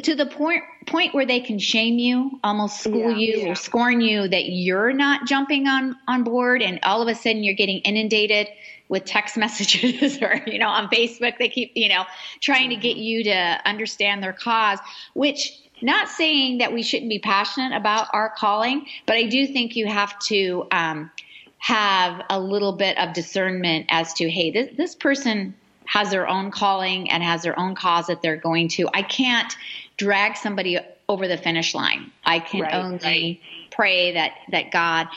to 0.02 0.16
the 0.16 0.26
point 0.26 0.64
point 0.88 1.14
where 1.14 1.26
they 1.26 1.40
can 1.40 1.60
shame 1.60 2.00
you, 2.00 2.40
almost 2.44 2.82
school 2.82 3.12
yeah, 3.12 3.18
you 3.18 3.38
yeah. 3.40 3.52
or 3.52 3.56
scorn 3.56 4.02
you 4.02 4.28
that 4.28 4.50
you're 4.50 4.94
not 4.94 5.28
jumping 5.28 5.68
on 5.68 5.96
on 6.08 6.24
board, 6.24 6.62
and 6.62 6.80
all 6.84 7.02
of 7.02 7.08
a 7.08 7.16
sudden 7.16 7.44
you're 7.44 7.54
getting 7.54 7.80
inundated 7.80 8.48
with 8.90 9.06
text 9.06 9.38
messages 9.46 10.22
or 10.22 10.42
you 10.48 10.60
know 10.60 10.70
on 10.70 10.88
Facebook 10.90 11.38
they 11.38 11.50
keep 11.50 11.72
you 11.76 11.90
know 11.90 12.06
trying 12.42 12.70
to 12.70 12.76
get 12.76 12.98
you 12.98 13.24
to 13.26 13.62
understand 13.66 14.24
their 14.24 14.34
cause 14.34 14.80
which 15.14 15.60
not 15.82 16.08
saying 16.08 16.60
that 16.60 16.72
we 16.72 16.82
shouldn't 16.82 17.10
be 17.10 17.20
passionate 17.20 17.76
about 17.76 18.08
our 18.14 18.34
calling 18.38 18.86
but 19.06 19.16
I 19.16 19.24
do 19.24 19.48
think 19.48 19.76
you 19.76 19.88
have 19.88 20.18
to 20.20 20.68
um, 20.72 21.12
have 21.64 22.22
a 22.30 22.38
little 22.38 22.74
bit 22.74 22.98
of 22.98 23.14
discernment 23.14 23.86
as 23.88 24.14
to, 24.16 24.30
hey, 24.30 24.52
this, 24.52 24.76
this 24.76 24.96
person 24.96 25.54
has 25.86 26.12
their 26.12 26.28
own 26.28 26.52
calling 26.52 27.10
and 27.10 27.24
has 27.24 27.42
their 27.42 27.58
own 27.58 27.74
cause 27.74 28.08
that 28.08 28.22
they're 28.22 28.36
going 28.36 28.68
to. 28.68 28.90
I 28.94 29.02
can't 29.02 29.56
drag 29.96 30.36
somebody 30.36 30.78
over 31.08 31.26
the 31.26 31.38
finish 31.38 31.74
line. 31.74 32.12
I 32.26 32.40
can 32.40 32.64
right, 32.64 32.74
only 32.74 33.00
right. 33.02 33.40
pray 33.72 34.12
that 34.12 34.34
that 34.52 34.72
God 34.72 35.08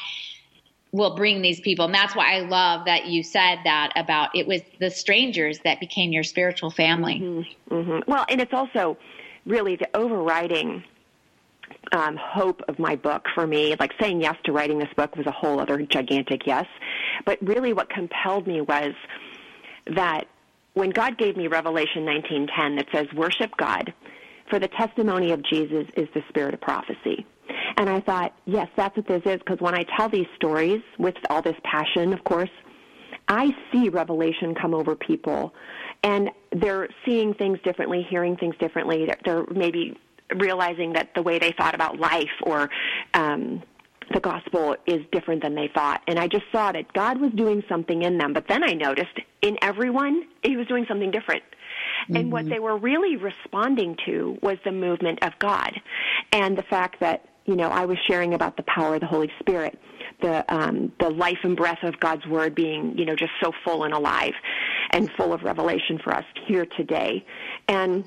will 0.93 1.15
bring 1.15 1.43
these 1.43 1.61
people. 1.61 1.85
And 1.85 1.95
that's 1.95 2.15
why 2.15 2.37
I 2.37 2.41
love 2.41 2.87
that 2.87 3.07
you 3.07 3.23
said 3.23 3.59
that 3.65 3.93
about 3.97 4.31
it 4.35 4.47
was 4.47 4.63
the 4.81 4.91
strangers 4.91 5.59
that 5.65 5.81
became 5.81 6.13
your 6.13 6.23
spiritual 6.23 6.71
family. 6.71 7.21
Mm-hmm, 7.21 7.75
mm-hmm. 7.75 8.11
Well, 8.11 8.25
and 8.29 8.41
it's 8.41 8.55
also 8.55 8.97
really 9.45 9.77
the 9.77 9.89
overriding 9.95 10.83
um, 11.93 12.17
hope 12.17 12.63
of 12.69 12.79
my 12.79 12.97
book 12.97 13.27
for 13.35 13.47
me. 13.47 13.75
Like 13.79 13.93
saying 14.01 14.21
yes 14.21 14.37
to 14.45 14.53
writing 14.53 14.79
this 14.79 14.93
book 14.97 15.17
was 15.17 15.27
a 15.27 15.33
whole 15.33 15.61
other 15.61 15.83
gigantic 15.83 16.47
yes. 16.47 16.67
But 17.25 17.39
really 17.43 17.73
what 17.73 17.91
compelled 17.91 18.47
me 18.47 18.61
was 18.61 18.95
that 19.95 20.27
when 20.75 20.91
God 20.91 21.17
gave 21.17 21.37
me 21.37 21.47
Revelation 21.47 22.05
19:10 22.05 22.77
that 22.77 22.87
says 22.93 23.07
worship 23.15 23.57
God, 23.57 23.93
for 24.51 24.59
the 24.59 24.69
testimony 24.69 25.33
of 25.33 25.43
Jesus 25.43 25.87
is 25.97 26.09
the 26.15 26.23
spirit 26.29 26.55
of 26.55 26.61
prophecy. 26.61 27.27
And 27.77 27.89
I 27.89 28.01
thought, 28.01 28.35
yes, 28.47 28.69
that's 28.77 28.97
what 28.97 29.07
this 29.07 29.23
is, 29.25 29.39
because 29.39 29.61
when 29.61 29.75
I 29.75 29.85
tell 29.97 30.09
these 30.09 30.27
stories 30.37 30.83
with 30.99 31.17
all 31.31 31.43
this 31.43 31.57
passion, 31.65 32.13
of 32.13 32.25
course, 32.25 32.51
I 33.29 33.55
see 33.73 33.89
revelation 33.89 34.55
come 34.55 34.73
over 34.73 34.95
people, 34.95 35.53
and 36.03 36.31
they're 36.53 36.89
seeing 37.05 37.35
things 37.35 37.59
differently, 37.65 38.07
hearing 38.09 38.37
things 38.37 38.55
differently. 38.59 39.07
They're, 39.07 39.19
they're 39.25 39.47
maybe 39.53 39.99
realizing 40.37 40.93
that 40.93 41.15
the 41.15 41.23
way 41.23 41.39
they 41.39 41.53
thought 41.53 41.75
about 41.75 41.99
life 41.99 42.31
or 42.43 42.71
um, 43.15 43.63
the 44.13 44.21
gospel 44.21 44.77
is 44.87 45.01
different 45.11 45.43
than 45.43 45.55
they 45.55 45.69
thought. 45.75 46.03
And 46.07 46.19
I 46.19 46.29
just 46.29 46.45
saw 46.53 46.71
that 46.73 46.93
God 46.93 47.21
was 47.21 47.33
doing 47.33 47.65
something 47.69 48.03
in 48.03 48.19
them. 48.19 48.33
But 48.33 48.47
then 48.49 48.63
I 48.63 48.73
noticed 48.73 49.19
in 49.43 49.59
everyone, 49.63 50.23
He 50.43 50.57
was 50.57 50.67
doing 50.67 50.85
something 50.87 51.11
different. 51.11 51.43
Mm-hmm. 51.43 52.17
And 52.17 52.33
what 52.33 52.43
mm-hmm. 52.43 52.51
they 52.51 52.59
were 52.61 52.77
really 52.77 53.17
responding 53.17 53.97
to 54.07 54.39
was 54.43 54.59
the 54.65 54.73
movement 54.73 55.25
of 55.25 55.33
God 55.39 55.73
and 56.33 56.57
the 56.57 56.63
fact 56.63 57.01
that, 57.01 57.29
you 57.47 57.57
know, 57.57 57.69
I 57.69 57.85
was 57.85 57.97
sharing 58.07 58.35
about 58.35 58.57
the 58.57 58.65
power 58.65 58.95
of 58.95 59.01
the 59.01 59.07
Holy 59.07 59.31
Spirit, 59.41 59.79
the, 60.21 60.45
um, 60.53 60.93
the 61.01 61.11
life 61.11 61.39
and 61.43 61.57
breath 61.57 61.83
of 61.83 61.99
God's 62.01 62.27
Word 62.27 62.55
being, 62.55 62.97
you 62.99 63.05
know, 63.05 63.15
just 63.15 63.33
so 63.43 63.53
full 63.65 63.85
and 63.85 63.95
alive 63.95 64.35
and 64.91 65.11
full 65.17 65.33
of 65.33 65.43
revelation 65.43 65.99
for 66.03 66.15
us 66.15 66.25
here 66.47 66.67
today. 66.77 67.25
And 67.69 68.05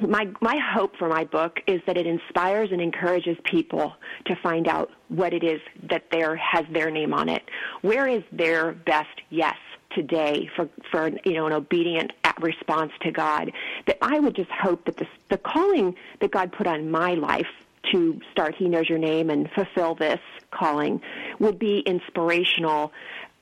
my 0.00 0.28
my 0.40 0.58
hope 0.58 0.96
for 0.96 1.08
my 1.08 1.24
book 1.24 1.58
is 1.66 1.80
that 1.86 1.96
it 1.96 2.06
inspires 2.06 2.70
and 2.72 2.80
encourages 2.80 3.36
people 3.44 3.92
to 4.26 4.36
find 4.36 4.66
out 4.66 4.90
what 5.08 5.34
it 5.34 5.44
is 5.44 5.60
that 5.90 6.04
there 6.10 6.36
has 6.36 6.64
their 6.72 6.90
name 6.90 7.12
on 7.12 7.28
it. 7.28 7.42
Where 7.82 8.08
is 8.08 8.22
their 8.32 8.72
best 8.72 9.20
yes 9.30 9.56
today 9.94 10.48
for 10.56 10.68
for 10.90 11.10
you 11.24 11.34
know 11.34 11.46
an 11.46 11.52
obedient 11.52 12.12
response 12.40 12.92
to 13.02 13.10
God? 13.10 13.52
That 13.86 13.98
I 14.00 14.18
would 14.20 14.36
just 14.36 14.50
hope 14.50 14.84
that 14.86 14.96
the 14.96 15.06
the 15.28 15.38
calling 15.38 15.94
that 16.20 16.30
God 16.30 16.52
put 16.52 16.66
on 16.66 16.90
my 16.90 17.14
life 17.14 17.48
to 17.92 18.20
start 18.32 18.54
He 18.56 18.68
knows 18.68 18.88
your 18.88 18.98
name 18.98 19.30
and 19.30 19.48
fulfill 19.54 19.94
this 19.94 20.20
calling 20.50 21.00
would 21.38 21.58
be 21.58 21.80
inspirational 21.80 22.92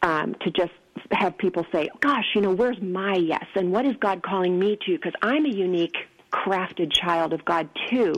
um, 0.02 0.34
to 0.42 0.50
just 0.50 0.72
have 1.12 1.38
people 1.38 1.64
say, 1.72 1.88
"Gosh, 2.00 2.24
you 2.34 2.40
know, 2.40 2.52
where's 2.52 2.80
my 2.80 3.14
yes? 3.14 3.46
And 3.54 3.72
what 3.72 3.86
is 3.86 3.96
God 4.00 4.22
calling 4.22 4.58
me 4.58 4.78
to? 4.86 4.92
Because 4.92 5.14
I'm 5.22 5.44
a 5.44 5.50
unique 5.50 5.96
crafted 6.32 6.92
child 6.92 7.32
of 7.32 7.44
God 7.44 7.68
too. 7.90 8.14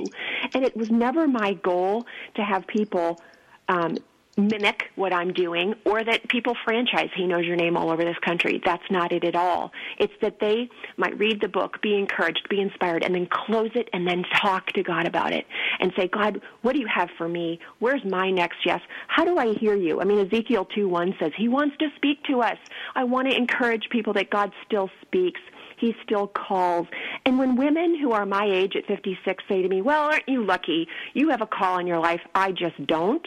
And 0.55 0.65
it 0.65 0.77
was 0.77 0.91
never 0.91 1.29
my 1.29 1.55
goal 1.55 2.07
to 2.35 2.43
have 2.43 2.67
people 2.67 3.21
um, 3.69 3.97
mimic 4.41 4.91
what 4.97 5.13
I'm 5.13 5.33
doing 5.33 5.75
or 5.85 6.03
that 6.03 6.29
people 6.29 6.55
franchise 6.65 7.11
He 7.15 7.27
Knows 7.27 7.45
Your 7.47 7.57
Name 7.57 7.77
all 7.77 7.91
over 7.91 8.05
this 8.05 8.19
country. 8.25 8.61
That's 8.65 8.83
not 8.91 9.13
it 9.13 9.25
at 9.25 9.37
all. 9.37 9.73
It's 9.99 10.13
that 10.23 10.41
they 10.41 10.69
might 10.97 11.19
read 11.19 11.41
the 11.41 11.49
book, 11.49 11.81
be 11.83 11.97
encouraged, 11.97 12.49
be 12.49 12.61
inspired, 12.61 13.05
and 13.05 13.15
then 13.15 13.27
close 13.31 13.71
it 13.75 13.89
and 13.93 14.07
then 14.07 14.25
talk 14.43 14.67
to 14.73 14.83
God 14.83 15.07
about 15.07 15.33
it 15.33 15.47
and 15.79 15.93
say, 15.97 16.09
God, 16.09 16.41
what 16.63 16.75
do 16.75 16.81
you 16.81 16.89
have 16.93 17.11
for 17.17 17.29
me? 17.29 17.59
Where's 17.79 18.05
my 18.05 18.31
next 18.31 18.59
yes? 18.65 18.81
How 19.09 19.25
do 19.25 19.39
I 19.39 19.55
hear 19.55 19.77
you? 19.77 20.01
I 20.01 20.05
mean, 20.05 20.27
Ezekiel 20.27 20.67
2 20.75 20.89
1 20.89 21.15
says, 21.21 21.33
He 21.37 21.49
wants 21.49 21.77
to 21.79 21.89
speak 21.97 22.23
to 22.25 22.41
us. 22.41 22.59
I 22.95 23.05
want 23.05 23.31
to 23.31 23.37
encourage 23.37 23.89
people 23.91 24.13
that 24.15 24.31
God 24.31 24.53
still 24.67 24.91
speaks 25.03 25.41
he 25.81 25.97
still 26.05 26.27
calls. 26.29 26.87
And 27.25 27.39
when 27.39 27.57
women 27.57 27.99
who 27.99 28.13
are 28.13 28.27
my 28.27 28.45
age 28.45 28.77
at 28.77 28.87
56 28.87 29.43
say 29.49 29.63
to 29.63 29.69
me, 29.69 29.81
well, 29.81 30.05
aren't 30.05 30.29
you 30.29 30.45
lucky? 30.45 30.87
You 31.15 31.31
have 31.31 31.41
a 31.41 31.47
call 31.47 31.79
in 31.79 31.87
your 31.87 31.99
life. 31.99 32.21
I 32.35 32.53
just 32.53 32.87
don't. 32.87 33.27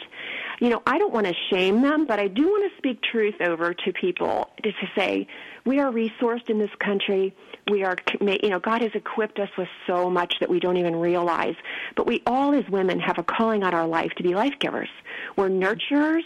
You 0.60 0.70
know, 0.70 0.82
I 0.86 0.98
don't 0.98 1.12
want 1.12 1.26
to 1.26 1.34
shame 1.50 1.82
them, 1.82 2.06
but 2.06 2.20
I 2.20 2.28
do 2.28 2.42
want 2.44 2.70
to 2.70 2.78
speak 2.78 3.00
truth 3.02 3.40
over 3.40 3.74
to 3.74 3.92
people 3.92 4.48
to, 4.62 4.72
say, 4.96 5.26
we 5.64 5.80
are 5.80 5.90
resourced 5.90 6.48
in 6.48 6.58
this 6.58 6.70
country. 6.78 7.34
We 7.70 7.84
are, 7.84 7.96
you 8.20 8.50
know, 8.50 8.60
God 8.60 8.82
has 8.82 8.92
equipped 8.94 9.38
us 9.40 9.48
with 9.58 9.68
so 9.86 10.08
much 10.08 10.34
that 10.40 10.48
we 10.48 10.60
don't 10.60 10.76
even 10.76 10.96
realize. 10.96 11.56
But 11.96 12.06
we 12.06 12.22
all, 12.26 12.54
as 12.54 12.68
women, 12.68 13.00
have 13.00 13.18
a 13.18 13.24
calling 13.24 13.64
on 13.64 13.74
our 13.74 13.86
life 13.86 14.12
to 14.16 14.22
be 14.22 14.34
life 14.34 14.54
givers. 14.60 14.90
We're 15.36 15.48
nurturers, 15.48 16.22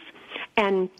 and 0.57 0.91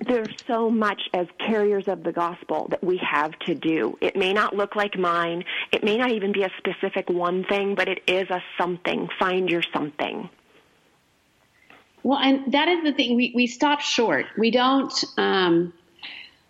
there's 0.00 0.34
so 0.46 0.70
much 0.70 1.08
as 1.14 1.26
carriers 1.38 1.88
of 1.88 2.02
the 2.02 2.12
gospel 2.12 2.68
that 2.70 2.82
we 2.84 2.98
have 2.98 3.38
to 3.40 3.54
do. 3.54 3.96
It 4.00 4.16
may 4.16 4.32
not 4.32 4.54
look 4.54 4.76
like 4.76 4.98
mine. 4.98 5.44
It 5.72 5.82
may 5.84 5.96
not 5.96 6.10
even 6.10 6.32
be 6.32 6.42
a 6.42 6.50
specific 6.58 7.08
one 7.08 7.44
thing, 7.44 7.74
but 7.74 7.88
it 7.88 8.02
is 8.06 8.28
a 8.30 8.42
something. 8.58 9.08
Find 9.18 9.48
your 9.48 9.62
something. 9.72 10.28
Well, 12.02 12.18
and 12.18 12.52
that 12.52 12.68
is 12.68 12.84
the 12.84 12.92
thing. 12.92 13.16
We, 13.16 13.32
we 13.34 13.46
stop 13.46 13.80
short. 13.80 14.26
We 14.38 14.50
don't, 14.50 15.04
um, 15.16 15.72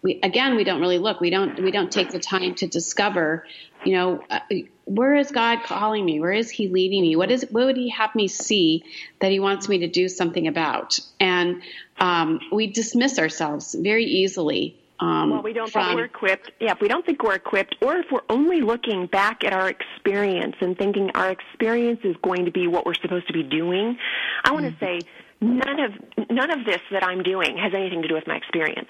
we, 0.07 0.21
again, 0.23 0.55
we 0.55 0.63
don't 0.63 0.81
really 0.81 0.99
look. 0.99 1.21
We 1.21 1.31
don't, 1.31 1.61
we 1.61 1.73
don't 1.73 1.91
take 1.91 2.13
the 2.13 2.21
time 2.21 2.55
to 2.57 2.69
discover, 2.69 3.45
you 3.85 3.95
know, 3.95 4.23
uh, 4.31 4.39
where 4.85 5.17
is 5.17 5.33
God 5.33 5.65
calling 5.65 6.05
me? 6.05 6.21
Where 6.21 6.31
is 6.33 6.49
He 6.49 6.69
leading 6.69 7.03
me? 7.03 7.17
What 7.17 7.33
is 7.33 7.45
what 7.51 7.67
would 7.67 7.77
He 7.77 7.89
have 7.89 8.15
me 8.15 8.29
see 8.29 8.85
that 9.21 9.33
He 9.33 9.41
wants 9.41 9.69
me 9.69 9.79
to 9.79 9.89
do 9.89 10.09
something 10.09 10.47
about? 10.47 11.01
And 11.19 11.61
um, 11.99 12.39
we 12.53 12.69
dismiss 12.69 13.19
ourselves 13.19 13.75
very 13.75 14.05
easily. 14.05 14.79
Um, 15.01 15.31
well, 15.31 15.43
we 15.43 15.53
don't 15.53 15.73
from, 15.73 15.87
think 15.87 15.97
we're 15.97 16.05
equipped. 16.05 16.53
Yeah, 16.61 16.71
if 16.71 16.81
we 16.81 16.87
don't 16.87 17.05
think 17.05 17.25
we're 17.25 17.35
equipped, 17.35 17.75
or 17.83 17.97
if 17.97 18.07
we're 18.13 18.21
only 18.31 18.61
looking 18.61 19.07
back 19.07 19.43
at 19.43 19.53
our 19.53 19.69
experience 19.69 20.55
and 20.61 20.79
thinking 20.79 21.11
our 21.17 21.31
experience 21.31 21.99
is 22.05 22.15
going 22.23 22.45
to 22.45 22.53
be 22.53 22.69
what 22.69 22.87
we're 22.87 22.95
supposed 22.95 23.27
to 23.27 23.33
be 23.33 23.43
doing, 23.43 23.99
I 24.45 24.53
want 24.53 24.67
to 24.67 24.71
mm-hmm. 24.71 25.01
say 25.03 25.09
none 25.41 25.81
of 25.81 26.31
none 26.31 26.53
of 26.53 26.65
this 26.65 26.81
that 26.93 27.03
I'm 27.03 27.25
doing 27.25 27.59
has 27.59 27.75
anything 27.75 28.03
to 28.03 28.09
do 28.09 28.15
with 28.15 28.29
my 28.29 28.37
experience. 28.37 28.89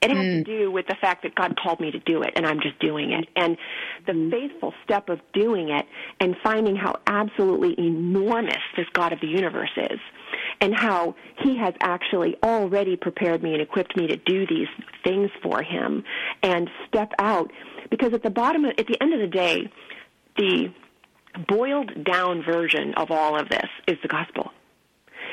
It 0.00 0.10
has 0.10 0.18
mm. 0.18 0.44
to 0.44 0.58
do 0.58 0.70
with 0.70 0.86
the 0.86 0.94
fact 1.00 1.24
that 1.24 1.34
God 1.34 1.58
called 1.60 1.80
me 1.80 1.90
to 1.90 1.98
do 1.98 2.22
it 2.22 2.32
and 2.36 2.46
I'm 2.46 2.60
just 2.60 2.78
doing 2.78 3.12
it. 3.12 3.28
And 3.34 3.56
the 4.06 4.12
mm. 4.12 4.30
faithful 4.30 4.72
step 4.84 5.08
of 5.08 5.20
doing 5.32 5.70
it 5.70 5.86
and 6.20 6.36
finding 6.42 6.76
how 6.76 6.96
absolutely 7.06 7.74
enormous 7.78 8.62
this 8.76 8.86
God 8.92 9.12
of 9.12 9.20
the 9.20 9.26
universe 9.26 9.72
is 9.76 9.98
and 10.60 10.74
how 10.74 11.16
he 11.42 11.56
has 11.56 11.74
actually 11.80 12.36
already 12.42 12.96
prepared 12.96 13.42
me 13.42 13.54
and 13.54 13.62
equipped 13.62 13.96
me 13.96 14.06
to 14.06 14.16
do 14.16 14.46
these 14.46 14.68
things 15.04 15.30
for 15.42 15.62
him 15.62 16.04
and 16.42 16.70
step 16.86 17.12
out 17.18 17.50
because 17.90 18.12
at 18.12 18.22
the 18.22 18.30
bottom 18.30 18.64
of, 18.64 18.72
at 18.78 18.86
the 18.86 18.96
end 19.00 19.14
of 19.14 19.20
the 19.20 19.26
day 19.26 19.70
the 20.36 20.72
boiled 21.48 22.04
down 22.04 22.42
version 22.42 22.94
of 22.94 23.10
all 23.10 23.38
of 23.38 23.48
this 23.48 23.68
is 23.86 23.96
the 24.02 24.08
gospel 24.08 24.50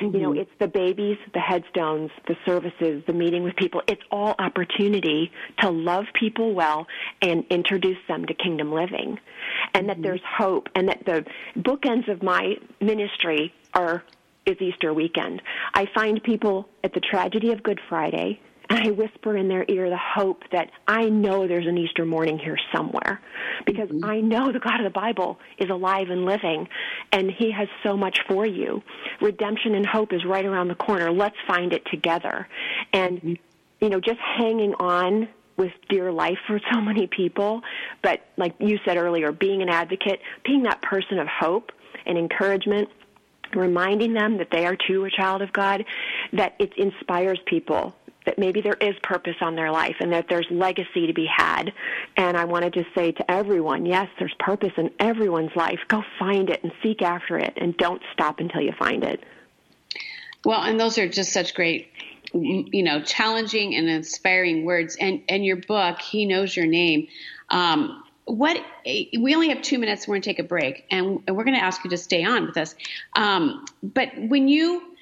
Mm-hmm. 0.01 0.15
You 0.15 0.21
know, 0.21 0.29
mm-hmm. 0.31 0.41
it's 0.41 0.51
the 0.59 0.67
babies, 0.67 1.17
the 1.33 1.39
headstones, 1.39 2.11
the 2.27 2.35
services, 2.45 3.03
the 3.07 3.13
meeting 3.13 3.43
with 3.43 3.55
people. 3.55 3.81
It's 3.87 4.01
all 4.11 4.35
opportunity 4.39 5.31
to 5.61 5.69
love 5.69 6.05
people 6.19 6.53
well 6.53 6.87
and 7.21 7.45
introduce 7.49 7.97
them 8.07 8.25
to 8.25 8.33
kingdom 8.33 8.71
living. 8.71 9.19
And 9.73 9.87
mm-hmm. 9.87 9.87
that 9.87 10.01
there's 10.01 10.21
hope 10.37 10.69
and 10.75 10.89
that 10.89 11.05
the 11.05 11.25
bookends 11.57 12.11
of 12.11 12.23
my 12.23 12.55
ministry 12.81 13.53
are 13.73 14.03
is 14.45 14.57
Easter 14.61 14.93
weekend. 14.93 15.41
I 15.73 15.87
find 15.95 16.21
people 16.21 16.69
at 16.83 16.93
the 16.93 16.99
tragedy 16.99 17.51
of 17.51 17.63
Good 17.63 17.79
Friday 17.89 18.39
I 18.69 18.91
whisper 18.91 19.37
in 19.37 19.47
their 19.47 19.65
ear 19.67 19.89
the 19.89 19.97
hope 19.97 20.43
that 20.51 20.71
I 20.87 21.09
know 21.09 21.47
there's 21.47 21.67
an 21.67 21.77
Easter 21.77 22.05
morning 22.05 22.39
here 22.39 22.57
somewhere 22.73 23.21
because 23.65 23.89
mm-hmm. 23.89 24.05
I 24.05 24.21
know 24.21 24.51
the 24.51 24.59
God 24.59 24.79
of 24.79 24.83
the 24.83 24.89
Bible 24.89 25.39
is 25.57 25.69
alive 25.69 26.09
and 26.09 26.25
living 26.25 26.67
and 27.11 27.31
he 27.31 27.51
has 27.51 27.67
so 27.83 27.95
much 27.95 28.19
for 28.27 28.45
you. 28.45 28.81
Redemption 29.21 29.75
and 29.75 29.85
hope 29.85 30.13
is 30.13 30.25
right 30.25 30.45
around 30.45 30.69
the 30.69 30.75
corner. 30.75 31.11
Let's 31.11 31.35
find 31.47 31.73
it 31.73 31.83
together. 31.91 32.47
And, 32.91 33.17
mm-hmm. 33.17 33.33
you 33.81 33.89
know, 33.89 33.99
just 33.99 34.19
hanging 34.19 34.73
on 34.75 35.27
with 35.57 35.71
dear 35.87 36.11
life 36.11 36.37
for 36.47 36.59
so 36.73 36.81
many 36.81 37.07
people, 37.07 37.61
but 38.01 38.25
like 38.35 38.55
you 38.59 38.77
said 38.83 38.97
earlier, 38.97 39.31
being 39.31 39.61
an 39.61 39.69
advocate, 39.69 40.19
being 40.43 40.63
that 40.63 40.81
person 40.81 41.17
of 41.19 41.27
hope 41.27 41.71
and 42.05 42.17
encouragement 42.17 42.89
reminding 43.53 44.13
them 44.13 44.37
that 44.37 44.49
they 44.51 44.65
are 44.65 44.75
too 44.75 45.05
a 45.05 45.09
child 45.09 45.41
of 45.41 45.53
God, 45.53 45.85
that 46.33 46.55
it 46.59 46.73
inspires 46.77 47.39
people 47.45 47.95
that 48.25 48.37
maybe 48.39 48.61
there 48.61 48.77
is 48.79 48.95
purpose 49.03 49.35
on 49.41 49.55
their 49.55 49.71
life 49.71 49.95
and 49.99 50.11
that 50.13 50.25
there's 50.29 50.47
legacy 50.49 51.07
to 51.07 51.13
be 51.13 51.25
had. 51.25 51.71
And 52.17 52.35
I 52.37 52.45
want 52.45 52.63
to 52.65 52.71
just 52.71 52.93
say 52.95 53.11
to 53.11 53.31
everyone, 53.31 53.85
yes, 53.85 54.07
there's 54.19 54.33
purpose 54.39 54.73
in 54.77 54.91
everyone's 54.99 55.55
life. 55.55 55.79
Go 55.87 56.03
find 56.19 56.49
it 56.49 56.63
and 56.63 56.71
seek 56.83 57.01
after 57.01 57.37
it 57.37 57.53
and 57.57 57.75
don't 57.77 58.01
stop 58.13 58.39
until 58.39 58.61
you 58.61 58.73
find 58.77 59.03
it. 59.03 59.23
Well, 60.43 60.61
and 60.61 60.79
those 60.79 60.97
are 60.97 61.07
just 61.07 61.33
such 61.33 61.55
great 61.55 61.91
you 62.33 62.83
know, 62.83 63.01
challenging 63.01 63.75
and 63.75 63.87
inspiring 63.87 64.65
words. 64.65 64.97
And 64.99 65.21
and 65.29 65.45
your 65.45 65.57
book, 65.57 66.01
He 66.01 66.25
Knows 66.25 66.55
Your 66.55 66.65
Name. 66.65 67.07
Um, 67.49 68.03
what 68.25 68.57
we 68.85 69.35
only 69.35 69.49
have 69.49 69.61
two 69.61 69.77
minutes. 69.79 70.07
We're 70.07 70.15
going 70.15 70.23
to 70.23 70.29
take 70.29 70.39
a 70.39 70.43
break, 70.43 70.85
and, 70.91 71.21
and 71.27 71.37
we're 71.37 71.43
going 71.43 71.57
to 71.57 71.63
ask 71.63 71.83
you 71.83 71.91
to 71.91 71.97
stay 71.97 72.23
on 72.23 72.47
with 72.47 72.57
us. 72.57 72.75
Um, 73.15 73.65
but 73.83 74.09
when 74.17 74.47
you, 74.47 74.95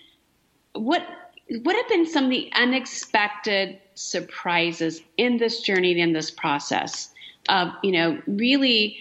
what 0.73 1.03
what 1.61 1.75
have 1.75 1.87
been 1.87 2.05
some 2.05 2.25
of 2.25 2.29
the 2.31 2.51
unexpected 2.55 3.79
surprises 3.95 5.01
in 5.17 5.37
this 5.37 5.61
journey 5.61 5.91
and 5.91 5.99
in 5.99 6.13
this 6.13 6.31
process 6.31 7.09
of 7.49 7.69
you 7.83 7.91
know 7.91 8.19
really 8.25 8.97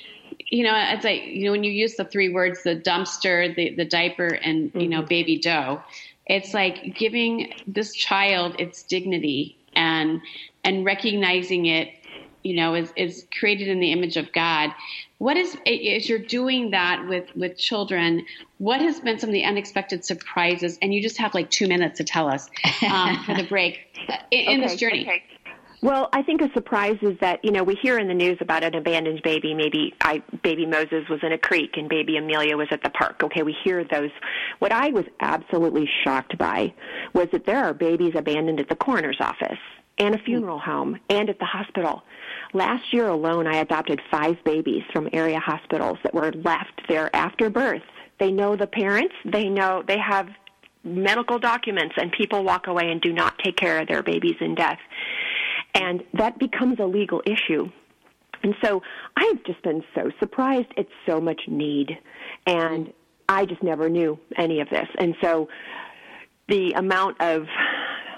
you 0.51 0.63
know 0.63 0.75
it's 0.75 1.05
like 1.05 1.25
you 1.25 1.47
know 1.47 1.53
when 1.53 1.65
you 1.65 1.73
use 1.73 1.95
the 1.95 2.05
three 2.05 2.29
words 2.29 2.63
the 2.63 2.77
dumpster 2.77 3.55
the 3.55 3.75
the 3.77 3.85
diaper 3.85 4.27
and 4.27 4.71
you 4.75 4.89
know 4.89 4.99
mm-hmm. 4.99 5.09
baby 5.09 5.39
doe 5.39 5.81
it's 6.27 6.53
like 6.53 6.95
giving 6.97 7.53
this 7.67 7.95
child 7.95 8.55
its 8.59 8.83
dignity 8.83 9.57
and 9.75 10.21
and 10.65 10.85
recognizing 10.85 11.67
it 11.67 11.89
you 12.43 12.55
know 12.57 12.75
is 12.75 12.93
is 12.97 13.27
created 13.39 13.69
in 13.69 13.81
the 13.81 13.93
image 13.93 14.17
of 14.17 14.33
god 14.33 14.71
what 15.19 15.37
is 15.37 15.57
as 15.67 16.09
you're 16.09 16.19
doing 16.19 16.71
that 16.71 17.07
with 17.09 17.29
with 17.37 17.57
children 17.57 18.25
what 18.59 18.81
has 18.81 19.01
been 19.01 19.19
some 19.19 19.31
of 19.31 19.35
the 19.35 19.45
unexpected 19.45 20.05
surprises 20.05 20.79
and 20.83 20.95
you 20.95 21.03
just 21.03 21.19
have 21.19 21.35
like 21.35 21.51
two 21.51 21.69
minutes 21.69 21.99
to 21.99 22.05
tell 22.05 22.29
us 22.29 22.49
um, 22.89 23.23
for 23.27 23.35
the 23.35 23.45
break 23.45 23.79
in, 24.31 24.41
in 24.41 24.61
this 24.61 24.77
journey 24.77 25.03
okay. 25.03 25.23
Well, 25.83 26.11
I 26.13 26.23
think 26.23 26.41
a 26.43 26.53
surprise 26.53 26.99
is 27.03 27.19
that, 27.21 27.45
you 27.45 27.51
know, 27.51 27.65
we 27.65 27.75
hear 27.75 27.99
in 27.99 28.07
the 28.07 28.15
news 28.15 28.39
about 28.41 28.63
an 28.63 28.77
abandoned 28.77 29.21
baby. 29.25 29.53
Maybe 29.53 29.93
I, 30.01 30.23
baby 30.45 30.65
Moses 30.65 31.09
was 31.11 31.19
in 31.25 31.33
a 31.33 31.39
creek 31.39 31.73
and 31.77 31.89
baby 31.89 32.17
Amelia 32.17 32.57
was 32.57 32.69
at 32.71 32.85
the 32.85 32.91
park. 32.91 33.21
Okay, 33.25 33.43
we 33.43 33.57
hear 33.65 33.83
those. 33.83 34.11
What 34.61 34.71
I 34.71 34.91
was 34.91 35.05
absolutely 35.19 35.91
shocked 36.05 36.39
by 36.39 36.73
was 37.15 37.27
that 37.33 37.47
there 37.47 37.65
are 37.65 37.75
babies 37.75 38.13
abandoned 38.15 38.61
at 38.61 38.69
the 38.69 38.77
coroner's 38.77 39.17
office 39.19 39.59
and 39.99 40.15
a 40.15 40.19
hmm. 40.19 40.25
funeral 40.25 40.59
home 40.59 40.99
and 41.09 41.29
at 41.29 41.39
the 41.39 41.45
hospital. 41.45 42.03
Last 42.53 42.93
year 42.93 43.09
alone, 43.09 43.47
I 43.47 43.57
adopted 43.57 44.01
five 44.11 44.43
babies 44.45 44.83
from 44.93 45.09
area 45.13 45.39
hospitals 45.39 45.99
that 46.03 46.15
were 46.15 46.33
left 46.33 46.83
there 46.89 47.15
after 47.15 47.51
birth. 47.51 47.83
They 48.19 48.31
know 48.31 48.57
the 48.57 48.67
parents. 48.67 49.15
They 49.25 49.49
know 49.49 49.83
they 49.87 49.99
have 49.99 50.29
medical 50.85 51.39
documents 51.39 51.95
and 51.97 52.13
people 52.13 52.45
walk 52.45 52.67
away 52.67 52.91
and 52.91 53.01
do 53.01 53.13
not 53.13 53.39
take 53.39 53.57
care 53.57 53.81
of 53.81 53.89
their 53.89 54.03
babies 54.03 54.37
in 54.41 54.55
death. 54.55 54.79
And 55.75 56.03
that 56.15 56.39
becomes 56.39 56.79
a 56.79 56.85
legal 56.85 57.23
issue. 57.25 57.71
And 58.43 58.55
so 58.63 58.83
I've 59.17 59.43
just 59.45 59.63
been 59.63 59.85
so 59.95 60.11
surprised 60.19 60.69
at 60.77 60.87
so 61.07 61.21
much 61.21 61.43
need. 61.47 61.99
And 62.47 62.87
hmm. 62.87 62.93
I 63.29 63.47
just 63.47 63.63
never 63.63 63.89
knew 63.89 64.19
any 64.37 64.61
of 64.61 64.69
this. 64.69 64.89
And 64.99 65.15
so 65.23 65.49
the 66.49 66.73
amount 66.73 67.21
of 67.21 67.47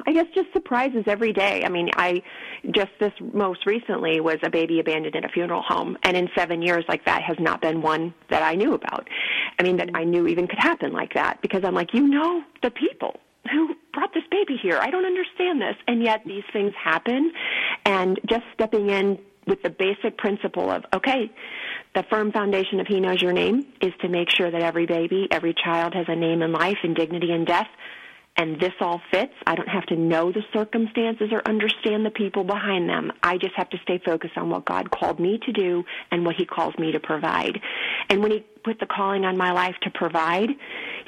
I 0.07 0.13
guess 0.13 0.27
just 0.35 0.53
surprises 0.53 1.05
every 1.07 1.33
day. 1.33 1.63
I 1.65 1.69
mean, 1.69 1.91
I 1.97 2.23
just 2.71 2.91
this 3.01 3.13
most 3.33 3.67
recently 3.67 4.21
was 4.21 4.37
a 4.43 4.51
baby 4.51 4.81
abandoned 4.81 5.15
in 5.15 5.25
a 5.25 5.29
funeral 5.29 5.63
home, 5.63 5.97
and 6.03 6.17
in 6.17 6.29
seven 6.37 6.63
years, 6.63 6.85
like 6.89 7.05
that 7.07 7.23
has 7.23 7.37
not 7.39 7.61
been 7.61 7.81
one 7.81 8.15
that 8.31 8.43
I 8.43 8.55
knew 8.55 8.75
about. 8.75 9.09
I 9.59 9.63
mean, 9.63 9.77
that 9.79 9.91
I 9.95 10.05
knew 10.05 10.27
even 10.27 10.47
could 10.47 10.59
happen 10.59 10.93
like 10.93 11.15
that 11.15 11.41
because 11.41 11.63
I'm 11.65 11.75
like, 11.75 11.95
you 11.95 12.07
know, 12.07 12.43
the 12.63 12.71
people 12.71 13.21
who 13.51 13.75
brought 13.93 14.13
this 14.15 14.25
baby 14.31 14.59
here. 14.61 14.79
I 14.79 14.91
don't 14.91 15.05
understand 15.05 15.61
this, 15.61 15.77
and 15.87 16.03
yet 16.03 16.23
these 16.27 16.45
things 16.53 16.73
happen, 16.83 17.33
and 17.85 18.19
just 18.27 18.45
stepping 18.55 18.91
in 18.91 19.19
with 19.47 19.63
the 19.63 19.71
basic 19.71 20.17
principle 20.17 20.71
of 20.71 20.85
okay 20.95 21.31
the 21.95 22.03
firm 22.05 22.33
foundation 22.33 22.81
of 22.81 22.87
he 22.87 22.99
knows 22.99 23.21
your 23.21 23.33
name 23.33 23.67
is 23.83 23.93
to 24.01 24.09
make 24.09 24.31
sure 24.31 24.51
that 24.51 24.63
every 24.63 24.87
baby 24.87 25.29
every 25.31 25.55
child 25.55 25.95
has 25.95 26.07
a 26.09 26.17
name 26.17 26.41
in 26.41 26.53
life 26.53 26.79
and 26.83 26.97
dignity 26.97 27.31
in 27.31 27.45
death 27.45 27.69
and 28.37 28.61
this 28.61 28.73
all 28.81 29.01
fits. 29.13 29.33
I 29.47 29.55
don't 29.55 29.69
have 29.69 29.87
to 29.87 29.97
know 29.97 30.33
the 30.33 30.43
circumstances 30.53 31.29
or 31.31 31.43
understand 31.47 32.05
the 32.05 32.11
people 32.11 32.45
behind 32.45 32.89
them. 32.89 33.13
I 33.23 33.39
just 33.39 33.55
have 33.57 33.71
to 33.71 33.79
stay 33.83 34.01
focused 34.05 34.37
on 34.37 34.51
what 34.51 34.65
God 34.65 34.91
called 34.91 35.21
me 35.21 35.39
to 35.47 35.53
do 35.53 35.85
and 36.11 36.25
what 36.25 36.35
He 36.37 36.45
calls 36.45 36.77
me 36.79 36.93
to 36.93 37.01
provide. 37.01 37.61
And 38.09 38.23
when 38.23 38.33
He 38.33 38.45
put 38.65 38.81
the 38.81 38.87
calling 38.87 39.25
on 39.25 39.37
my 39.37 39.53
life 39.53 39.77
to 39.83 39.91
provide, 39.91 40.51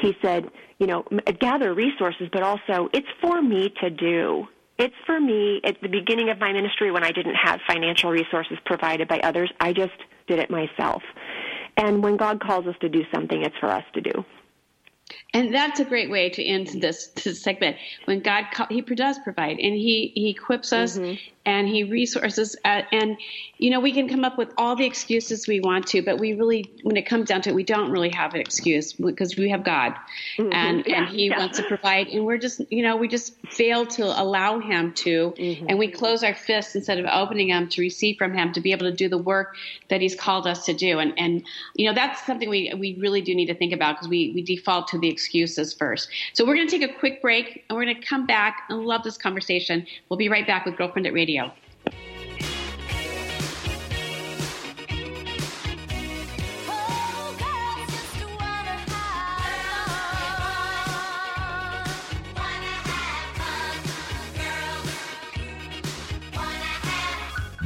He 0.00 0.16
said, 0.22 0.50
you 0.78 0.86
know, 0.86 1.04
gather 1.40 1.74
resources, 1.74 2.28
but 2.32 2.42
also 2.42 2.88
it's 2.92 3.08
for 3.20 3.42
me 3.42 3.72
to 3.80 3.90
do. 3.90 4.46
It's 4.78 4.94
for 5.06 5.18
me 5.18 5.60
at 5.64 5.80
the 5.80 5.88
beginning 5.88 6.28
of 6.28 6.38
my 6.38 6.52
ministry 6.52 6.90
when 6.90 7.02
I 7.02 7.10
didn't 7.10 7.34
have 7.34 7.60
financial 7.66 8.10
resources 8.10 8.58
provided 8.66 9.08
by 9.08 9.20
others. 9.20 9.50
I 9.58 9.72
just 9.72 9.94
did 10.28 10.38
it 10.38 10.50
myself. 10.50 11.02
And 11.78 12.02
when 12.02 12.16
God 12.16 12.40
calls 12.40 12.66
us 12.66 12.74
to 12.82 12.88
do 12.88 13.02
something, 13.12 13.42
it's 13.42 13.56
for 13.58 13.70
us 13.70 13.84
to 13.94 14.00
do. 14.00 14.24
And 15.32 15.54
that's 15.54 15.80
a 15.80 15.84
great 15.84 16.10
way 16.10 16.30
to 16.30 16.44
end 16.44 16.68
this, 16.80 17.08
this 17.08 17.42
segment. 17.42 17.76
When 18.06 18.20
God, 18.20 18.46
He 18.70 18.80
does 18.80 19.18
provide, 19.20 19.58
and 19.58 19.74
He 19.74 20.12
He 20.14 20.30
equips 20.30 20.72
us, 20.72 20.98
mm-hmm 20.98 21.14
and 21.46 21.68
he 21.68 21.84
resources 21.84 22.56
uh, 22.64 22.82
and 22.92 23.16
you 23.58 23.70
know 23.70 23.80
we 23.80 23.92
can 23.92 24.08
come 24.08 24.24
up 24.24 24.36
with 24.36 24.52
all 24.58 24.76
the 24.76 24.84
excuses 24.84 25.46
we 25.46 25.60
want 25.60 25.86
to 25.86 26.02
but 26.02 26.18
we 26.18 26.34
really 26.34 26.70
when 26.82 26.96
it 26.96 27.06
comes 27.06 27.28
down 27.28 27.40
to 27.40 27.50
it 27.50 27.54
we 27.54 27.62
don't 27.62 27.90
really 27.90 28.10
have 28.10 28.34
an 28.34 28.40
excuse 28.40 28.92
because 28.92 29.36
we 29.36 29.48
have 29.48 29.64
god 29.64 29.94
mm-hmm. 30.36 30.52
and 30.52 30.84
yeah, 30.86 30.98
and 30.98 31.08
he 31.08 31.28
yeah. 31.28 31.38
wants 31.38 31.56
to 31.56 31.64
provide 31.64 32.08
and 32.08 32.26
we're 32.26 32.36
just 32.36 32.60
you 32.70 32.82
know 32.82 32.96
we 32.96 33.08
just 33.08 33.34
fail 33.46 33.86
to 33.86 34.04
allow 34.20 34.58
him 34.58 34.92
to 34.92 35.32
mm-hmm. 35.38 35.66
and 35.68 35.78
we 35.78 35.88
close 35.88 36.22
our 36.22 36.34
fists 36.34 36.74
instead 36.74 36.98
of 36.98 37.06
opening 37.06 37.48
them 37.48 37.68
to 37.68 37.80
receive 37.80 38.18
from 38.18 38.34
him 38.34 38.52
to 38.52 38.60
be 38.60 38.72
able 38.72 38.86
to 38.86 38.94
do 38.94 39.08
the 39.08 39.18
work 39.18 39.54
that 39.88 40.00
he's 40.00 40.14
called 40.14 40.46
us 40.46 40.66
to 40.66 40.74
do 40.74 40.98
and 40.98 41.14
and 41.16 41.44
you 41.76 41.86
know 41.86 41.94
that's 41.94 42.26
something 42.26 42.50
we 42.50 42.72
we 42.78 42.96
really 43.00 43.20
do 43.20 43.34
need 43.34 43.46
to 43.46 43.54
think 43.54 43.72
about 43.72 43.94
because 43.94 44.08
we 44.08 44.32
we 44.34 44.42
default 44.42 44.88
to 44.88 44.98
the 44.98 45.08
excuses 45.08 45.72
first 45.72 46.08
so 46.32 46.44
we're 46.44 46.56
going 46.56 46.66
to 46.66 46.78
take 46.78 46.90
a 46.90 46.98
quick 46.98 47.22
break 47.22 47.64
and 47.68 47.76
we're 47.76 47.84
going 47.84 47.94
to 47.94 48.06
come 48.06 48.26
back 48.26 48.64
and 48.68 48.80
love 48.80 49.04
this 49.04 49.16
conversation 49.16 49.86
we'll 50.08 50.18
be 50.18 50.28
right 50.28 50.46
back 50.46 50.66
with 50.66 50.74
GirlfriendIT 50.74 51.14
radio 51.14 51.35
Radio. 51.36 51.52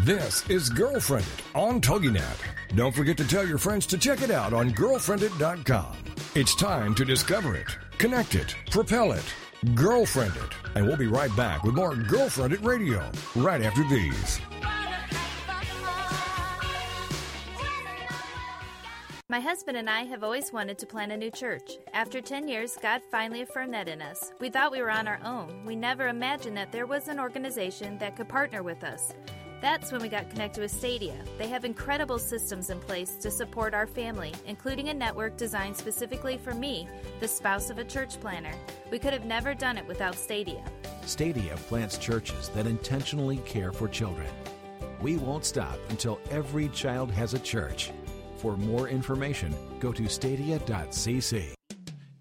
This 0.05 0.49
is 0.49 0.71
GirlfriendIT 0.71 1.55
on 1.55 1.81
TogiNet. 1.81 2.23
Don't 2.75 2.95
forget 2.95 3.17
to 3.19 3.29
tell 3.29 3.47
your 3.47 3.59
friends 3.59 3.87
to 3.87 3.99
check 3.99 4.23
it 4.23 4.31
out 4.31 4.53
on 4.53 4.71
girlfriendit.com. 4.71 5.97
It's 6.35 6.57
time 6.57 6.95
to 6.95 7.05
discover 7.05 7.55
it, 7.55 7.69
connect 7.99 8.35
it, 8.35 8.55
propel 8.71 9.13
it, 9.13 9.25
girlfriend 9.75 10.35
it. 10.37 10.77
And 10.77 10.87
we'll 10.87 10.97
be 10.97 11.07
right 11.07 11.35
back 11.37 11.65
with 11.65 11.75
more 11.75 11.95
GirlfriendIT 11.95 12.65
Radio 12.65 13.11
right 13.37 13.63
after 13.63 13.83
these. 13.89 14.41
My 19.31 19.39
husband 19.39 19.77
and 19.77 19.89
I 19.89 20.03
have 20.07 20.25
always 20.25 20.53
wanted 20.53 20.77
to 20.79 20.87
plant 20.87 21.13
a 21.13 21.17
new 21.17 21.31
church. 21.31 21.79
After 21.93 22.21
10 22.21 22.49
years, 22.49 22.77
God 22.83 23.01
finally 23.13 23.43
affirmed 23.43 23.73
that 23.75 23.87
in 23.87 24.03
us. 24.03 24.33
We 24.41 24.51
thought 24.51 24.73
we 24.73 24.83
were 24.83 24.91
on 24.91 25.07
our 25.07 25.21
own. 25.25 25.65
We 25.65 25.77
never 25.77 26.09
imagined 26.09 26.57
that 26.57 26.73
there 26.73 26.85
was 26.85 27.07
an 27.07 27.21
organization 27.21 27.97
that 27.99 28.17
could 28.17 28.29
partner 28.29 28.65
with 28.65 28.83
us. 28.83 29.15
That's 29.61 29.93
when 29.93 30.01
we 30.01 30.09
got 30.09 30.31
connected 30.31 30.63
with 30.63 30.71
Stadia. 30.71 31.17
They 31.37 31.49
have 31.49 31.67
incredible 31.67 32.19
systems 32.19 32.71
in 32.71 32.81
place 32.81 33.17
to 33.17 33.31
support 33.31 33.75
our 33.75 33.87
family, 33.87 34.33
including 34.47 34.89
a 34.89 34.95
network 34.95 35.37
designed 35.37 35.77
specifically 35.77 36.39
for 36.39 36.55
me, 36.55 36.89
the 37.21 37.29
spouse 37.29 37.69
of 37.69 37.79
a 37.79 37.85
church 37.85 38.19
planter. 38.21 38.55
We 38.91 38.99
could 38.99 39.13
have 39.13 39.27
never 39.27 39.55
done 39.55 39.77
it 39.77 39.87
without 39.87 40.15
Stadia. 40.15 40.65
Stadia 41.05 41.57
plants 41.69 41.99
churches 41.99 42.49
that 42.51 42.67
intentionally 42.67 43.39
care 43.39 43.73
for 43.73 43.87
children. 43.87 44.29
We 45.03 45.17
won't 45.17 45.45
stop 45.45 45.79
until 45.91 46.19
every 46.31 46.69
child 46.69 47.11
has 47.11 47.35
a 47.35 47.39
church. 47.39 47.91
For 48.37 48.57
more 48.57 48.89
information, 48.89 49.55
go 49.79 49.93
to 49.93 50.09
stadia.cc. 50.09 51.53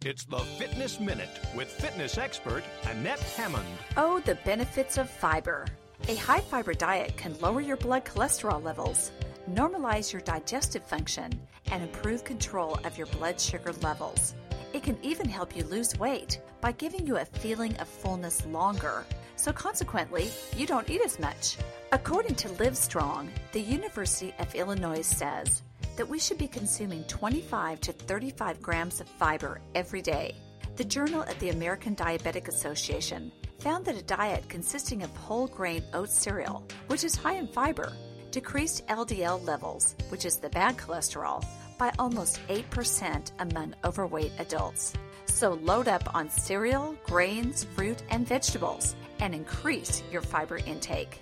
It's 0.06 0.24
the 0.26 0.40
Fitness 0.40 1.00
Minute 1.00 1.40
with 1.56 1.70
fitness 1.70 2.18
expert 2.18 2.64
Annette 2.90 3.20
Hammond. 3.20 3.66
Oh, 3.98 4.20
the 4.22 4.36
benefits 4.46 4.98
of 4.98 5.10
fiber. 5.10 5.66
A 6.08 6.16
high 6.16 6.40
fiber 6.40 6.74
diet 6.74 7.18
can 7.18 7.40
lower 7.40 7.62
your 7.62 7.78
blood 7.78 8.06
cholesterol 8.06 8.64
levels, 8.64 9.12
normalize 9.52 10.12
your 10.12 10.22
digestive 10.22 10.84
function, 10.84 11.40
and 11.72 11.84
improve 11.84 12.24
control 12.24 12.80
of 12.84 12.98
your 12.98 13.08
blood 13.08 13.40
sugar 13.40 13.74
levels. 13.82 14.34
It 14.74 14.84
can 14.84 14.98
even 15.04 15.30
help 15.30 15.56
you 15.56 15.64
lose 15.66 15.98
weight 16.00 16.42
by 16.62 16.72
giving 16.72 17.06
you 17.06 17.18
a 17.18 17.26
feeling 17.26 17.76
of 17.78 17.88
fullness 17.88 18.46
longer. 18.48 19.06
So, 19.36 19.54
consequently, 19.54 20.30
you 20.56 20.66
don't 20.66 20.90
eat 20.90 21.02
as 21.02 21.20
much. 21.20 21.58
According 21.92 22.36
to 22.36 22.50
Livestrong, 22.50 23.30
the 23.52 23.62
University 23.62 24.34
of 24.40 24.54
Illinois 24.56 25.02
says 25.02 25.64
that 25.96 26.10
we 26.10 26.20
should 26.20 26.38
be 26.38 26.48
consuming 26.48 27.04
25 27.06 27.82
to 27.82 27.92
35 27.92 28.62
grams 28.62 29.00
of 29.02 29.08
fiber 29.08 29.62
every 29.76 30.02
day. 30.02 30.36
The 30.76 30.86
Journal 30.86 31.24
of 31.24 31.38
the 31.40 31.50
American 31.50 31.96
Diabetic 31.96 32.48
Association 32.48 33.32
found 33.60 33.86
that 33.86 33.98
a 33.98 34.04
diet 34.04 34.48
consisting 34.50 35.04
of 35.04 35.16
whole 35.16 35.48
grain 35.48 35.84
oat 35.94 36.10
cereal, 36.10 36.64
which 36.88 37.04
is 37.04 37.16
high 37.16 37.36
in 37.36 37.48
fiber, 37.48 37.94
decreased 38.32 38.88
LDL 38.88 39.46
levels, 39.46 39.96
which 40.10 40.26
is 40.26 40.38
the 40.38 40.50
bad 40.50 40.78
cholesterol, 40.78 41.46
by 41.78 41.92
almost 42.00 42.40
8% 42.48 43.32
among 43.40 43.76
overweight 43.84 44.32
adults. 44.40 44.94
So 45.26 45.54
load 45.62 45.88
up 45.88 46.14
on 46.16 46.30
cereal, 46.30 46.96
grains, 47.04 47.64
fruit, 47.76 48.02
and 48.10 48.28
vegetables 48.28 48.96
and 49.20 49.36
increase 49.36 50.04
your 50.12 50.22
fiber 50.22 50.58
intake. 50.58 51.22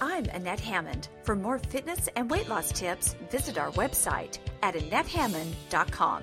I'm 0.00 0.24
Annette 0.26 0.60
Hammond. 0.60 1.08
For 1.22 1.36
more 1.36 1.58
fitness 1.58 2.08
and 2.16 2.28
weight 2.30 2.48
loss 2.48 2.72
tips, 2.72 3.14
visit 3.30 3.58
our 3.58 3.70
website 3.72 4.38
at 4.62 4.74
AnnetteHammond.com. 4.74 6.22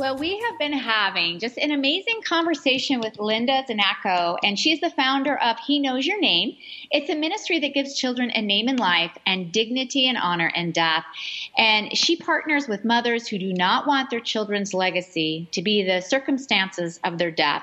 Well, 0.00 0.16
we 0.16 0.38
have 0.38 0.58
been 0.58 0.72
having 0.72 1.40
just 1.40 1.58
an 1.58 1.72
amazing 1.72 2.22
conversation 2.24 3.00
with 3.00 3.18
Linda 3.18 3.64
Znachko, 3.68 4.38
and 4.42 4.58
she's 4.58 4.80
the 4.80 4.88
founder 4.88 5.36
of 5.36 5.58
He 5.58 5.78
Knows 5.78 6.06
Your 6.06 6.18
Name. 6.18 6.56
It's 6.90 7.10
a 7.10 7.14
ministry 7.14 7.58
that 7.58 7.74
gives 7.74 7.94
children 7.94 8.30
a 8.30 8.40
name 8.40 8.70
in 8.70 8.76
life 8.76 9.10
and 9.26 9.52
dignity 9.52 10.08
and 10.08 10.16
honor 10.16 10.50
in 10.54 10.72
death. 10.72 11.04
And 11.58 11.94
she 11.94 12.16
partners 12.16 12.66
with 12.66 12.82
mothers 12.82 13.28
who 13.28 13.36
do 13.36 13.52
not 13.52 13.86
want 13.86 14.08
their 14.08 14.20
children's 14.20 14.72
legacy 14.72 15.50
to 15.52 15.60
be 15.60 15.84
the 15.84 16.00
circumstances 16.00 16.98
of 17.04 17.18
their 17.18 17.30
death. 17.30 17.62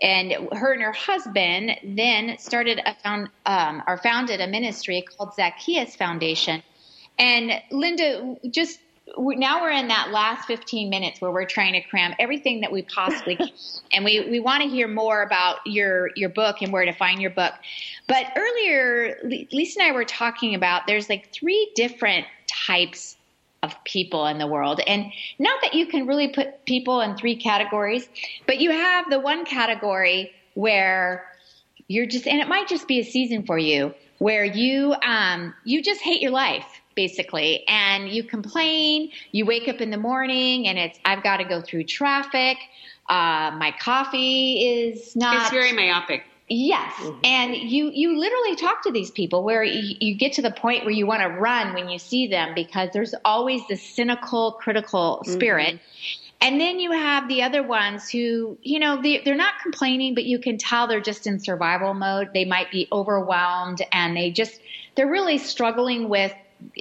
And 0.00 0.30
her 0.52 0.74
and 0.74 0.82
her 0.82 0.92
husband 0.92 1.72
then 1.82 2.38
started 2.38 2.82
a 2.86 2.94
found, 3.02 3.30
um, 3.46 3.82
or 3.88 3.96
founded 3.96 4.40
a 4.40 4.46
ministry 4.46 5.02
called 5.02 5.34
Zacchaeus 5.34 5.96
Foundation. 5.96 6.62
And 7.18 7.50
Linda, 7.72 8.36
just 8.48 8.78
now 9.16 9.60
we're 9.60 9.70
in 9.70 9.88
that 9.88 10.10
last 10.10 10.46
15 10.46 10.88
minutes 10.88 11.20
where 11.20 11.30
we're 11.30 11.44
trying 11.44 11.74
to 11.74 11.80
cram 11.82 12.14
everything 12.18 12.60
that 12.62 12.72
we 12.72 12.82
possibly 12.82 13.36
can. 13.36 13.48
and 13.92 14.04
we, 14.04 14.28
we 14.28 14.40
want 14.40 14.62
to 14.62 14.68
hear 14.68 14.88
more 14.88 15.22
about 15.22 15.58
your, 15.66 16.10
your 16.16 16.30
book 16.30 16.62
and 16.62 16.72
where 16.72 16.84
to 16.84 16.92
find 16.92 17.20
your 17.20 17.30
book. 17.30 17.52
But 18.08 18.26
earlier, 18.36 19.18
Lisa 19.52 19.80
and 19.80 19.90
I 19.90 19.92
were 19.92 20.04
talking 20.04 20.54
about 20.54 20.86
there's 20.86 21.08
like 21.08 21.32
three 21.32 21.70
different 21.74 22.26
types 22.46 23.16
of 23.62 23.82
people 23.84 24.26
in 24.26 24.38
the 24.38 24.46
world. 24.46 24.80
And 24.86 25.12
not 25.38 25.60
that 25.62 25.74
you 25.74 25.86
can 25.86 26.06
really 26.06 26.28
put 26.28 26.64
people 26.64 27.00
in 27.00 27.16
three 27.16 27.36
categories, 27.36 28.08
but 28.46 28.58
you 28.58 28.70
have 28.70 29.08
the 29.10 29.18
one 29.18 29.44
category 29.44 30.32
where 30.54 31.26
you're 31.88 32.06
just, 32.06 32.26
and 32.26 32.40
it 32.40 32.48
might 32.48 32.68
just 32.68 32.88
be 32.88 33.00
a 33.00 33.04
season 33.04 33.44
for 33.44 33.58
you 33.58 33.94
where 34.18 34.44
you, 34.44 34.94
um, 35.02 35.54
you 35.64 35.82
just 35.82 36.00
hate 36.00 36.22
your 36.22 36.30
life 36.30 36.73
basically. 36.94 37.66
And 37.68 38.08
you 38.08 38.24
complain, 38.24 39.10
you 39.32 39.46
wake 39.46 39.68
up 39.68 39.80
in 39.80 39.90
the 39.90 39.96
morning 39.96 40.68
and 40.68 40.78
it's, 40.78 40.98
I've 41.04 41.22
got 41.22 41.38
to 41.38 41.44
go 41.44 41.60
through 41.60 41.84
traffic. 41.84 42.58
Uh, 43.08 43.52
my 43.58 43.74
coffee 43.80 44.66
is 44.66 45.14
not. 45.14 45.42
It's 45.42 45.50
very 45.50 45.72
myopic. 45.72 46.24
Yes. 46.48 46.92
Mm-hmm. 46.96 47.20
And 47.24 47.54
you, 47.56 47.90
you 47.94 48.18
literally 48.18 48.56
talk 48.56 48.82
to 48.82 48.92
these 48.92 49.10
people 49.10 49.44
where 49.44 49.62
you, 49.64 49.96
you 50.00 50.14
get 50.14 50.34
to 50.34 50.42
the 50.42 50.50
point 50.50 50.84
where 50.84 50.92
you 50.92 51.06
want 51.06 51.22
to 51.22 51.28
run 51.28 51.72
when 51.72 51.88
you 51.88 51.98
see 51.98 52.26
them 52.26 52.54
because 52.54 52.90
there's 52.92 53.14
always 53.24 53.62
this 53.68 53.82
cynical, 53.82 54.52
critical 54.52 55.22
spirit. 55.24 55.74
Mm-hmm. 55.74 56.20
And 56.42 56.60
then 56.60 56.78
you 56.78 56.92
have 56.92 57.28
the 57.28 57.42
other 57.42 57.62
ones 57.62 58.10
who, 58.10 58.58
you 58.62 58.78
know, 58.78 59.00
they, 59.00 59.22
they're 59.24 59.34
not 59.34 59.54
complaining, 59.62 60.14
but 60.14 60.24
you 60.24 60.38
can 60.38 60.58
tell 60.58 60.86
they're 60.86 61.00
just 61.00 61.26
in 61.26 61.40
survival 61.40 61.94
mode. 61.94 62.34
They 62.34 62.44
might 62.44 62.70
be 62.70 62.86
overwhelmed 62.92 63.80
and 63.92 64.14
they 64.14 64.30
just, 64.30 64.60
they're 64.94 65.10
really 65.10 65.38
struggling 65.38 66.10
with 66.10 66.34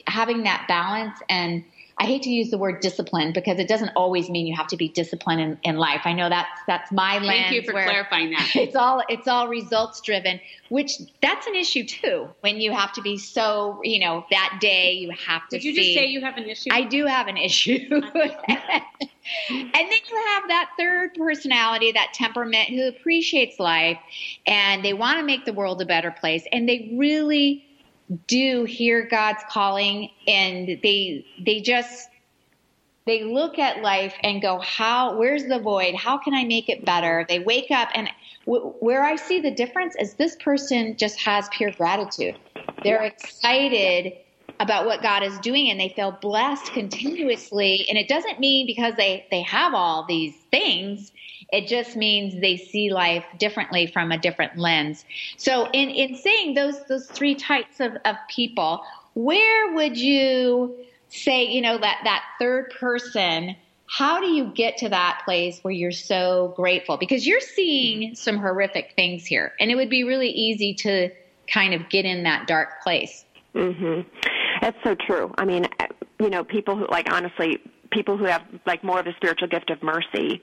having 0.07 0.43
that 0.43 0.65
balance 0.67 1.19
and 1.29 1.63
I 1.97 2.05
hate 2.05 2.23
to 2.23 2.29
use 2.29 2.49
the 2.49 2.57
word 2.57 2.81
discipline 2.81 3.33
because 3.33 3.59
it 3.59 3.67
doesn't 3.67 3.91
always 3.95 4.29
mean 4.29 4.47
you 4.47 4.55
have 4.55 4.67
to 4.67 4.77
be 4.77 4.89
disciplined 4.89 5.41
in, 5.41 5.57
in 5.63 5.77
life. 5.77 6.01
I 6.05 6.13
know 6.13 6.27
that's 6.27 6.49
that's 6.65 6.91
my 6.91 7.19
lens. 7.19 7.27
Thank 7.27 7.53
you 7.53 7.61
for 7.63 7.71
clarifying 7.71 8.31
that. 8.31 8.49
It's 8.55 8.75
all 8.75 9.03
it's 9.09 9.27
all 9.27 9.47
results 9.47 10.01
driven, 10.01 10.39
which 10.69 10.93
that's 11.21 11.45
an 11.45 11.55
issue 11.55 11.85
too. 11.85 12.29
When 12.41 12.59
you 12.59 12.71
have 12.71 12.93
to 12.93 13.01
be 13.01 13.17
so, 13.17 13.79
you 13.83 13.99
know, 13.99 14.25
that 14.31 14.57
day 14.59 14.93
you 14.93 15.11
have 15.11 15.47
to. 15.49 15.57
Did 15.57 15.63
you 15.63 15.75
see, 15.75 15.81
just 15.83 15.99
say 15.99 16.05
you 16.07 16.21
have 16.21 16.37
an 16.37 16.45
issue? 16.45 16.69
I 16.71 16.83
do 16.83 17.05
have 17.05 17.27
an 17.27 17.37
issue. 17.37 17.87
and 17.91 19.73
then 19.73 19.99
you 20.09 20.23
have 20.33 20.47
that 20.47 20.71
third 20.77 21.13
personality, 21.13 21.91
that 21.91 22.13
temperament 22.13 22.69
who 22.69 22.87
appreciates 22.87 23.59
life 23.59 23.99
and 24.47 24.83
they 24.83 24.93
want 24.93 25.19
to 25.19 25.23
make 25.23 25.45
the 25.45 25.53
world 25.53 25.81
a 25.81 25.85
better 25.85 26.11
place, 26.11 26.43
and 26.51 26.67
they 26.67 26.91
really 26.97 27.65
do 28.27 28.65
hear 28.65 29.07
God's 29.07 29.43
calling 29.49 30.09
and 30.27 30.67
they 30.67 31.25
they 31.45 31.61
just 31.61 32.09
they 33.05 33.23
look 33.23 33.59
at 33.59 33.81
life 33.81 34.15
and 34.23 34.41
go 34.41 34.59
how 34.59 35.17
where's 35.17 35.45
the 35.45 35.59
void? 35.59 35.95
How 35.95 36.17
can 36.17 36.33
i 36.33 36.43
make 36.43 36.69
it 36.69 36.85
better? 36.85 37.25
They 37.27 37.39
wake 37.39 37.71
up 37.71 37.89
and 37.93 38.09
w- 38.45 38.73
where 38.79 39.03
i 39.03 39.15
see 39.15 39.39
the 39.39 39.51
difference 39.51 39.95
is 39.99 40.15
this 40.15 40.35
person 40.37 40.95
just 40.97 41.19
has 41.21 41.49
pure 41.49 41.71
gratitude. 41.71 42.37
They're 42.83 43.03
excited 43.03 44.13
about 44.59 44.85
what 44.85 45.01
god 45.01 45.23
is 45.23 45.37
doing 45.39 45.69
and 45.69 45.79
they 45.79 45.89
feel 45.89 46.11
blessed 46.21 46.71
continuously. 46.73 47.85
And 47.89 47.97
it 47.97 48.07
doesn't 48.07 48.39
mean 48.39 48.65
because 48.67 48.95
they 48.95 49.25
they 49.31 49.41
have 49.41 49.73
all 49.73 50.05
these 50.05 50.35
things 50.51 51.11
it 51.51 51.67
just 51.67 51.95
means 51.95 52.39
they 52.39 52.57
see 52.57 52.91
life 52.91 53.25
differently 53.37 53.87
from 53.87 54.11
a 54.11 54.17
different 54.17 54.57
lens. 54.57 55.05
So 55.37 55.69
in, 55.71 55.89
in 55.89 56.15
saying 56.15 56.53
those 56.53 56.83
those 56.85 57.07
three 57.07 57.35
types 57.35 57.79
of, 57.79 57.97
of 58.05 58.15
people, 58.29 58.83
where 59.13 59.73
would 59.73 59.97
you 59.97 60.75
say, 61.09 61.45
you 61.45 61.61
know, 61.61 61.77
that, 61.77 62.01
that 62.03 62.23
third 62.39 62.73
person, 62.79 63.55
how 63.85 64.19
do 64.19 64.27
you 64.27 64.45
get 64.45 64.77
to 64.77 64.89
that 64.89 65.21
place 65.25 65.59
where 65.61 65.73
you're 65.73 65.91
so 65.91 66.53
grateful? 66.55 66.97
Because 66.97 67.27
you're 67.27 67.39
seeing 67.39 68.15
some 68.15 68.37
horrific 68.37 68.93
things 68.95 69.25
here. 69.25 69.53
And 69.59 69.69
it 69.69 69.75
would 69.75 69.89
be 69.89 70.03
really 70.03 70.29
easy 70.29 70.73
to 70.75 71.09
kind 71.51 71.73
of 71.73 71.89
get 71.89 72.05
in 72.05 72.23
that 72.23 72.47
dark 72.47 72.81
place. 72.81 73.25
Mhm. 73.53 74.05
That's 74.61 74.77
so 74.83 74.95
true. 74.95 75.31
I 75.37 75.45
mean, 75.45 75.67
you 76.19 76.29
know, 76.29 76.43
people 76.43 76.75
who 76.75 76.87
like 76.87 77.11
honestly, 77.11 77.59
people 77.91 78.17
who 78.17 78.25
have 78.25 78.43
like 78.65 78.83
more 78.83 78.99
of 78.99 79.05
a 79.05 79.13
spiritual 79.15 79.47
gift 79.47 79.69
of 79.69 79.83
mercy 79.83 80.41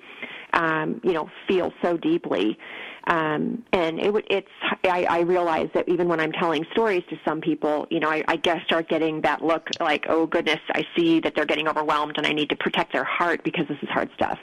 um, 0.53 1.01
you 1.05 1.13
know, 1.13 1.31
feel 1.49 1.73
so 1.83 1.97
deeply. 1.97 2.59
Um, 3.07 3.65
and 3.73 3.99
it 3.99 4.13
would, 4.13 4.27
it's, 4.31 4.49
I, 4.85 5.05
I 5.09 5.21
realize 5.21 5.69
that 5.75 5.89
even 5.89 6.07
when 6.07 6.21
I'm 6.21 6.33
telling 6.33 6.65
stories 6.73 7.03
to 7.11 7.19
some 7.25 7.41
people, 7.41 7.87
you 7.91 7.99
know, 7.99 8.11
I, 8.11 8.23
I 8.29 8.37
guess 8.37 8.63
start 8.65 8.89
getting 8.89 9.23
that 9.23 9.43
look 9.43 9.69
like, 9.81 10.05
oh 10.09 10.27
goodness, 10.27 10.61
I 10.73 10.85
see 10.97 11.19
that 11.21 11.35
they're 11.35 11.47
getting 11.47 11.67
overwhelmed 11.67 12.19
and 12.19 12.27
I 12.27 12.33
need 12.33 12.51
to 12.51 12.57
protect 12.57 12.93
their 12.93 13.05
heart 13.05 13.43
because 13.43 13.67
this 13.69 13.79
is 13.83 13.89
hard 13.89 14.11
stuff. 14.15 14.39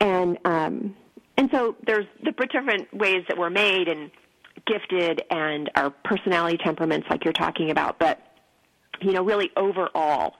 And, 0.00 0.38
um, 0.44 0.96
and 1.36 1.48
so 1.52 1.76
there's 1.86 2.06
the 2.24 2.32
different 2.32 2.92
ways 2.92 3.24
that 3.28 3.38
we're 3.38 3.48
made 3.48 3.88
and 3.88 4.10
gifted 4.66 5.22
and 5.30 5.70
our 5.76 5.90
personality 5.90 6.58
temperaments 6.58 7.06
like 7.08 7.24
you're 7.24 7.32
talking 7.32 7.70
about, 7.70 7.98
but, 7.98 8.20
you 9.00 9.12
know, 9.12 9.22
really 9.22 9.50
overall, 9.56 10.34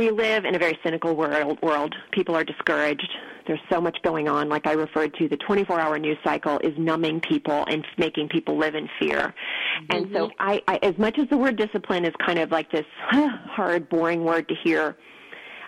we 0.00 0.10
live 0.10 0.46
in 0.46 0.54
a 0.54 0.58
very 0.58 0.78
cynical 0.82 1.14
world. 1.14 1.60
World 1.60 1.94
people 2.10 2.34
are 2.34 2.42
discouraged. 2.42 3.06
There's 3.46 3.60
so 3.70 3.82
much 3.82 3.98
going 4.02 4.28
on. 4.28 4.48
Like 4.48 4.66
I 4.66 4.72
referred 4.72 5.12
to, 5.16 5.28
the 5.28 5.36
24-hour 5.36 5.98
news 5.98 6.16
cycle 6.24 6.58
is 6.60 6.72
numbing 6.78 7.20
people 7.20 7.66
and 7.68 7.86
making 7.98 8.30
people 8.30 8.56
live 8.56 8.74
in 8.74 8.88
fear. 8.98 9.18
Mm-hmm. 9.18 9.96
And 9.96 10.10
so, 10.10 10.28
mm-hmm. 10.28 10.36
I, 10.38 10.62
I, 10.66 10.78
as 10.82 10.96
much 10.96 11.18
as 11.18 11.28
the 11.28 11.36
word 11.36 11.56
discipline 11.56 12.06
is 12.06 12.14
kind 12.24 12.38
of 12.38 12.50
like 12.50 12.70
this 12.72 12.86
hard, 13.10 13.90
boring 13.90 14.24
word 14.24 14.48
to 14.48 14.54
hear, 14.64 14.96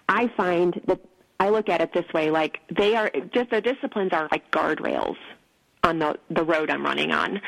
I 0.08 0.28
find 0.28 0.80
that 0.86 1.00
I 1.38 1.50
look 1.50 1.68
at 1.68 1.82
it 1.82 1.92
this 1.92 2.06
way: 2.14 2.30
like 2.30 2.60
they 2.74 2.96
are 2.96 3.10
just 3.34 3.50
the 3.50 3.60
disciplines 3.60 4.12
are 4.14 4.28
like 4.32 4.50
guardrails 4.50 5.16
on 5.84 5.98
the 5.98 6.18
the 6.30 6.44
road 6.44 6.70
I'm 6.70 6.84
running 6.84 7.12
on, 7.12 7.38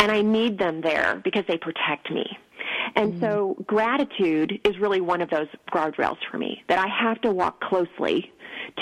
and 0.00 0.12
I 0.12 0.20
need 0.20 0.58
them 0.58 0.82
there 0.82 1.18
because 1.24 1.44
they 1.48 1.56
protect 1.56 2.10
me. 2.10 2.26
And 2.94 3.14
mm 3.14 3.20
so 3.20 3.56
gratitude 3.66 4.60
is 4.64 4.78
really 4.78 5.00
one 5.00 5.22
of 5.22 5.30
those 5.30 5.48
guardrails 5.72 6.18
for 6.30 6.38
me 6.38 6.62
that 6.68 6.78
I 6.78 6.86
have 6.86 7.20
to 7.22 7.32
walk 7.32 7.60
closely 7.60 8.30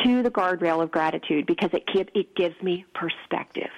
to 0.02 0.22
the 0.22 0.30
guardrail 0.30 0.82
of 0.82 0.90
gratitude 0.90 1.46
because 1.46 1.70
it, 1.72 1.84
it 2.14 2.34
gives 2.34 2.60
me 2.62 2.84
perspective. 2.94 3.70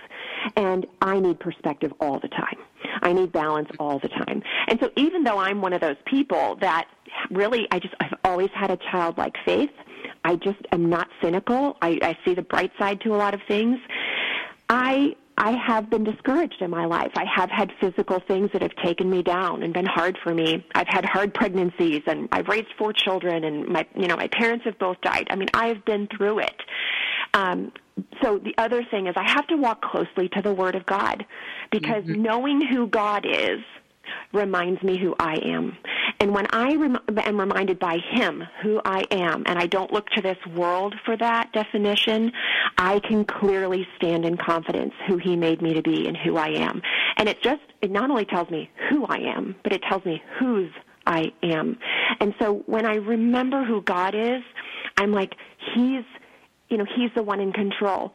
And 0.56 0.86
I 1.02 1.20
need 1.20 1.38
perspective 1.38 1.92
all 2.00 2.18
the 2.18 2.28
time. 2.28 2.56
I 3.02 3.12
need 3.12 3.32
balance 3.32 3.68
all 3.78 3.98
the 3.98 4.08
time. 4.08 4.42
And 4.68 4.78
so 4.80 4.90
even 4.96 5.24
though 5.24 5.38
I'm 5.38 5.60
one 5.60 5.72
of 5.72 5.80
those 5.80 5.96
people 6.06 6.56
that 6.60 6.88
really, 7.30 7.66
I 7.70 7.78
just, 7.78 7.94
I've 8.00 8.14
always 8.24 8.50
had 8.54 8.70
a 8.70 8.78
childlike 8.90 9.34
faith. 9.44 9.70
I 10.24 10.36
just 10.36 10.58
am 10.72 10.88
not 10.88 11.08
cynical. 11.22 11.76
I, 11.82 11.98
I 12.02 12.18
see 12.24 12.34
the 12.34 12.42
bright 12.42 12.72
side 12.78 13.00
to 13.02 13.14
a 13.14 13.18
lot 13.18 13.34
of 13.34 13.40
things. 13.46 13.78
I 14.68 15.16
I 15.38 15.52
have 15.52 15.90
been 15.90 16.04
discouraged 16.04 16.60
in 16.60 16.70
my 16.70 16.86
life. 16.86 17.12
I 17.14 17.24
have 17.24 17.50
had 17.50 17.70
physical 17.80 18.20
things 18.26 18.50
that 18.52 18.62
have 18.62 18.74
taken 18.76 19.10
me 19.10 19.22
down 19.22 19.62
and 19.62 19.72
been 19.74 19.86
hard 19.86 20.18
for 20.22 20.32
me. 20.32 20.64
I've 20.74 20.88
had 20.88 21.04
hard 21.04 21.34
pregnancies 21.34 22.02
and 22.06 22.28
I've 22.32 22.48
raised 22.48 22.68
four 22.78 22.92
children 22.92 23.44
and 23.44 23.68
my 23.68 23.86
you 23.94 24.06
know 24.06 24.16
my 24.16 24.28
parents 24.28 24.64
have 24.64 24.78
both 24.78 25.00
died. 25.02 25.26
I 25.30 25.36
mean, 25.36 25.48
I've 25.52 25.84
been 25.84 26.08
through 26.16 26.40
it. 26.40 26.62
Um, 27.34 27.72
so 28.22 28.38
the 28.38 28.54
other 28.56 28.82
thing 28.90 29.08
is 29.08 29.14
I 29.16 29.30
have 29.30 29.46
to 29.48 29.56
walk 29.56 29.82
closely 29.82 30.28
to 30.30 30.42
the 30.42 30.52
Word 30.52 30.74
of 30.74 30.86
God 30.86 31.26
because 31.70 32.04
mm-hmm. 32.04 32.22
knowing 32.22 32.60
who 32.66 32.86
God 32.86 33.26
is 33.26 33.60
reminds 34.32 34.82
me 34.82 34.98
who 34.98 35.14
I 35.18 35.34
am. 35.44 35.76
And 36.20 36.34
when 36.34 36.46
I 36.52 36.74
rem- 36.74 36.98
am 37.16 37.40
reminded 37.40 37.78
by 37.78 37.98
Him 37.98 38.42
who 38.62 38.80
I 38.84 39.02
am, 39.10 39.44
and 39.46 39.58
I 39.58 39.66
don't 39.66 39.92
look 39.92 40.08
to 40.10 40.22
this 40.22 40.38
world 40.54 40.94
for 41.04 41.16
that 41.16 41.52
definition, 41.52 42.32
I 42.78 43.00
can 43.00 43.24
clearly 43.24 43.86
stand 43.96 44.24
in 44.24 44.36
confidence 44.36 44.94
who 45.06 45.18
He 45.18 45.36
made 45.36 45.62
me 45.62 45.74
to 45.74 45.82
be 45.82 46.06
and 46.06 46.16
who 46.16 46.36
I 46.36 46.48
am. 46.48 46.82
And 47.16 47.28
it 47.28 47.42
just, 47.42 47.62
it 47.82 47.90
not 47.90 48.10
only 48.10 48.24
tells 48.24 48.50
me 48.50 48.70
who 48.90 49.04
I 49.06 49.18
am, 49.18 49.56
but 49.62 49.72
it 49.72 49.82
tells 49.82 50.04
me 50.04 50.22
whose 50.38 50.70
I 51.06 51.32
am. 51.42 51.78
And 52.20 52.34
so 52.38 52.62
when 52.66 52.84
I 52.84 52.96
remember 52.96 53.64
who 53.64 53.80
God 53.82 54.14
is, 54.14 54.42
I'm 54.96 55.12
like, 55.12 55.34
He's, 55.74 56.04
you 56.68 56.78
know, 56.78 56.86
He's 56.96 57.10
the 57.14 57.22
one 57.22 57.40
in 57.40 57.52
control. 57.52 58.14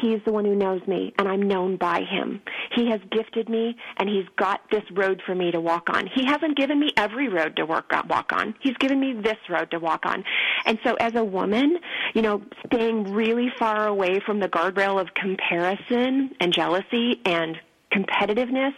He's 0.00 0.20
the 0.24 0.32
one 0.32 0.44
who 0.44 0.54
knows 0.54 0.80
me, 0.86 1.12
and 1.18 1.28
I'm 1.28 1.42
known 1.42 1.76
by 1.76 2.02
him. 2.02 2.40
He 2.74 2.88
has 2.90 3.00
gifted 3.10 3.48
me, 3.48 3.76
and 3.96 4.08
he's 4.08 4.26
got 4.36 4.60
this 4.70 4.84
road 4.92 5.22
for 5.24 5.34
me 5.34 5.50
to 5.50 5.60
walk 5.60 5.90
on. 5.90 6.06
He 6.06 6.24
hasn't 6.24 6.56
given 6.56 6.78
me 6.78 6.92
every 6.96 7.28
road 7.28 7.56
to 7.56 7.66
work 7.66 7.92
walk 8.08 8.32
on. 8.32 8.54
He's 8.60 8.76
given 8.76 9.00
me 9.00 9.12
this 9.12 9.38
road 9.48 9.70
to 9.72 9.78
walk 9.78 10.06
on. 10.06 10.24
And 10.66 10.78
so 10.84 10.94
as 10.94 11.14
a 11.14 11.24
woman, 11.24 11.78
you 12.14 12.22
know, 12.22 12.42
staying 12.66 13.12
really 13.12 13.50
far 13.58 13.86
away 13.86 14.20
from 14.20 14.40
the 14.40 14.48
guardrail 14.48 15.00
of 15.00 15.14
comparison 15.14 16.30
and 16.40 16.52
jealousy 16.52 17.20
and 17.24 17.58
competitiveness, 17.92 18.74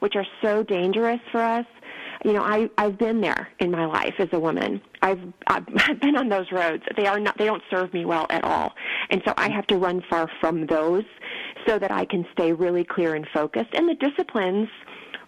which 0.00 0.16
are 0.16 0.26
so 0.42 0.62
dangerous 0.62 1.20
for 1.30 1.40
us, 1.40 1.66
you 2.24 2.32
know, 2.32 2.42
I, 2.42 2.70
I've 2.78 2.98
been 2.98 3.20
there 3.20 3.48
in 3.60 3.70
my 3.70 3.84
life 3.84 4.14
as 4.18 4.28
a 4.32 4.40
woman. 4.40 4.80
I've, 5.02 5.20
I've 5.46 5.66
been 6.00 6.16
on 6.16 6.28
those 6.28 6.50
roads. 6.50 6.82
They 6.96 7.06
are 7.06 7.20
not, 7.20 7.36
they 7.38 7.44
don't 7.44 7.62
serve 7.70 7.92
me 7.92 8.04
well 8.04 8.26
at 8.30 8.42
all. 8.44 8.72
And 9.10 9.22
so 9.26 9.34
I 9.36 9.50
have 9.50 9.66
to 9.68 9.76
run 9.76 10.02
far 10.08 10.28
from 10.40 10.66
those 10.66 11.04
so 11.66 11.78
that 11.78 11.92
I 11.92 12.06
can 12.06 12.26
stay 12.32 12.52
really 12.52 12.84
clear 12.84 13.14
and 13.14 13.26
focused. 13.32 13.74
And 13.74 13.88
the 13.88 13.94
disciplines 13.94 14.68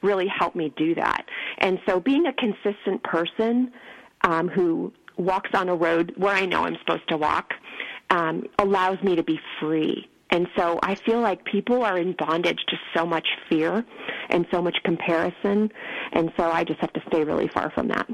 really 0.02 0.26
help 0.26 0.56
me 0.56 0.72
do 0.76 0.94
that. 0.94 1.26
And 1.58 1.78
so 1.86 2.00
being 2.00 2.26
a 2.26 2.32
consistent 2.32 3.02
person 3.02 3.72
um, 4.22 4.48
who 4.48 4.92
walks 5.18 5.50
on 5.54 5.68
a 5.68 5.74
road 5.74 6.14
where 6.16 6.34
I 6.34 6.46
know 6.46 6.64
I'm 6.64 6.76
supposed 6.80 7.08
to 7.08 7.16
walk 7.16 7.52
um, 8.10 8.44
allows 8.58 9.02
me 9.02 9.16
to 9.16 9.22
be 9.22 9.38
free 9.60 10.08
and 10.30 10.48
so 10.56 10.78
I 10.82 10.96
feel 10.96 11.20
like 11.20 11.44
people 11.44 11.84
are 11.84 11.96
in 11.96 12.14
bondage 12.18 12.58
to 12.68 12.76
so 12.94 13.06
much 13.06 13.26
fear 13.48 13.84
and 14.30 14.46
so 14.50 14.62
much 14.62 14.76
comparison. 14.84 15.70
And 16.12 16.32
so 16.36 16.44
I 16.44 16.64
just 16.64 16.80
have 16.80 16.92
to 16.94 17.02
stay 17.08 17.24
really 17.24 17.48
far 17.48 17.70
from 17.70 17.88
that. 17.88 18.08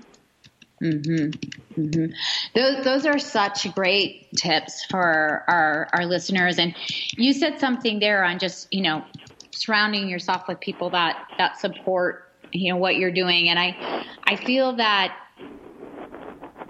Mm-hmm. 0.82 1.80
Mm-hmm. 1.80 2.12
Those, 2.54 2.84
those 2.84 3.06
are 3.06 3.18
such 3.18 3.72
great 3.74 4.28
tips 4.36 4.84
for 4.90 5.44
our, 5.46 5.88
our 5.92 6.06
listeners. 6.06 6.58
And 6.58 6.74
you 7.16 7.32
said 7.32 7.60
something 7.60 8.00
there 8.00 8.24
on 8.24 8.38
just, 8.38 8.72
you 8.72 8.82
know, 8.82 9.04
surrounding 9.52 10.08
yourself 10.08 10.48
with 10.48 10.58
people 10.60 10.90
that, 10.90 11.28
that 11.38 11.60
support, 11.60 12.32
you 12.50 12.72
know, 12.72 12.78
what 12.78 12.96
you're 12.96 13.12
doing. 13.12 13.48
And 13.48 13.58
I, 13.58 14.04
I 14.26 14.36
feel 14.36 14.74
that 14.76 15.16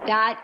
that 0.05 0.43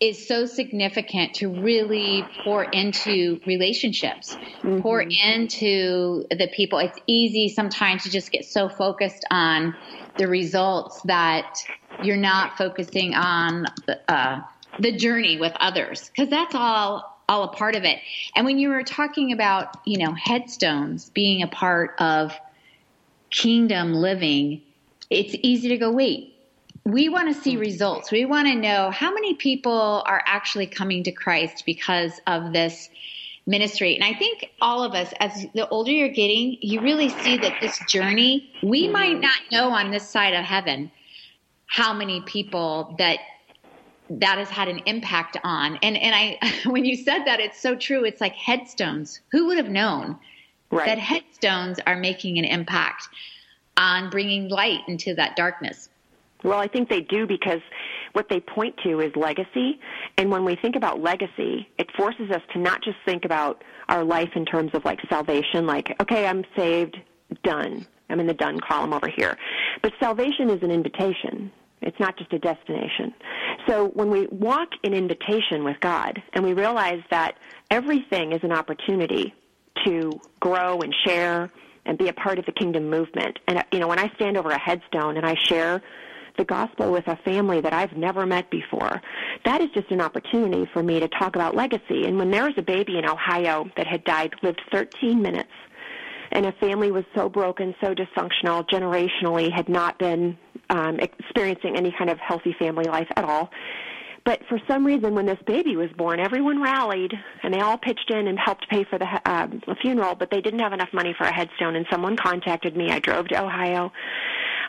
is 0.00 0.26
so 0.26 0.46
significant 0.46 1.34
to 1.34 1.48
really 1.48 2.26
pour 2.44 2.64
into 2.64 3.40
relationships, 3.46 4.34
mm-hmm. 4.34 4.80
pour 4.80 5.00
into 5.00 6.26
the 6.30 6.48
people. 6.54 6.78
It's 6.78 6.98
easy 7.06 7.48
sometimes 7.48 8.04
to 8.04 8.10
just 8.10 8.30
get 8.30 8.44
so 8.44 8.68
focused 8.68 9.24
on 9.30 9.74
the 10.16 10.28
results 10.28 11.00
that 11.02 11.58
you're 12.02 12.16
not 12.16 12.56
focusing 12.56 13.14
on 13.14 13.66
the, 13.86 14.00
uh, 14.12 14.40
the 14.78 14.92
journey 14.92 15.38
with 15.38 15.52
others 15.58 16.08
because 16.08 16.28
that's 16.28 16.54
all 16.54 17.12
all 17.28 17.42
a 17.42 17.48
part 17.48 17.74
of 17.74 17.82
it. 17.82 17.98
And 18.36 18.46
when 18.46 18.58
you 18.58 18.68
were 18.68 18.84
talking 18.84 19.32
about, 19.32 19.80
you 19.84 19.98
know, 19.98 20.12
headstones 20.12 21.10
being 21.10 21.42
a 21.42 21.48
part 21.48 21.96
of 21.98 22.32
kingdom 23.30 23.94
living, 23.94 24.62
it's 25.10 25.34
easy 25.42 25.70
to 25.70 25.76
go, 25.76 25.90
wait, 25.90 26.35
we 26.86 27.08
want 27.08 27.26
to 27.34 27.42
see 27.42 27.56
results. 27.56 28.12
We 28.12 28.24
want 28.26 28.46
to 28.46 28.54
know 28.54 28.92
how 28.92 29.12
many 29.12 29.34
people 29.34 30.04
are 30.06 30.22
actually 30.24 30.68
coming 30.68 31.02
to 31.02 31.10
Christ 31.10 31.64
because 31.66 32.20
of 32.28 32.52
this 32.52 32.88
ministry. 33.44 33.96
And 33.96 34.04
I 34.04 34.16
think 34.16 34.52
all 34.60 34.84
of 34.84 34.94
us, 34.94 35.12
as 35.18 35.46
the 35.52 35.68
older 35.68 35.90
you're 35.90 36.08
getting, 36.08 36.56
you 36.60 36.80
really 36.80 37.08
see 37.08 37.38
that 37.38 37.60
this 37.60 37.76
journey, 37.88 38.52
we 38.62 38.86
might 38.86 39.20
not 39.20 39.36
know 39.50 39.70
on 39.70 39.90
this 39.90 40.08
side 40.08 40.32
of 40.32 40.44
heaven 40.44 40.92
how 41.66 41.92
many 41.92 42.20
people 42.20 42.94
that 42.98 43.18
that 44.08 44.38
has 44.38 44.48
had 44.48 44.68
an 44.68 44.78
impact 44.86 45.36
on. 45.42 45.80
And 45.82 45.96
and 45.96 46.14
I 46.14 46.38
when 46.70 46.84
you 46.84 46.96
said 46.96 47.24
that 47.24 47.40
it's 47.40 47.60
so 47.60 47.74
true. 47.74 48.04
It's 48.04 48.20
like 48.20 48.34
headstones. 48.34 49.20
Who 49.32 49.46
would 49.46 49.56
have 49.56 49.70
known 49.70 50.16
right. 50.70 50.86
that 50.86 50.98
headstones 50.98 51.80
are 51.84 51.96
making 51.96 52.38
an 52.38 52.44
impact 52.44 53.08
on 53.76 54.08
bringing 54.08 54.48
light 54.48 54.82
into 54.86 55.16
that 55.16 55.34
darkness? 55.34 55.88
Well, 56.46 56.60
I 56.60 56.68
think 56.68 56.88
they 56.88 57.00
do 57.00 57.26
because 57.26 57.60
what 58.12 58.28
they 58.30 58.38
point 58.38 58.76
to 58.84 59.00
is 59.00 59.10
legacy. 59.16 59.80
And 60.16 60.30
when 60.30 60.44
we 60.44 60.54
think 60.54 60.76
about 60.76 61.02
legacy, 61.02 61.68
it 61.76 61.90
forces 61.96 62.30
us 62.30 62.40
to 62.52 62.60
not 62.60 62.84
just 62.84 62.96
think 63.04 63.24
about 63.24 63.64
our 63.88 64.04
life 64.04 64.30
in 64.36 64.44
terms 64.46 64.70
of 64.72 64.84
like 64.84 65.00
salvation, 65.08 65.66
like, 65.66 65.96
okay, 66.00 66.24
I'm 66.24 66.44
saved, 66.56 66.96
done. 67.42 67.84
I'm 68.08 68.20
in 68.20 68.28
the 68.28 68.34
done 68.34 68.60
column 68.60 68.92
over 68.92 69.08
here. 69.08 69.36
But 69.82 69.92
salvation 69.98 70.48
is 70.48 70.62
an 70.62 70.70
invitation. 70.70 71.50
It's 71.82 71.98
not 71.98 72.16
just 72.16 72.32
a 72.32 72.38
destination. 72.38 73.12
So 73.66 73.88
when 73.88 74.08
we 74.08 74.28
walk 74.28 74.68
in 74.84 74.94
invitation 74.94 75.64
with 75.64 75.80
God 75.80 76.22
and 76.32 76.44
we 76.44 76.54
realize 76.54 77.02
that 77.10 77.36
everything 77.72 78.30
is 78.30 78.40
an 78.44 78.52
opportunity 78.52 79.34
to 79.84 80.12
grow 80.38 80.78
and 80.78 80.94
share 81.04 81.50
and 81.84 81.98
be 81.98 82.08
a 82.08 82.12
part 82.12 82.38
of 82.38 82.46
the 82.46 82.52
kingdom 82.52 82.88
movement. 82.88 83.38
And 83.48 83.64
you 83.72 83.80
know, 83.80 83.88
when 83.88 83.98
I 83.98 84.12
stand 84.14 84.36
over 84.36 84.50
a 84.50 84.58
headstone 84.58 85.16
and 85.16 85.26
I 85.26 85.34
share 85.44 85.82
the 86.36 86.44
gospel 86.44 86.92
with 86.92 87.06
a 87.08 87.16
family 87.24 87.60
that 87.60 87.72
I've 87.72 87.96
never 87.96 88.26
met 88.26 88.50
before. 88.50 89.00
That 89.44 89.60
is 89.60 89.70
just 89.74 89.90
an 89.90 90.00
opportunity 90.00 90.68
for 90.72 90.82
me 90.82 91.00
to 91.00 91.08
talk 91.08 91.36
about 91.36 91.54
legacy. 91.54 92.04
And 92.06 92.18
when 92.18 92.30
there 92.30 92.44
was 92.44 92.54
a 92.56 92.62
baby 92.62 92.98
in 92.98 93.08
Ohio 93.08 93.68
that 93.76 93.86
had 93.86 94.04
died, 94.04 94.34
lived 94.42 94.60
13 94.72 95.20
minutes, 95.20 95.50
and 96.32 96.46
a 96.46 96.52
family 96.52 96.90
was 96.90 97.04
so 97.14 97.28
broken, 97.28 97.74
so 97.80 97.94
dysfunctional, 97.94 98.68
generationally 98.68 99.52
had 99.52 99.68
not 99.68 99.98
been 99.98 100.36
um, 100.70 100.98
experiencing 100.98 101.76
any 101.76 101.94
kind 101.96 102.10
of 102.10 102.18
healthy 102.18 102.54
family 102.58 102.84
life 102.84 103.08
at 103.16 103.24
all. 103.24 103.50
But 104.26 104.40
for 104.48 104.60
some 104.66 104.84
reason, 104.84 105.14
when 105.14 105.24
this 105.24 105.38
baby 105.46 105.76
was 105.76 105.88
born, 105.96 106.18
everyone 106.18 106.60
rallied 106.60 107.12
and 107.44 107.54
they 107.54 107.60
all 107.60 107.78
pitched 107.78 108.10
in 108.10 108.26
and 108.26 108.36
helped 108.36 108.68
pay 108.68 108.82
for 108.82 108.98
the 108.98 109.06
uh, 109.24 109.46
funeral, 109.80 110.16
but 110.16 110.32
they 110.32 110.40
didn't 110.40 110.58
have 110.58 110.72
enough 110.72 110.88
money 110.92 111.14
for 111.16 111.24
a 111.24 111.32
headstone. 111.32 111.76
And 111.76 111.86
someone 111.92 112.16
contacted 112.16 112.76
me. 112.76 112.90
I 112.90 112.98
drove 112.98 113.28
to 113.28 113.40
Ohio 113.40 113.92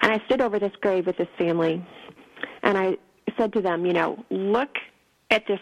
and 0.02 0.12
I 0.12 0.24
stood 0.26 0.42
over 0.42 0.60
this 0.60 0.74
grave 0.82 1.06
with 1.06 1.18
this 1.18 1.28
family, 1.38 1.86
and 2.64 2.78
I 2.78 2.98
said 3.38 3.54
to 3.54 3.62
them, 3.62 3.86
you 3.86 3.94
know, 3.94 4.24
look 4.30 4.76
at 5.30 5.44
this 5.48 5.60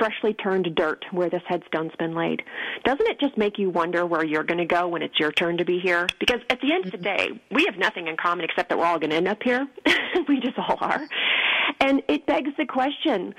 freshly 0.00 0.32
turned 0.32 0.74
dirt 0.74 1.04
where 1.10 1.28
this 1.28 1.42
headstone's 1.46 1.92
been 1.98 2.14
laid. 2.14 2.42
Doesn't 2.84 3.06
it 3.06 3.20
just 3.20 3.36
make 3.36 3.58
you 3.58 3.68
wonder 3.68 4.06
where 4.06 4.24
you're 4.24 4.44
going 4.44 4.58
to 4.58 4.64
go 4.64 4.88
when 4.88 5.02
it's 5.02 5.20
your 5.20 5.30
turn 5.30 5.58
to 5.58 5.64
be 5.64 5.78
here? 5.78 6.06
Because 6.18 6.40
at 6.48 6.58
the 6.62 6.72
end 6.72 6.86
of 6.86 6.92
the 6.92 6.98
day, 6.98 7.28
we 7.50 7.66
have 7.66 7.76
nothing 7.76 8.08
in 8.08 8.16
common 8.16 8.46
except 8.46 8.70
that 8.70 8.78
we're 8.78 8.86
all 8.86 8.98
going 8.98 9.10
to 9.10 9.16
end 9.16 9.28
up 9.28 9.42
here. 9.42 9.68
we 10.28 10.40
just 10.40 10.58
all 10.58 10.78
are. 10.80 11.06
And 11.80 12.02
it 12.08 12.26
begs 12.26 12.50
the 12.56 12.64
question, 12.64 13.34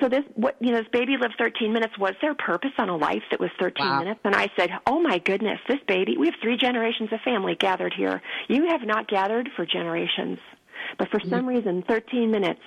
so 0.00 0.08
this 0.08 0.24
what 0.34 0.56
you 0.60 0.72
know 0.72 0.78
this 0.78 0.88
baby 0.92 1.16
lived 1.20 1.34
13 1.38 1.72
minutes 1.72 1.96
was 1.98 2.14
there 2.20 2.34
purpose 2.34 2.72
on 2.78 2.88
a 2.88 2.96
life 2.96 3.22
that 3.30 3.40
was 3.40 3.50
13 3.60 3.86
wow. 3.86 3.98
minutes 4.00 4.20
and 4.24 4.34
i 4.34 4.48
said 4.58 4.70
oh 4.86 5.00
my 5.00 5.18
goodness 5.18 5.58
this 5.68 5.78
baby 5.86 6.16
we 6.16 6.26
have 6.26 6.34
three 6.42 6.56
generations 6.56 7.12
of 7.12 7.20
family 7.20 7.54
gathered 7.54 7.94
here 7.96 8.20
you 8.48 8.66
have 8.68 8.82
not 8.82 9.08
gathered 9.08 9.48
for 9.56 9.64
generations 9.66 10.38
but 10.98 11.08
for 11.10 11.18
mm-hmm. 11.18 11.30
some 11.30 11.46
reason 11.46 11.82
13 11.88 12.30
minutes 12.30 12.60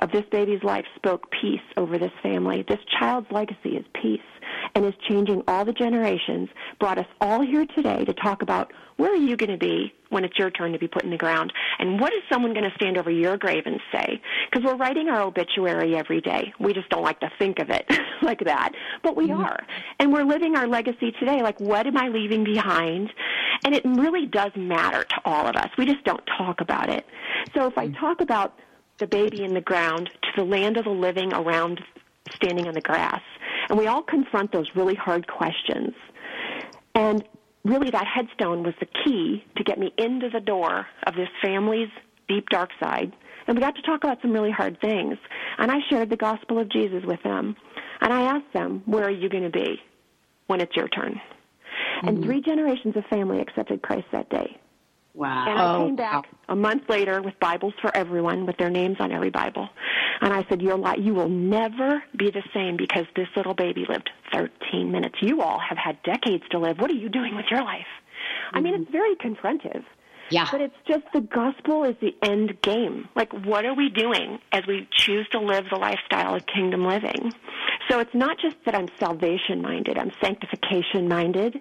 of 0.00 0.12
this 0.12 0.24
baby's 0.30 0.62
life 0.62 0.84
spoke 0.96 1.30
peace 1.30 1.60
over 1.76 1.98
this 1.98 2.12
family. 2.22 2.64
This 2.68 2.78
child's 2.98 3.30
legacy 3.30 3.70
is 3.70 3.84
peace 4.00 4.20
and 4.74 4.84
is 4.84 4.94
changing 5.08 5.42
all 5.48 5.64
the 5.64 5.72
generations, 5.72 6.48
brought 6.78 6.98
us 6.98 7.06
all 7.20 7.40
here 7.40 7.66
today 7.66 8.04
to 8.04 8.12
talk 8.14 8.42
about 8.42 8.72
where 8.96 9.12
are 9.12 9.16
you 9.16 9.36
going 9.36 9.50
to 9.50 9.56
be 9.56 9.92
when 10.10 10.24
it's 10.24 10.36
your 10.38 10.50
turn 10.50 10.72
to 10.72 10.78
be 10.78 10.88
put 10.88 11.04
in 11.04 11.10
the 11.10 11.16
ground? 11.16 11.52
And 11.78 12.00
what 12.00 12.12
is 12.12 12.20
someone 12.30 12.52
going 12.52 12.68
to 12.68 12.74
stand 12.74 12.98
over 12.98 13.10
your 13.10 13.36
grave 13.36 13.62
and 13.64 13.80
say? 13.92 14.20
Because 14.50 14.64
we're 14.64 14.76
writing 14.76 15.08
our 15.08 15.22
obituary 15.22 15.96
every 15.96 16.20
day. 16.20 16.52
We 16.58 16.72
just 16.72 16.88
don't 16.88 17.02
like 17.02 17.20
to 17.20 17.30
think 17.38 17.60
of 17.60 17.70
it 17.70 17.86
like 18.22 18.40
that, 18.40 18.72
but 19.02 19.16
we 19.16 19.28
mm-hmm. 19.28 19.40
are. 19.40 19.64
And 20.00 20.12
we're 20.12 20.24
living 20.24 20.56
our 20.56 20.66
legacy 20.66 21.12
today. 21.12 21.42
Like, 21.42 21.60
what 21.60 21.86
am 21.86 21.96
I 21.96 22.08
leaving 22.08 22.42
behind? 22.42 23.12
And 23.64 23.74
it 23.74 23.84
really 23.84 24.26
does 24.26 24.50
matter 24.56 25.04
to 25.04 25.16
all 25.24 25.46
of 25.46 25.54
us. 25.54 25.68
We 25.78 25.86
just 25.86 26.04
don't 26.04 26.24
talk 26.36 26.60
about 26.60 26.90
it. 26.90 27.06
So 27.54 27.66
if 27.66 27.78
I 27.78 27.88
mm. 27.88 27.98
talk 27.98 28.20
about 28.20 28.58
the 28.98 29.06
baby 29.06 29.44
in 29.44 29.54
the 29.54 29.60
ground 29.60 30.10
to 30.22 30.28
the 30.36 30.44
land 30.44 30.76
of 30.76 30.84
the 30.84 30.90
living 30.90 31.32
around 31.32 31.80
standing 32.34 32.66
on 32.66 32.74
the 32.74 32.80
grass. 32.80 33.22
And 33.68 33.78
we 33.78 33.86
all 33.86 34.02
confront 34.02 34.52
those 34.52 34.66
really 34.74 34.94
hard 34.94 35.26
questions. 35.26 35.94
And 36.94 37.24
really, 37.64 37.90
that 37.90 38.06
headstone 38.06 38.62
was 38.62 38.74
the 38.80 38.86
key 39.04 39.44
to 39.56 39.64
get 39.64 39.78
me 39.78 39.92
into 39.98 40.30
the 40.30 40.40
door 40.40 40.86
of 41.06 41.14
this 41.14 41.28
family's 41.42 41.90
deep, 42.28 42.48
dark 42.48 42.70
side. 42.80 43.12
And 43.46 43.56
we 43.56 43.62
got 43.62 43.76
to 43.76 43.82
talk 43.82 44.04
about 44.04 44.20
some 44.20 44.32
really 44.32 44.50
hard 44.50 44.80
things. 44.80 45.16
And 45.58 45.70
I 45.70 45.78
shared 45.88 46.10
the 46.10 46.16
gospel 46.16 46.58
of 46.58 46.68
Jesus 46.68 47.04
with 47.04 47.22
them. 47.22 47.56
And 48.00 48.12
I 48.12 48.22
asked 48.22 48.52
them, 48.52 48.82
Where 48.86 49.04
are 49.04 49.10
you 49.10 49.28
going 49.28 49.44
to 49.44 49.50
be 49.50 49.80
when 50.46 50.60
it's 50.60 50.76
your 50.76 50.88
turn? 50.88 51.14
Mm-hmm. 51.98 52.08
And 52.08 52.24
three 52.24 52.40
generations 52.40 52.96
of 52.96 53.04
family 53.06 53.40
accepted 53.40 53.82
Christ 53.82 54.06
that 54.12 54.28
day. 54.30 54.58
Wow. 55.14 55.46
And 55.48 55.58
I 55.58 55.74
oh, 55.74 55.86
came 55.86 55.96
back 55.96 56.28
a 56.48 56.56
month 56.56 56.82
later 56.88 57.20
with 57.22 57.38
Bibles 57.40 57.74
for 57.80 57.94
everyone 57.94 58.46
with 58.46 58.56
their 58.56 58.70
names 58.70 58.96
on 59.00 59.10
every 59.10 59.30
Bible. 59.30 59.68
And 60.20 60.32
I 60.32 60.44
said, 60.48 60.62
Your 60.62 60.76
life, 60.76 60.98
you 61.00 61.14
will 61.14 61.28
never 61.28 62.02
be 62.16 62.30
the 62.30 62.42
same 62.54 62.76
because 62.76 63.06
this 63.16 63.28
little 63.36 63.54
baby 63.54 63.84
lived 63.88 64.10
13 64.32 64.92
minutes. 64.92 65.16
You 65.20 65.40
all 65.42 65.58
have 65.58 65.78
had 65.78 66.02
decades 66.02 66.44
to 66.50 66.58
live. 66.58 66.78
What 66.78 66.90
are 66.90 66.94
you 66.94 67.08
doing 67.08 67.34
with 67.34 67.46
your 67.50 67.62
life? 67.62 67.86
I 68.52 68.60
mean, 68.60 68.74
it's 68.74 68.84
mm-hmm. 68.84 68.92
very 68.92 69.16
confrontive. 69.16 69.84
Yeah. 70.30 70.46
But 70.50 70.60
it's 70.60 70.74
just 70.86 71.04
the 71.14 71.20
gospel 71.20 71.84
is 71.84 71.96
the 72.00 72.14
end 72.22 72.60
game. 72.62 73.08
Like, 73.16 73.32
what 73.32 73.64
are 73.64 73.74
we 73.74 73.88
doing 73.88 74.38
as 74.52 74.66
we 74.66 74.86
choose 74.92 75.26
to 75.32 75.40
live 75.40 75.64
the 75.70 75.78
lifestyle 75.78 76.34
of 76.34 76.42
kingdom 76.46 76.86
living? 76.86 77.32
So 77.88 78.00
it's 78.00 78.14
not 78.14 78.38
just 78.38 78.56
that 78.64 78.74
I'm 78.74 78.88
salvation 78.98 79.62
minded, 79.62 79.98
I'm 79.98 80.12
sanctification 80.20 81.08
minded. 81.08 81.60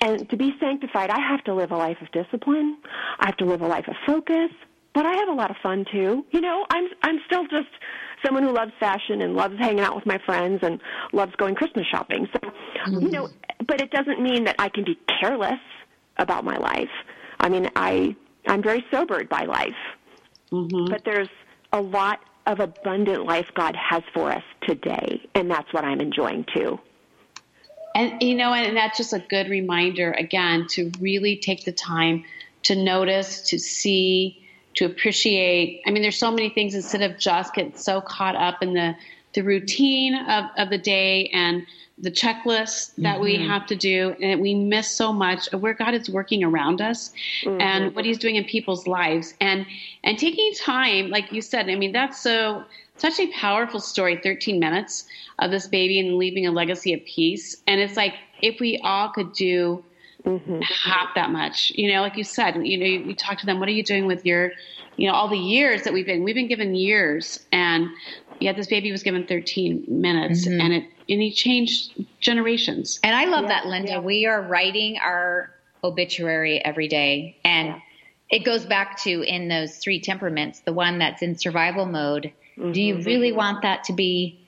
And 0.00 0.28
to 0.30 0.36
be 0.36 0.54
sanctified, 0.60 1.10
I 1.10 1.20
have 1.20 1.44
to 1.44 1.54
live 1.54 1.70
a 1.72 1.76
life 1.76 1.98
of 2.00 2.10
discipline. 2.12 2.78
I 3.18 3.26
have 3.26 3.36
to 3.38 3.44
live 3.44 3.62
a 3.62 3.66
life 3.66 3.88
of 3.88 3.94
focus. 4.06 4.50
But 4.94 5.06
I 5.06 5.12
have 5.12 5.28
a 5.28 5.32
lot 5.32 5.50
of 5.50 5.56
fun 5.62 5.84
too. 5.92 6.24
You 6.30 6.40
know, 6.40 6.66
I'm 6.70 6.88
I'm 7.02 7.20
still 7.26 7.44
just 7.44 7.68
someone 8.24 8.42
who 8.42 8.52
loves 8.52 8.72
fashion 8.80 9.22
and 9.22 9.34
loves 9.34 9.56
hanging 9.58 9.80
out 9.80 9.94
with 9.94 10.06
my 10.06 10.18
friends 10.24 10.60
and 10.62 10.80
loves 11.12 11.32
going 11.36 11.54
Christmas 11.54 11.86
shopping. 11.86 12.26
So, 12.32 12.40
mm-hmm. 12.40 13.00
you 13.00 13.10
know, 13.10 13.28
but 13.66 13.80
it 13.80 13.90
doesn't 13.90 14.20
mean 14.20 14.44
that 14.44 14.56
I 14.58 14.68
can 14.70 14.84
be 14.84 14.98
careless 15.20 15.60
about 16.16 16.44
my 16.44 16.56
life. 16.56 16.90
I 17.38 17.48
mean, 17.48 17.70
I 17.76 18.16
I'm 18.46 18.62
very 18.62 18.84
sobered 18.90 19.28
by 19.28 19.44
life, 19.44 19.80
mm-hmm. 20.50 20.90
but 20.90 21.04
there's 21.04 21.28
a 21.72 21.80
lot 21.80 22.20
of 22.48 22.60
abundant 22.60 23.26
life 23.26 23.52
God 23.54 23.76
has 23.76 24.02
for 24.12 24.32
us 24.32 24.42
today, 24.62 25.20
and 25.34 25.50
that's 25.50 25.72
what 25.72 25.84
I'm 25.84 26.00
enjoying 26.00 26.44
too. 26.52 26.80
And 27.94 28.20
you 28.22 28.34
know, 28.34 28.54
and 28.54 28.76
that's 28.76 28.96
just 28.96 29.12
a 29.12 29.18
good 29.18 29.48
reminder 29.48 30.12
again 30.12 30.66
to 30.70 30.90
really 30.98 31.36
take 31.36 31.64
the 31.64 31.72
time 31.72 32.24
to 32.64 32.74
notice, 32.74 33.42
to 33.50 33.58
see, 33.58 34.42
to 34.74 34.86
appreciate. 34.86 35.82
I 35.86 35.90
mean, 35.90 36.02
there's 36.02 36.18
so 36.18 36.30
many 36.30 36.48
things 36.48 36.74
instead 36.74 37.02
of 37.02 37.18
just 37.18 37.54
get 37.54 37.78
so 37.78 38.00
caught 38.00 38.34
up 38.34 38.62
in 38.62 38.72
the 38.72 38.96
the 39.34 39.42
routine 39.42 40.14
of, 40.14 40.44
of 40.56 40.70
the 40.70 40.78
day 40.78 41.30
and 41.34 41.66
the 42.00 42.10
checklist 42.10 42.94
that 42.98 43.14
mm-hmm. 43.14 43.22
we 43.22 43.46
have 43.46 43.66
to 43.66 43.76
do 43.76 44.14
and 44.22 44.40
we 44.40 44.54
miss 44.54 44.88
so 44.88 45.12
much 45.12 45.48
of 45.52 45.60
where 45.60 45.74
God 45.74 45.94
is 45.94 46.08
working 46.08 46.44
around 46.44 46.80
us 46.80 47.12
mm-hmm. 47.42 47.60
and 47.60 47.94
what 47.94 48.04
he's 48.04 48.18
doing 48.18 48.36
in 48.36 48.44
people's 48.44 48.86
lives 48.86 49.34
and 49.40 49.66
and 50.04 50.18
taking 50.18 50.52
time 50.54 51.10
like 51.10 51.32
you 51.32 51.42
said 51.42 51.68
I 51.68 51.74
mean 51.74 51.92
that's 51.92 52.20
so 52.20 52.64
such 52.96 53.18
a 53.18 53.26
powerful 53.32 53.80
story 53.80 54.20
13 54.22 54.58
minutes 54.58 55.06
of 55.38 55.50
this 55.50 55.66
baby 55.66 55.98
and 55.98 56.16
leaving 56.16 56.46
a 56.46 56.52
legacy 56.52 56.92
of 56.92 57.04
peace 57.04 57.56
and 57.66 57.80
it's 57.80 57.96
like 57.96 58.14
if 58.42 58.60
we 58.60 58.78
all 58.84 59.08
could 59.08 59.32
do 59.32 59.84
mm-hmm. 60.24 60.60
half 60.60 61.14
that 61.14 61.30
much 61.30 61.72
you 61.74 61.92
know 61.92 62.00
like 62.00 62.16
you 62.16 62.24
said 62.24 62.54
you 62.64 62.78
know 62.78 62.86
you, 62.86 63.00
you 63.00 63.14
talk 63.14 63.38
to 63.38 63.46
them 63.46 63.58
what 63.58 63.68
are 63.68 63.72
you 63.72 63.82
doing 63.82 64.06
with 64.06 64.24
your 64.24 64.52
you 64.96 65.08
know 65.08 65.14
all 65.14 65.28
the 65.28 65.38
years 65.38 65.82
that 65.82 65.92
we've 65.92 66.06
been 66.06 66.22
we've 66.22 66.34
been 66.34 66.48
given 66.48 66.74
years 66.74 67.44
and 67.50 67.88
yet 68.40 68.54
this 68.54 68.68
baby 68.68 68.92
was 68.92 69.02
given 69.02 69.26
13 69.26 69.84
minutes 69.88 70.46
mm-hmm. 70.46 70.60
and 70.60 70.72
it 70.74 70.84
and 71.08 71.22
he 71.22 71.32
changed 71.32 72.04
generations. 72.20 73.00
And 73.02 73.14
I 73.14 73.24
love 73.24 73.42
yeah, 73.42 73.48
that, 73.48 73.66
Linda. 73.66 73.92
Yeah. 73.92 74.00
We 74.00 74.26
are 74.26 74.42
writing 74.42 74.98
our 74.98 75.50
obituary 75.82 76.62
every 76.64 76.88
day. 76.88 77.36
And 77.44 77.68
yeah. 77.68 77.80
it 78.30 78.44
goes 78.44 78.66
back 78.66 79.00
to 79.02 79.22
in 79.22 79.48
those 79.48 79.76
three 79.78 80.00
temperaments, 80.00 80.60
the 80.60 80.72
one 80.72 80.98
that's 80.98 81.22
in 81.22 81.38
survival 81.38 81.86
mode. 81.86 82.32
Mm-hmm. 82.58 82.72
Do 82.72 82.82
you 82.82 83.02
really 83.02 83.32
want 83.32 83.62
that 83.62 83.84
to 83.84 83.92
be 83.92 84.38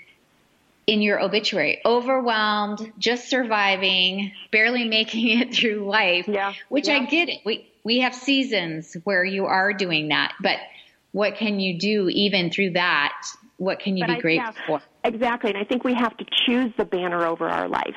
in 0.87 1.01
your 1.01 1.21
obituary? 1.21 1.81
Overwhelmed, 1.85 2.93
just 2.99 3.29
surviving, 3.29 4.33
barely 4.51 4.85
making 4.85 5.39
it 5.39 5.55
through 5.55 5.89
life. 5.89 6.29
Yeah. 6.29 6.53
Which 6.69 6.89
I 6.89 7.05
get 7.07 7.29
it. 7.29 7.41
We 7.45 7.67
we 7.83 8.01
have 8.01 8.15
seasons 8.15 8.95
where 9.05 9.25
you 9.25 9.47
are 9.47 9.73
doing 9.73 10.09
that, 10.09 10.35
but 10.41 10.59
what 11.13 11.37
can 11.37 11.59
you 11.59 11.79
do 11.79 12.09
even 12.11 12.51
through 12.51 12.73
that 12.73 13.15
what 13.61 13.79
can 13.79 13.97
you 13.97 14.05
but 14.05 14.15
be 14.15 14.19
I, 14.19 14.21
grateful 14.21 14.55
yeah, 14.59 14.67
for? 14.67 14.83
Exactly. 15.05 15.51
And 15.51 15.59
I 15.59 15.65
think 15.65 15.85
we 15.85 15.95
have 15.95 16.17
to 16.19 16.27
choose 16.47 16.73
the 16.77 16.85
banner 16.85 17.27
over 17.27 17.49
our 17.49 17.69
life. 17.69 17.97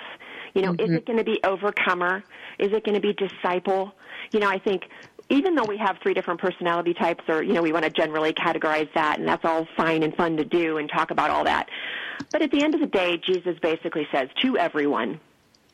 You 0.53 0.61
know, 0.61 0.73
mm-hmm. 0.73 0.91
is 0.91 0.97
it 0.97 1.05
going 1.05 1.17
to 1.17 1.23
be 1.23 1.39
overcomer? 1.43 2.23
Is 2.59 2.71
it 2.71 2.83
going 2.83 2.95
to 2.95 3.01
be 3.01 3.13
disciple? 3.13 3.93
You 4.31 4.39
know, 4.39 4.49
I 4.49 4.59
think 4.59 4.83
even 5.29 5.55
though 5.55 5.65
we 5.65 5.77
have 5.77 5.97
three 6.01 6.13
different 6.13 6.39
personality 6.39 6.93
types 6.93 7.23
or, 7.27 7.41
you 7.43 7.53
know, 7.53 7.61
we 7.61 7.71
want 7.71 7.85
to 7.85 7.91
generally 7.91 8.33
categorize 8.33 8.91
that 8.93 9.19
and 9.19 9.27
that's 9.27 9.43
all 9.45 9.67
fine 9.75 10.03
and 10.03 10.15
fun 10.15 10.37
to 10.37 10.45
do 10.45 10.77
and 10.77 10.89
talk 10.89 11.11
about 11.11 11.31
all 11.31 11.43
that. 11.45 11.69
But 12.31 12.41
at 12.41 12.51
the 12.51 12.63
end 12.63 12.75
of 12.75 12.81
the 12.81 12.87
day, 12.87 13.17
Jesus 13.25 13.57
basically 13.61 14.07
says 14.11 14.29
to 14.41 14.57
everyone, 14.57 15.19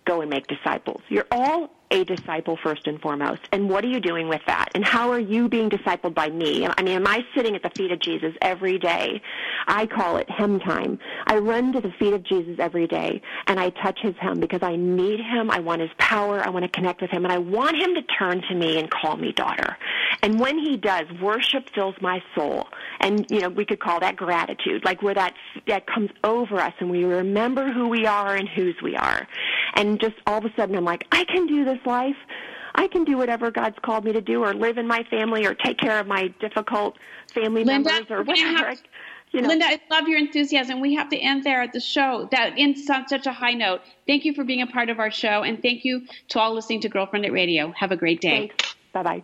go 0.06 0.22
and 0.22 0.30
make 0.30 0.48
disciples. 0.48 1.02
You're 1.10 1.28
all 1.32 1.70
a 1.92 2.04
disciple 2.04 2.58
first 2.62 2.86
and 2.88 3.02
foremost. 3.02 3.42
And 3.52 3.70
what 3.70 3.84
are 3.84 3.88
you 3.88 4.00
doing 4.00 4.28
with 4.30 4.42
that? 4.46 4.70
And 4.76 4.86
how 4.86 5.12
are 5.12 5.20
you 5.20 5.50
being 5.50 5.70
discipled 5.70 6.14
by 6.14 6.30
me? 6.30 6.68
I 6.68 6.82
mean, 6.84 6.96
am 6.96 7.08
I 7.08 7.26
sitting 7.36 7.56
at 7.56 7.64
the 7.64 7.72
feet 7.72 7.92
of 7.92 8.00
Jesus 8.00 8.34
every 8.42 8.78
day? 8.78 9.22
I 9.68 9.88
call 9.88 10.18
it 10.18 10.30
hem 10.30 10.60
time. 10.60 11.00
I 11.26 11.38
run 11.38 11.74
to 11.74 11.82
the 11.82 11.92
feet 11.98 12.14
of 12.14 12.24
Jesus 12.24 12.58
every 12.60 12.88
day 12.88 13.22
and 13.48 13.60
I 13.60 13.72
touch 13.72 14.00
his 14.02 14.16
hem 14.20 14.40
because 14.40 14.62
I 14.62 14.76
need 14.76 15.20
him. 15.20 15.50
I 15.50 15.60
want 15.60 15.82
his 15.82 15.90
power. 15.98 16.40
I 16.40 16.50
want 16.50 16.64
to 16.64 16.70
connect 16.70 17.02
with 17.02 17.10
him 17.10 17.26
and 17.26 17.34
I 17.34 17.40
want 17.40 17.76
him 17.76 17.96
to 17.96 18.02
turn 18.04 18.42
to 18.50 18.56
me 18.56 18.78
and 18.78 18.90
call 18.90 19.18
me 19.18 19.32
daughter. 19.32 19.78
And 20.22 20.40
when 20.40 20.60
he 20.60 20.78
does, 20.78 21.06
worship 21.22 21.70
fills 21.74 21.96
my 22.02 22.22
soul. 22.36 22.68
And, 23.00 23.26
you 23.30 23.40
know, 23.40 23.50
we 23.50 23.66
could 23.66 23.80
call 23.80 24.00
that 24.02 24.16
gratitude, 24.16 24.86
like 24.86 25.02
where 25.02 25.16
that, 25.16 25.34
that 25.68 25.88
comes 25.88 26.12
over 26.24 26.60
us 26.60 26.74
and 26.80 26.92
we 26.92 27.04
remember 27.04 27.72
who 27.72 27.88
we 27.88 28.06
are 28.06 28.36
and 28.36 28.48
whose 28.48 28.76
we 28.84 28.96
are. 28.96 29.28
And 29.76 30.00
just 30.00 30.16
all 30.28 30.38
of 30.38 30.46
a 30.46 30.54
sudden 30.56 30.76
I'm 30.76 30.86
like, 30.86 31.08
I 31.12 31.24
can 31.24 31.48
do 31.48 31.66
this 31.66 31.79
life. 31.86 32.18
I 32.76 32.88
can 32.88 33.04
do 33.04 33.18
whatever 33.18 33.52
God's 33.52 33.78
called 33.82 34.06
me 34.06 34.14
to 34.14 34.22
do 34.22 34.44
or 34.44 34.54
live 34.54 34.78
in 34.78 34.88
my 34.88 35.04
family 35.04 35.46
or 35.46 35.54
take 35.54 35.78
care 35.78 36.00
of 36.00 36.08
my 36.08 36.28
difficult 36.40 36.98
family 37.34 37.64
Linda, 37.64 37.90
members 37.90 38.12
or 38.12 38.24
whatever. 38.24 38.68
Have, 38.68 38.80
you 39.32 39.42
know. 39.42 39.50
Linda, 39.50 39.66
I 39.66 39.82
love 39.90 40.08
your 40.08 40.20
enthusiasm. 40.20 40.80
We 40.80 40.96
have 40.96 41.10
to 41.10 41.18
end 41.18 41.44
there 41.44 41.62
at 41.62 41.74
the 41.74 41.82
show. 41.82 42.30
That 42.32 42.54
ends 42.58 42.90
on 42.90 43.08
such 43.08 43.26
a 43.26 43.34
high 43.34 43.54
note. 43.54 43.82
Thank 44.08 44.26
you 44.26 44.34
for 44.34 44.44
being 44.44 44.62
a 44.62 44.68
part 44.68 44.90
of 44.90 45.00
our 45.00 45.12
show, 45.12 45.44
and 45.44 45.62
thank 45.62 45.84
you 45.84 46.06
to 46.30 46.40
all 46.40 46.54
listening 46.54 46.82
to 46.82 46.90
GirlfriendIT 46.90 47.32
Radio. 47.32 47.72
Have 47.72 47.92
a 47.92 47.98
great 47.98 48.22
day. 48.22 48.52
Bye 48.94 49.04
bye. 49.04 49.24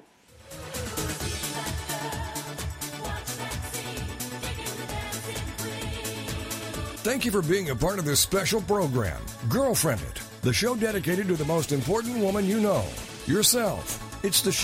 Thank 7.05 7.23
you 7.23 7.29
for 7.29 7.43
being 7.43 7.69
a 7.69 7.75
part 7.75 7.99
of 7.99 8.05
this 8.05 8.19
special 8.19 8.61
program, 8.61 9.21
GirlfriendIT, 9.47 10.24
the 10.45 10.53
show 10.53 10.75
dedicated 10.75 11.27
to 11.27 11.33
the 11.33 11.45
most 11.45 11.71
important 11.71 12.19
woman 12.19 12.45
you 12.45 12.59
know, 12.59 12.85
yourself. 13.25 14.23
It's 14.23 14.41
the 14.41 14.51
show 14.51 14.63